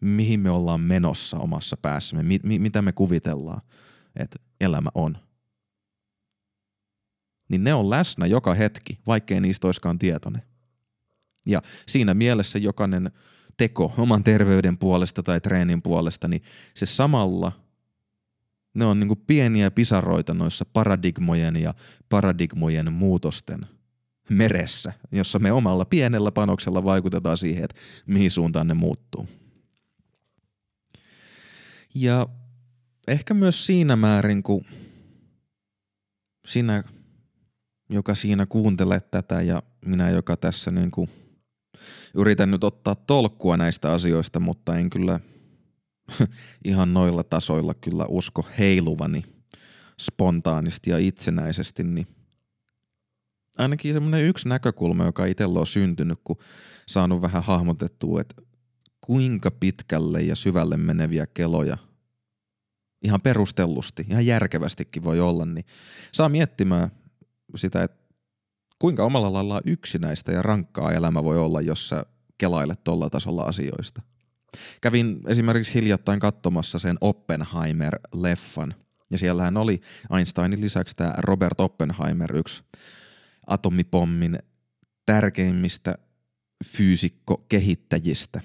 mihin 0.00 0.40
me 0.40 0.50
ollaan 0.50 0.80
menossa 0.80 1.38
omassa 1.38 1.76
päässämme, 1.76 2.22
mi- 2.22 2.40
mi- 2.42 2.58
mitä 2.58 2.82
me 2.82 2.92
kuvitellaan, 2.92 3.60
että 4.16 4.36
elämä 4.60 4.90
on. 4.94 5.18
Niin 7.48 7.64
ne 7.64 7.74
on 7.74 7.90
läsnä 7.90 8.26
joka 8.26 8.54
hetki, 8.54 8.98
vaikkei 9.06 9.40
niistä 9.40 9.68
olisikaan 9.68 9.98
tietoinen. 9.98 10.42
Ja 11.46 11.62
siinä 11.86 12.14
mielessä 12.14 12.58
jokainen 12.58 13.10
teko 13.56 13.94
oman 13.98 14.24
terveyden 14.24 14.78
puolesta 14.78 15.22
tai 15.22 15.40
treenin 15.40 15.82
puolesta, 15.82 16.28
niin 16.28 16.42
se 16.74 16.86
samalla– 16.86 17.52
ne 18.78 18.84
on 18.84 19.00
niin 19.00 19.22
pieniä 19.26 19.70
pisaroita 19.70 20.34
noissa 20.34 20.64
paradigmojen 20.72 21.56
ja 21.56 21.74
paradigmojen 22.08 22.92
muutosten 22.92 23.66
meressä, 24.30 24.92
jossa 25.12 25.38
me 25.38 25.52
omalla 25.52 25.84
pienellä 25.84 26.32
panoksella 26.32 26.84
vaikutetaan 26.84 27.38
siihen, 27.38 27.64
että 27.64 27.76
mihin 28.06 28.30
suuntaan 28.30 28.66
ne 28.66 28.74
muuttuu. 28.74 29.28
Ja 31.94 32.26
ehkä 33.08 33.34
myös 33.34 33.66
siinä 33.66 33.96
määrin, 33.96 34.42
kun 34.42 34.64
sinä, 36.46 36.84
joka 37.90 38.14
siinä 38.14 38.46
kuuntelet 38.46 39.10
tätä 39.10 39.42
ja 39.42 39.62
minä, 39.86 40.10
joka 40.10 40.36
tässä 40.36 40.70
niin 40.70 40.90
kuin 40.90 41.10
yritän 42.14 42.50
nyt 42.50 42.64
ottaa 42.64 42.94
tolkkua 42.94 43.56
näistä 43.56 43.92
asioista, 43.92 44.40
mutta 44.40 44.78
en 44.78 44.90
kyllä– 44.90 45.20
ihan 46.64 46.94
noilla 46.94 47.24
tasoilla 47.24 47.74
kyllä 47.74 48.06
usko 48.08 48.46
heiluvani 48.58 49.24
spontaanisti 50.00 50.90
ja 50.90 50.98
itsenäisesti, 50.98 51.84
niin 51.84 52.06
ainakin 53.58 53.94
semmoinen 53.94 54.24
yksi 54.24 54.48
näkökulma, 54.48 55.04
joka 55.04 55.24
itsellä 55.24 55.60
on 55.60 55.66
syntynyt, 55.66 56.18
kun 56.24 56.36
saanut 56.86 57.22
vähän 57.22 57.42
hahmotettua, 57.42 58.20
että 58.20 58.42
kuinka 59.00 59.50
pitkälle 59.50 60.22
ja 60.22 60.36
syvälle 60.36 60.76
meneviä 60.76 61.26
keloja 61.26 61.78
ihan 63.02 63.20
perustellusti, 63.20 64.06
ihan 64.10 64.26
järkevästikin 64.26 65.04
voi 65.04 65.20
olla, 65.20 65.46
niin 65.46 65.64
saa 66.12 66.28
miettimään 66.28 66.90
sitä, 67.56 67.82
että 67.82 68.14
kuinka 68.78 69.04
omalla 69.04 69.32
laillaan 69.32 69.62
yksinäistä 69.66 70.32
ja 70.32 70.42
rankkaa 70.42 70.92
elämä 70.92 71.24
voi 71.24 71.38
olla, 71.38 71.60
jos 71.60 71.88
sä 71.88 72.06
kelailet 72.38 72.84
tuolla 72.84 73.10
tasolla 73.10 73.42
asioista– 73.42 74.02
Kävin 74.80 75.20
esimerkiksi 75.26 75.74
hiljattain 75.74 76.20
katsomassa 76.20 76.78
sen 76.78 76.96
Oppenheimer-leffan. 77.00 78.74
Ja 79.10 79.18
siellähän 79.18 79.56
oli 79.56 79.80
Einsteinin 80.16 80.60
lisäksi 80.60 80.96
tämä 80.96 81.14
Robert 81.18 81.60
Oppenheimer, 81.60 82.36
yksi 82.36 82.62
atomipommin 83.46 84.38
tärkeimmistä 85.06 85.94
fyysikko-kehittäjistä. 86.66 88.40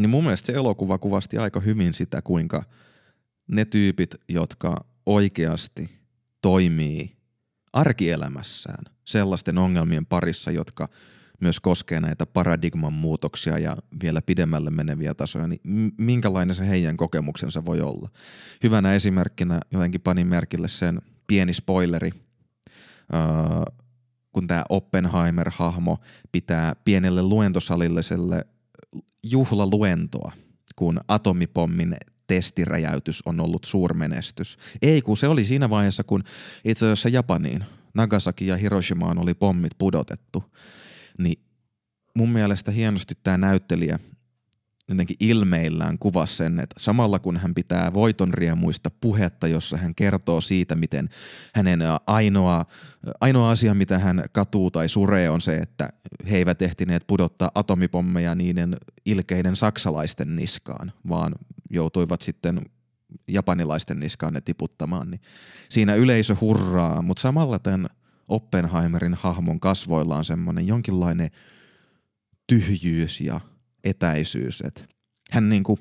Niin 0.00 0.10
mun 0.10 0.24
mielestä 0.24 0.46
se 0.46 0.52
elokuva 0.52 0.98
kuvasti 0.98 1.38
aika 1.38 1.60
hyvin 1.60 1.94
sitä, 1.94 2.22
kuinka 2.22 2.64
ne 3.48 3.64
tyypit, 3.64 4.14
jotka 4.28 4.84
oikeasti 5.06 5.90
toimii 6.42 7.16
arkielämässään 7.72 8.84
sellaisten 9.04 9.58
ongelmien 9.58 10.06
parissa, 10.06 10.50
jotka 10.50 10.88
myös 11.40 11.60
koskee 11.60 12.00
näitä 12.00 12.26
paradigman 12.26 12.92
muutoksia 12.92 13.58
ja 13.58 13.76
vielä 14.02 14.22
pidemmälle 14.22 14.70
meneviä 14.70 15.14
tasoja, 15.14 15.48
niin 15.48 15.60
minkälainen 15.98 16.54
se 16.54 16.68
heidän 16.68 16.96
kokemuksensa 16.96 17.64
voi 17.64 17.80
olla. 17.80 18.08
Hyvänä 18.62 18.94
esimerkkinä 18.94 19.60
jotenkin 19.70 20.00
panin 20.00 20.26
merkille 20.26 20.68
sen 20.68 21.02
pieni 21.26 21.54
spoileri, 21.54 22.10
kun 24.32 24.46
tämä 24.46 24.64
Oppenheimer-hahmo 24.68 25.98
pitää 26.32 26.76
pienelle 26.84 27.22
luentosalilliselle 27.22 28.46
juhlaluentoa, 29.22 30.32
kun 30.76 31.00
atomipommin 31.08 31.96
testiräjäytys 32.26 33.22
on 33.26 33.40
ollut 33.40 33.64
suurmenestys. 33.64 34.58
Ei, 34.82 35.02
kun 35.02 35.16
se 35.16 35.28
oli 35.28 35.44
siinä 35.44 35.70
vaiheessa, 35.70 36.04
kun 36.04 36.24
itse 36.64 36.86
asiassa 36.86 37.08
Japaniin, 37.08 37.64
Nagasaki 37.94 38.46
ja 38.46 38.56
Hiroshimaan 38.56 39.18
oli 39.18 39.34
pommit 39.34 39.72
pudotettu 39.78 40.44
niin 41.22 41.42
mun 42.14 42.28
mielestä 42.28 42.70
hienosti 42.70 43.14
tämä 43.22 43.38
näyttelijä 43.38 43.98
jotenkin 44.90 45.16
ilmeillään 45.20 45.98
kuvasi 45.98 46.36
sen, 46.36 46.60
että 46.60 46.74
samalla 46.78 47.18
kun 47.18 47.36
hän 47.36 47.54
pitää 47.54 47.94
voitonriemuista 47.94 48.90
puhetta, 49.00 49.48
jossa 49.48 49.76
hän 49.76 49.94
kertoo 49.94 50.40
siitä, 50.40 50.74
miten 50.74 51.08
hänen 51.54 51.80
ainoa, 52.06 52.64
ainoa 53.20 53.50
asia, 53.50 53.74
mitä 53.74 53.98
hän 53.98 54.24
katuu 54.32 54.70
tai 54.70 54.88
suree, 54.88 55.30
on 55.30 55.40
se, 55.40 55.56
että 55.56 55.88
he 56.30 56.36
eivät 56.36 56.62
ehtineet 56.62 57.04
pudottaa 57.06 57.50
atomipommeja 57.54 58.34
niiden 58.34 58.76
ilkeiden 59.06 59.56
saksalaisten 59.56 60.36
niskaan, 60.36 60.92
vaan 61.08 61.34
joutuivat 61.70 62.20
sitten 62.20 62.60
japanilaisten 63.28 64.00
niskaan 64.00 64.32
ne 64.32 64.40
tiputtamaan, 64.40 65.10
niin 65.10 65.20
siinä 65.68 65.94
yleisö 65.94 66.36
hurraa, 66.40 67.02
mutta 67.02 67.20
samalla 67.20 67.58
tämän 67.58 67.86
Oppenheimerin 68.30 69.14
hahmon 69.14 69.60
kasvoilla 69.60 70.16
on 70.16 70.24
semmoinen 70.24 70.66
jonkinlainen 70.66 71.30
tyhjyys 72.46 73.20
ja 73.20 73.40
etäisyys. 73.84 74.62
Että 74.66 74.80
hän 75.30 75.48
niinku 75.48 75.78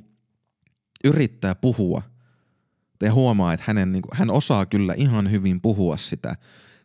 yrittää 1.04 1.56
puhua 1.56 2.02
ja 3.04 3.14
huomaa, 3.14 3.54
että 3.54 3.64
hänen, 3.68 3.92
niinku, 3.92 4.10
hän 4.14 4.30
osaa 4.30 4.66
kyllä 4.66 4.94
ihan 4.98 5.32
hyvin 5.32 5.62
puhua 5.62 5.98
sitä 5.98 6.36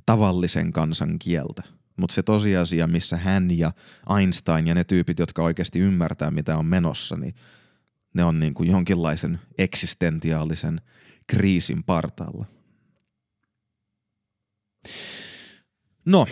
tavallisen 0.06 0.72
kansan 0.72 1.18
kieltä. 1.18 1.62
Mutta 1.96 2.14
se 2.14 2.22
tosiasia, 2.22 2.86
missä 2.86 3.16
hän 3.16 3.58
ja 3.58 3.72
Einstein 4.18 4.66
ja 4.66 4.74
ne 4.74 4.84
tyypit, 4.84 5.18
jotka 5.18 5.42
oikeasti 5.42 5.78
ymmärtää, 5.78 6.30
mitä 6.30 6.56
on 6.56 6.66
menossa, 6.66 7.16
niin 7.16 7.34
ne 8.14 8.24
on 8.24 8.40
niinku 8.40 8.62
jonkinlaisen 8.62 9.40
eksistentiaalisen 9.58 10.80
kriisin 11.26 11.84
partaalla. 11.84 12.46
No, 16.04 16.26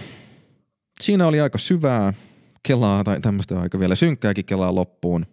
siinä 1.01 1.27
oli 1.27 1.41
aika 1.41 1.59
syvää 1.59 2.13
kelaa 2.63 3.05
tai 3.05 3.21
tämmöistä 3.21 3.61
aika 3.61 3.79
vielä 3.79 3.95
synkkääkin 3.95 4.45
kelaa 4.45 4.75
loppuun. 4.75 5.27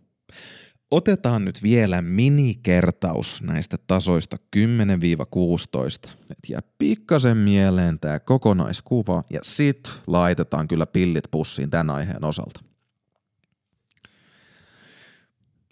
Otetaan 0.92 1.46
nyt 1.46 1.64
vielä 1.64 2.02
minikertaus 2.02 3.42
näistä 3.42 3.78
tasoista 3.88 4.38
10-16. 4.56 4.60
Et 6.32 6.50
jää 6.50 6.62
pikkasen 6.78 7.38
mieleen 7.38 8.00
tämä 8.00 8.20
kokonaiskuva 8.20 9.24
ja 9.30 9.40
sit 9.44 10.00
laitetaan 10.08 10.68
kyllä 10.68 10.86
pillit 10.86 11.24
pussiin 11.32 11.70
tämän 11.70 11.90
aiheen 11.90 12.26
osalta. 12.26 12.62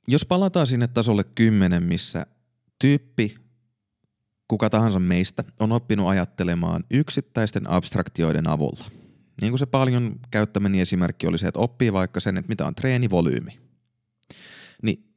Jos 0.08 0.26
palataan 0.26 0.68
sinne 0.68 0.88
tasolle 0.88 1.24
10, 1.24 1.84
missä 1.84 2.26
tyyppi, 2.80 3.36
kuka 4.48 4.70
tahansa 4.70 5.00
meistä, 5.00 5.44
on 5.60 5.72
oppinut 5.72 6.08
ajattelemaan 6.08 6.84
yksittäisten 6.92 7.70
abstraktioiden 7.70 8.48
avulla– 8.48 8.86
niin 9.42 9.52
kuin 9.52 9.60
se 9.60 9.66
paljon 9.66 10.20
käyttämäni 10.32 10.82
esimerkki 10.82 11.28
oli 11.28 11.38
se, 11.38 11.48
että 11.48 11.60
oppii 11.60 11.94
vaikka 11.94 12.20
sen, 12.20 12.38
että 12.38 12.50
mitä 12.50 12.66
on 12.66 12.76
treenivolyymi. 12.76 13.60
Niin 14.82 15.14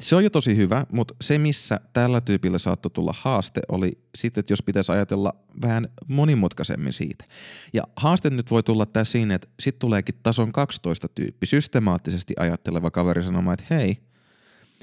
se 0.00 0.16
on 0.16 0.24
jo 0.24 0.30
tosi 0.30 0.56
hyvä, 0.56 0.86
mutta 0.92 1.14
se 1.20 1.38
missä 1.38 1.80
tällä 1.92 2.20
tyypillä 2.20 2.58
saattoi 2.58 2.90
tulla 2.90 3.14
haaste 3.18 3.60
oli 3.68 3.98
sitten, 4.14 4.40
että 4.40 4.52
jos 4.52 4.62
pitäisi 4.62 4.92
ajatella 4.92 5.32
vähän 5.62 5.88
monimutkaisemmin 6.08 6.92
siitä. 6.92 7.24
Ja 7.72 7.82
haaste 7.96 8.30
nyt 8.30 8.50
voi 8.50 8.62
tulla 8.62 8.86
tässä 8.86 9.12
siinä, 9.12 9.34
että 9.34 9.48
sitten 9.60 9.80
tuleekin 9.80 10.14
tason 10.22 10.52
12 10.52 11.08
tyyppi, 11.08 11.46
systemaattisesti 11.46 12.34
ajatteleva 12.38 12.90
kaveri 12.90 13.22
sanomaan, 13.22 13.56
että 13.60 13.74
hei, 13.74 13.98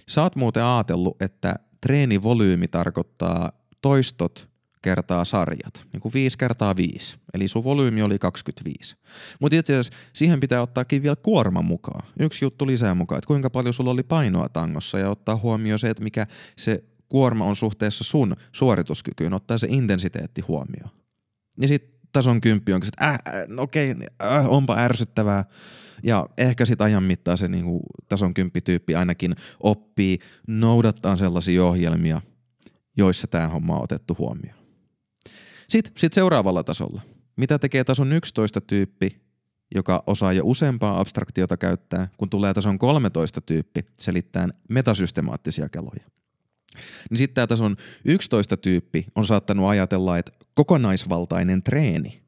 sä 0.07 0.23
oot 0.23 0.35
muuten 0.35 0.63
ajatellut, 0.63 1.21
että 1.21 1.55
treenivolyymi 1.81 2.67
tarkoittaa 2.67 3.51
toistot 3.83 4.49
kertaa 4.81 5.25
sarjat, 5.25 5.85
niin 5.93 6.01
kuin 6.01 6.13
5 6.13 6.37
kertaa 6.37 6.75
5. 6.75 7.15
Eli 7.33 7.47
sun 7.47 7.63
volyymi 7.63 8.01
oli 8.01 8.19
25. 8.19 8.95
Mutta 9.39 9.55
itse 9.55 9.73
asiassa 9.73 9.93
siihen 10.13 10.39
pitää 10.39 10.61
ottaakin 10.61 11.03
vielä 11.03 11.15
kuorma 11.15 11.61
mukaan. 11.61 12.07
Yksi 12.19 12.45
juttu 12.45 12.67
lisää 12.67 12.95
mukaan, 12.95 13.17
että 13.17 13.27
kuinka 13.27 13.49
paljon 13.49 13.73
sulla 13.73 13.91
oli 13.91 14.03
painoa 14.03 14.49
tangossa 14.49 14.99
ja 14.99 15.09
ottaa 15.09 15.37
huomioon 15.37 15.79
se, 15.79 15.89
että 15.89 16.03
mikä 16.03 16.27
se 16.57 16.83
kuorma 17.09 17.45
on 17.45 17.55
suhteessa 17.55 18.03
sun 18.03 18.35
suorituskykyyn, 18.51 19.33
ottaa 19.33 19.57
se 19.57 19.67
intensiteetti 19.69 20.41
huomioon. 20.41 20.89
Ja 21.61 21.67
sitten 21.67 21.99
tason 22.11 22.41
kymppi 22.41 22.73
onkin, 22.73 22.87
että 22.87 23.05
äh, 23.05 23.13
äh, 23.13 23.47
no 23.47 23.63
okei, 23.63 23.95
äh, 24.23 24.49
onpa 24.49 24.77
ärsyttävää. 24.77 25.45
Ja 26.03 26.29
ehkä 26.37 26.65
sitten 26.65 26.85
ajan 26.85 27.03
mittaan 27.03 27.37
se 27.37 27.47
niinku, 27.47 27.81
tason 28.09 28.33
kymppityyppi 28.33 28.95
ainakin 28.95 29.35
oppii 29.59 30.19
noudattaa 30.47 31.17
sellaisia 31.17 31.65
ohjelmia, 31.65 32.21
joissa 32.97 33.27
tämä 33.27 33.47
homma 33.47 33.75
on 33.75 33.83
otettu 33.83 34.15
huomioon. 34.19 34.59
Sitten 35.69 35.93
sit 35.97 36.13
seuraavalla 36.13 36.63
tasolla. 36.63 37.01
Mitä 37.35 37.59
tekee 37.59 37.83
tason 37.83 38.13
11 38.13 38.61
tyyppi, 38.61 39.21
joka 39.75 40.03
osaa 40.07 40.33
jo 40.33 40.43
useampaa 40.45 40.99
abstraktiota 40.99 41.57
käyttää, 41.57 42.07
kun 42.17 42.29
tulee 42.29 42.53
tason 42.53 42.79
13 42.79 43.41
tyyppi 43.41 43.85
selittää 43.99 44.47
metasystemaattisia 44.69 45.69
keloja. 45.69 46.09
Niin 47.09 47.17
sitten 47.17 47.35
tämä 47.35 47.47
tason 47.47 47.75
11 48.05 48.57
tyyppi 48.57 49.05
on 49.15 49.25
saattanut 49.25 49.69
ajatella, 49.69 50.17
että 50.17 50.31
kokonaisvaltainen 50.53 51.63
treeni 51.63 52.23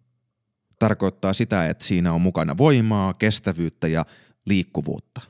tarkoittaa 0.80 1.34
sitä, 1.34 1.68
että 1.70 1.86
siinä 1.86 2.13
on 2.13 2.22
mukana 2.22 2.57
voimaa, 2.57 3.13
kestävyyttä 3.13 3.88
ja 3.88 4.05
liikkuvuutta. 4.45 5.22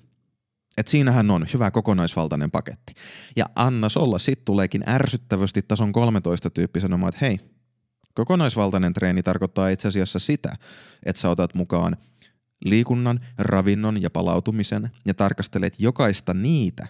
Et 0.77 0.87
siinähän 0.87 1.31
on 1.31 1.45
hyvä 1.53 1.71
kokonaisvaltainen 1.71 2.51
paketti. 2.51 2.93
Ja 3.35 3.45
anna 3.55 3.87
olla, 3.95 4.17
sit 4.17 4.45
tuleekin 4.45 4.89
ärsyttävästi 4.89 5.61
tason 5.61 5.91
13 5.91 6.49
tyyppi 6.49 6.79
sanomaan, 6.79 7.09
että 7.09 7.25
hei, 7.25 7.39
Kokonaisvaltainen 8.15 8.93
treeni 8.93 9.23
tarkoittaa 9.23 9.69
itse 9.69 9.87
asiassa 9.87 10.19
sitä, 10.19 10.55
että 11.05 11.21
sä 11.21 11.29
otat 11.29 11.55
mukaan 11.55 11.97
liikunnan, 12.65 13.19
ravinnon 13.37 14.01
ja 14.01 14.09
palautumisen 14.09 14.91
ja 15.05 15.13
tarkastelet 15.13 15.75
jokaista 15.79 16.33
niitä 16.33 16.87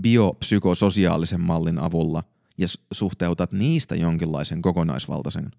biopsykososiaalisen 0.00 1.40
mallin 1.40 1.78
avulla 1.78 2.22
ja 2.58 2.66
suhteutat 2.92 3.52
niistä 3.52 3.94
jonkinlaisen 3.94 4.62
kokonaisvaltaisen 4.62 5.50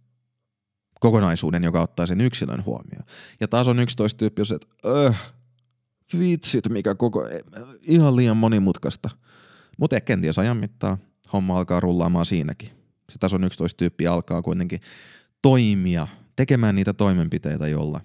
kokonaisuuden, 0.99 1.63
joka 1.63 1.81
ottaa 1.81 2.07
sen 2.07 2.21
yksilön 2.21 2.65
huomioon. 2.65 3.05
Ja 3.39 3.47
taas 3.47 3.67
on 3.67 3.79
11 3.79 4.17
tyyppi, 4.17 4.41
jos 4.41 4.51
että 4.51 4.67
öh, 4.85 5.33
vitsit, 6.19 6.69
mikä 6.69 6.95
koko, 6.95 7.27
ihan 7.81 8.15
liian 8.15 8.37
monimutkaista. 8.37 9.09
Mutta 9.77 10.01
kenties 10.01 10.39
ajan 10.39 10.57
mittaan 10.57 10.97
homma 11.33 11.57
alkaa 11.57 11.79
rullaamaan 11.79 12.25
siinäkin 12.25 12.83
se 13.13 13.19
tason 13.19 13.43
11 13.43 13.77
tyyppi 13.77 14.07
alkaa 14.07 14.41
kuitenkin 14.41 14.81
toimia, 15.41 16.07
tekemään 16.35 16.75
niitä 16.75 16.93
toimenpiteitä, 16.93 17.67
jolla, 17.67 17.99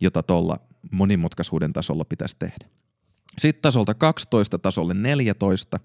jota 0.00 0.22
tuolla 0.22 0.56
monimutkaisuuden 0.90 1.72
tasolla 1.72 2.04
pitäisi 2.04 2.36
tehdä. 2.38 2.68
Sitten 3.38 3.62
tasolta 3.62 3.94
12 3.94 4.58
tasolle 4.58 4.94
14 4.94 5.80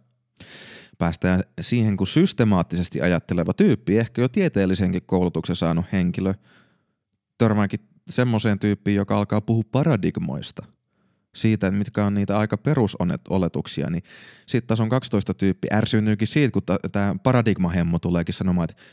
päästään 0.98 1.44
siihen, 1.62 1.98
kun 1.98 2.08
systemaattisesti 2.08 3.02
ajatteleva 3.02 3.54
tyyppi, 3.54 3.98
ehkä 3.98 4.22
jo 4.22 4.30
tieteellisenkin 4.30 5.02
koulutuksen 5.06 5.56
saanut 5.56 5.86
henkilö, 5.92 6.34
törmääkin 7.38 7.80
semmoiseen 8.10 8.60
tyyppiin, 8.60 8.96
joka 8.96 9.18
alkaa 9.18 9.42
puhua 9.42 9.64
paradigmoista– 9.72 10.66
siitä, 11.38 11.72
mitkä 11.72 12.06
on 12.06 12.14
niitä 12.14 12.38
aika 12.38 12.58
perusoletuksia, 12.58 13.90
niin 13.90 14.04
sitten 14.46 14.68
taas 14.68 14.80
on 14.80 14.90
12 14.90 15.34
tyyppi 15.34 15.68
ärsynyykin 15.74 16.28
siitä, 16.28 16.52
kun 16.52 16.62
tämä 16.92 17.16
paradigmahemmo 17.24 18.00
tuleekin 18.00 18.34
sanomaan, 18.34 18.70
että 18.70 18.84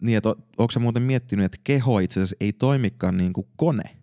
niin, 0.00 0.16
että 0.16 0.28
onko 0.58 0.70
sä 0.70 0.80
muuten 0.80 1.02
miettinyt, 1.02 1.44
että 1.44 1.58
keho 1.64 1.98
itse 1.98 2.20
asiassa 2.20 2.36
ei 2.40 2.52
toimikaan 2.52 3.16
niin 3.16 3.32
kuin 3.32 3.46
kone. 3.56 3.96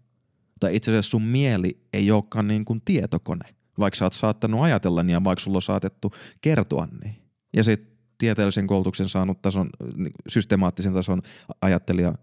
Tai 0.59 0.75
itse 0.75 0.91
asiassa 0.91 1.09
sun 1.09 1.21
mieli 1.21 1.81
ei 1.93 2.11
olekaan 2.11 2.47
niin 2.47 2.65
kuin 2.65 2.81
tietokone, 2.85 3.55
vaikka 3.79 3.97
sä 3.97 4.05
oot 4.05 4.13
saattanut 4.13 4.61
ajatella 4.61 5.03
niin 5.03 5.13
ja 5.13 5.23
vaikka 5.23 5.43
sulla 5.43 5.57
on 5.57 5.61
saatettu 5.61 6.11
kertoa 6.41 6.87
niin. 7.03 7.15
Ja 7.55 7.63
sitten 7.63 7.97
tieteellisen 8.17 8.67
koulutuksen 8.67 9.09
saanut 9.09 9.41
tason, 9.41 9.69
niin 9.95 10.11
systemaattisen 10.29 10.93
tason 10.93 11.21
ajattelija 11.61 12.13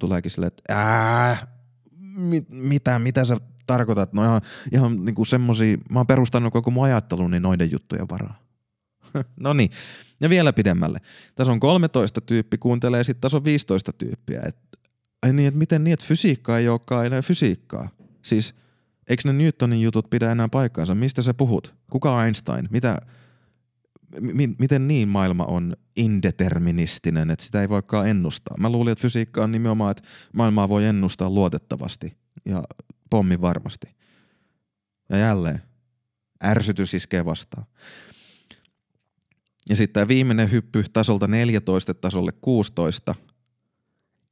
tuleekin 0.00 0.30
silleen, 0.30 0.52
että 0.58 0.62
ää, 0.68 1.62
mit, 2.16 2.48
mitä, 2.48 2.98
mitä 2.98 3.24
sä 3.24 3.36
tarkoitat? 3.66 4.12
No 4.12 4.24
ihan, 4.24 4.40
ihan 4.72 5.04
niin 5.04 5.14
kuin 5.14 5.26
semmosia, 5.26 5.76
mä 5.90 5.98
oon 5.98 6.06
perustanut 6.06 6.52
koko 6.52 6.70
mun 6.70 6.84
ajattelun 6.84 7.30
niin 7.30 7.42
noiden 7.42 7.70
juttujen 7.70 8.08
varaa. 8.08 8.42
no 9.40 9.52
niin, 9.52 9.70
ja 10.20 10.28
vielä 10.30 10.52
pidemmälle. 10.52 10.98
Tässä 11.34 11.52
on 11.52 11.60
13 11.60 12.20
tyyppi, 12.20 12.58
kuuntelee 12.58 13.04
sitten 13.04 13.20
tässä 13.20 13.36
on 13.36 13.44
15 13.44 13.92
tyyppiä. 13.92 14.42
Et, 14.46 14.56
ai 15.22 15.32
niin, 15.32 15.48
että 15.48 15.58
miten 15.58 15.84
niin, 15.84 15.94
että 15.94 16.06
fysiikka 16.06 16.58
ei 16.58 16.68
olekaan 16.68 17.06
enää 17.06 17.22
fysiikkaa. 17.22 17.88
Siis, 18.22 18.54
eikö 19.08 19.22
ne 19.24 19.32
Newtonin 19.32 19.82
jutut 19.82 20.10
pidä 20.10 20.32
enää 20.32 20.48
paikkaansa? 20.48 20.94
Mistä 20.94 21.22
sä 21.22 21.34
puhut? 21.34 21.74
Kuka 21.90 22.24
Einstein? 22.24 22.68
Mitä, 22.70 22.98
m- 24.20 24.54
miten 24.58 24.88
niin 24.88 25.08
maailma 25.08 25.44
on 25.44 25.76
indeterministinen, 25.96 27.30
että 27.30 27.44
sitä 27.44 27.60
ei 27.60 27.68
voikaan 27.68 28.08
ennustaa? 28.08 28.56
Mä 28.58 28.70
luulin, 28.70 28.92
että 28.92 29.02
fysiikka 29.02 29.44
on 29.44 29.52
nimenomaan, 29.52 29.90
että 29.90 30.02
maailmaa 30.32 30.68
voi 30.68 30.84
ennustaa 30.84 31.30
luotettavasti 31.30 32.21
ja 32.44 32.62
pommi 33.10 33.40
varmasti. 33.40 33.86
Ja 35.08 35.16
jälleen, 35.16 35.62
ärsytys 36.44 36.94
iskee 36.94 37.24
vastaan. 37.24 37.66
Ja 39.68 39.76
sitten 39.76 39.92
tämä 39.94 40.08
viimeinen 40.08 40.50
hyppy 40.50 40.84
tasolta 40.92 41.26
14 41.26 41.94
tasolle 41.94 42.32
16. 42.40 43.14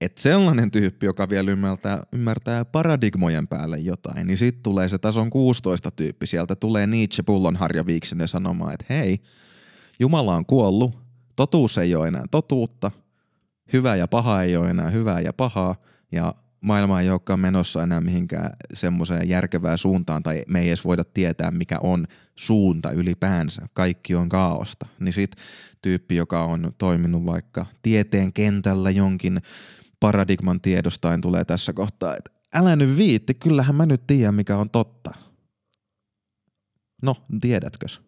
että 0.01 0.23
sellainen 0.23 0.71
tyyppi, 0.71 1.07
joka 1.07 1.29
vielä 1.29 1.51
ymmärtää, 1.51 2.03
ymmärtää 2.13 2.65
paradigmojen 2.65 3.49
päälle 3.49 3.79
jotain, 3.79 4.27
niin 4.27 4.39
sitten 4.39 4.63
tulee 4.63 4.89
se 4.89 4.99
tason 4.99 5.31
16 5.31 5.91
tyyppi. 5.91 6.27
Sieltä 6.27 6.57
tulee 6.57 6.87
Nietzsche 6.87 7.23
pullonharja 7.23 7.87
viiksinen 7.87 8.29
sanomaan, 8.29 8.75
että 8.75 8.87
hei, 8.89 9.19
Jumala 10.01 10.37
on 10.37 10.47
kuollut, 10.47 10.99
totuus 11.37 11.79
ei 11.79 11.95
ole 11.95 12.09
enää 12.09 12.25
totuutta, 12.31 12.91
hyvä 13.73 13.97
ja 13.97 14.09
paha 14.09 14.43
ei 14.43 14.57
ole 14.57 14.71
enää 14.71 14.91
hyvää 14.91 15.21
ja 15.21 15.33
pahaa, 15.33 15.77
ja 16.13 16.35
maailma 16.61 17.01
ei 17.01 17.11
olekaan 17.11 17.41
menossa 17.41 17.83
enää 17.83 18.01
mihinkään 18.01 18.51
semmoiseen 18.75 19.29
järkevään 19.29 19.79
suuntaan, 19.79 20.23
tai 20.23 20.43
me 20.49 20.61
ei 20.61 20.69
edes 20.69 20.85
voida 20.85 21.05
tietää, 21.05 21.51
mikä 21.51 21.79
on 21.83 22.07
suunta 22.37 22.91
ylipäänsä. 22.91 23.67
Kaikki 23.75 24.15
on 24.15 24.29
kaaosta. 24.29 24.87
Niin 25.01 25.13
sit 25.13 25.37
tyyppi, 25.83 26.17
joka 26.17 26.45
on 26.45 26.73
toiminut 26.79 27.27
vaikka 27.27 27.67
tieteen 27.83 28.33
kentällä 28.33 28.91
jonkin 28.91 29.41
paradigman 30.01 30.61
tiedostain 30.61 31.21
tulee 31.21 31.45
tässä 31.45 31.73
kohtaa, 31.73 32.17
että 32.17 32.31
älä 32.55 32.77
nyt 32.77 32.97
viitti, 32.97 33.35
kyllähän 33.35 33.75
mä 33.75 33.87
nyt 33.87 34.07
tiedän 34.07 34.35
mikä 34.35 34.57
on 34.57 34.71
totta. 34.71 35.11
No, 37.03 37.17
tiedätkös? 37.41 38.01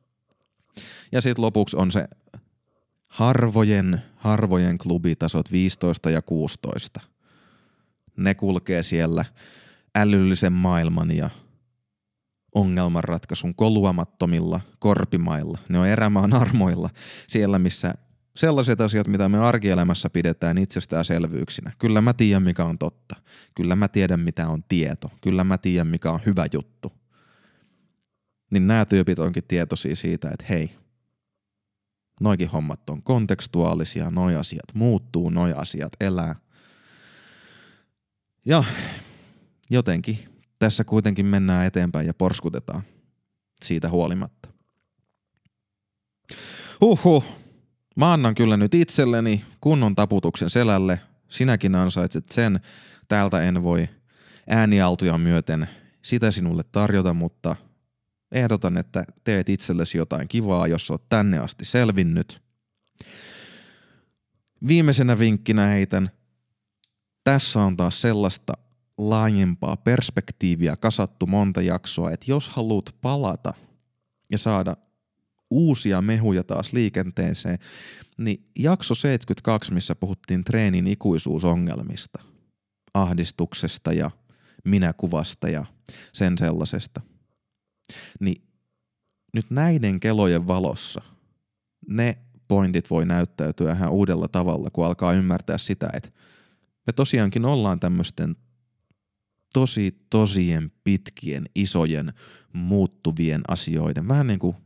Ja 1.13 1.21
sitten 1.21 1.43
lopuksi 1.45 1.77
on 1.77 1.91
se 1.91 2.09
harvojen, 3.09 4.03
harvojen 4.17 4.79
klubitasot 4.79 5.53
15 5.53 6.11
ja 6.11 6.23
16. 6.23 7.01
Ne 8.17 8.35
kulkee 8.35 8.83
siellä 8.83 9.25
älyllisen 9.95 10.53
maailman 10.53 11.17
ja 11.17 11.31
ongelmanratkaisun 12.55 13.55
koluamattomilla 13.55 14.61
korpimailla. 14.79 15.59
Ne 15.69 15.79
on 15.79 15.89
erämaan 15.89 16.33
armoilla 16.33 16.91
siellä, 17.27 17.59
missä 17.59 17.95
sellaiset 18.37 18.81
asiat, 18.81 19.07
mitä 19.07 19.29
me 19.29 19.39
arkielämässä 19.39 20.11
pidetään 20.11 20.59
itsestäänselvyyksinä. 20.59 21.73
Kyllä 21.79 22.01
mä 22.01 22.13
tiedän, 22.15 22.43
mikä 22.43 22.65
on 22.65 22.79
totta. 22.79 23.17
Kyllä 23.55 23.77
mä 23.77 23.89
tiedän, 23.89 24.21
mitä 24.21 24.49
on 24.49 24.65
tieto. 24.69 25.11
Kyllä 25.21 25.45
mä 25.45 25.59
tiedän, 25.59 25.87
mikä 25.87 26.11
on 26.11 26.21
hyvä 26.27 26.47
juttu. 26.53 26.93
Niin 28.51 28.67
nämä 28.67 28.85
tyypit 28.85 29.19
onkin 29.19 29.45
tietoisia 29.49 29.97
siitä, 29.97 30.31
että 30.31 30.47
hei, 30.49 30.77
noikin 32.21 32.49
hommat 32.49 32.91
on 32.91 33.03
kontekstuaalisia, 33.03 34.11
noi 34.11 34.37
asiat 34.37 34.75
muuttuu, 34.75 35.31
noi 35.31 35.53
asiat 35.53 35.93
elää. 36.01 36.35
Ja 38.47 38.65
jotenkin 39.71 40.19
tässä 40.59 40.85
kuitenkin 40.85 41.27
mennään 41.27 41.67
eteenpäin 41.67 42.07
ja 42.07 42.15
porskutetaan 42.15 42.83
siitä 43.63 43.89
huolimatta. 43.89 44.49
Huhhuh, 46.81 47.25
Mä 47.97 48.13
annan 48.13 48.35
kyllä 48.35 48.57
nyt 48.57 48.75
itselleni 48.75 49.45
kunnon 49.61 49.95
taputuksen 49.95 50.51
selälle. 50.51 51.01
Sinäkin 51.29 51.75
ansaitset 51.75 52.29
sen. 52.31 52.61
Täältä 53.09 53.43
en 53.43 53.63
voi 53.63 53.89
äänialtuja 54.49 55.19
myöten 55.19 55.69
sitä 56.03 56.31
sinulle 56.31 56.63
tarjota, 56.73 57.15
mutta 57.15 57.57
ehdotan, 58.33 58.77
että 58.79 59.05
teet 59.25 59.49
itsellesi 59.49 59.99
jotain 59.99 60.29
kivaa, 60.29 60.67
jos 60.67 60.91
oot 60.91 61.09
tänne 61.09 61.39
asti 61.39 61.65
selvinnyt. 61.65 62.43
Viimeisenä 64.69 65.19
vinkkinä 65.19 65.67
heitän, 65.67 66.11
tässä 67.25 67.61
on 67.61 67.77
taas 67.77 68.01
sellaista 68.01 68.53
laajempaa 68.99 69.77
perspektiiviä 69.77 70.77
kasattu 70.77 71.27
monta 71.27 71.63
jaksoa, 71.63 72.11
että 72.11 72.27
jos 72.29 72.49
haluat 72.49 72.97
palata 73.01 73.55
ja 74.31 74.39
saada 74.39 74.77
uusia 75.51 76.03
mehuja 76.03 76.45
taas 76.45 76.73
liikenteeseen, 76.73 77.59
niin 78.19 78.47
jakso 78.59 78.95
72, 78.95 79.73
missä 79.75 79.95
puhuttiin 79.95 80.45
treenin 80.45 80.87
ikuisuusongelmista, 80.87 82.19
ahdistuksesta 82.95 83.93
ja 83.93 84.11
minäkuvasta 84.65 85.49
ja 85.49 85.65
sen 86.13 86.39
sellaisesta, 86.39 87.01
niin 88.21 88.43
nyt 89.35 89.51
näiden 89.51 90.01
kelojen 90.01 90.47
valossa 90.47 91.03
ne 91.89 92.19
pointit 92.49 92.91
voi 92.91 93.07
näyttäytyä 93.07 93.73
ihan 93.73 93.91
uudella 93.91 94.29
tavalla, 94.29 94.71
kun 94.71 94.87
alkaa 94.87 95.13
ymmärtää 95.13 95.59
sitä, 95.59 95.91
että 95.93 96.11
me 96.87 96.93
tosiaankin 96.93 97.45
ollaan 97.45 97.81
tämmöisten 97.81 98.37
tosi 99.53 100.07
tosien 100.11 100.73
pitkien, 100.85 101.45
isojen, 101.55 102.13
muuttuvien 102.53 103.41
asioiden, 103.49 104.09
vähän 104.09 104.27
niin 104.27 104.39
kuin 104.39 104.57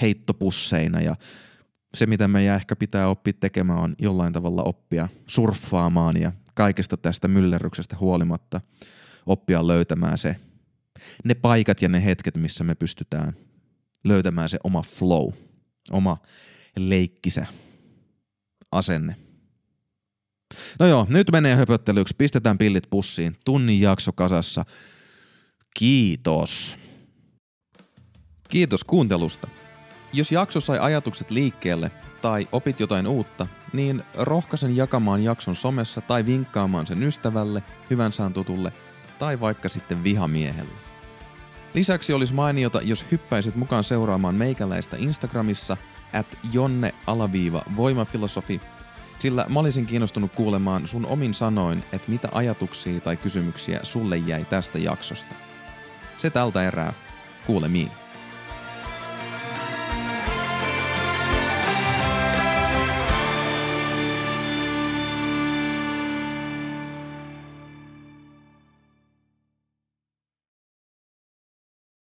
heittopusseina 0.00 1.00
ja 1.00 1.16
se, 1.94 2.06
mitä 2.06 2.28
meidän 2.28 2.56
ehkä 2.56 2.76
pitää 2.76 3.08
oppia 3.08 3.32
tekemään, 3.32 3.78
on 3.78 3.94
jollain 3.98 4.32
tavalla 4.32 4.62
oppia 4.62 5.08
surffaamaan 5.26 6.20
ja 6.20 6.32
kaikesta 6.54 6.96
tästä 6.96 7.28
myllerryksestä 7.28 7.96
huolimatta 8.00 8.60
oppia 9.26 9.66
löytämään 9.66 10.18
se, 10.18 10.36
ne 11.24 11.34
paikat 11.34 11.82
ja 11.82 11.88
ne 11.88 12.04
hetket, 12.04 12.36
missä 12.36 12.64
me 12.64 12.74
pystytään 12.74 13.32
löytämään 14.04 14.48
se 14.48 14.58
oma 14.64 14.82
flow, 14.82 15.28
oma 15.90 16.18
leikkisä 16.76 17.46
asenne. 18.72 19.27
No 20.78 20.86
joo, 20.86 21.06
nyt 21.08 21.30
menee 21.32 21.56
höpöttelyksi. 21.56 22.14
Pistetään 22.18 22.58
pillit 22.58 22.84
pussiin. 22.90 23.36
Tunnin 23.44 23.80
jakso 23.80 24.12
kasassa. 24.12 24.64
Kiitos. 25.76 26.78
Kiitos 28.50 28.84
kuuntelusta. 28.84 29.48
Jos 30.12 30.32
jakso 30.32 30.60
sai 30.60 30.78
ajatukset 30.78 31.30
liikkeelle 31.30 31.90
tai 32.22 32.48
opit 32.52 32.80
jotain 32.80 33.06
uutta, 33.06 33.46
niin 33.72 34.02
rohkaisen 34.14 34.76
jakamaan 34.76 35.24
jakson 35.24 35.56
somessa 35.56 36.00
tai 36.00 36.26
vinkkaamaan 36.26 36.86
sen 36.86 37.02
ystävälle, 37.02 37.62
hyvän 37.90 38.12
saan 38.12 38.32
tutulle 38.32 38.72
tai 39.18 39.40
vaikka 39.40 39.68
sitten 39.68 40.04
vihamiehelle. 40.04 40.72
Lisäksi 41.74 42.12
olisi 42.12 42.34
mainiota, 42.34 42.80
jos 42.82 43.04
hyppäisit 43.12 43.56
mukaan 43.56 43.84
seuraamaan 43.84 44.34
meikäläistä 44.34 44.96
Instagramissa 44.96 45.76
at 46.12 46.26
jonne-voimafilosofi, 46.52 48.60
sillä 49.18 49.46
mä 49.48 49.60
olisin 49.60 49.86
kiinnostunut 49.86 50.32
kuulemaan 50.32 50.88
sun 50.88 51.06
omin 51.06 51.34
sanoin, 51.34 51.84
että 51.92 52.10
mitä 52.10 52.28
ajatuksia 52.32 53.00
tai 53.00 53.16
kysymyksiä 53.16 53.80
sulle 53.82 54.16
jäi 54.16 54.44
tästä 54.44 54.78
jaksosta. 54.78 55.34
Se 56.16 56.30
tältä 56.30 56.68
erää. 56.68 56.92
Kuulemiin. 57.46 58.07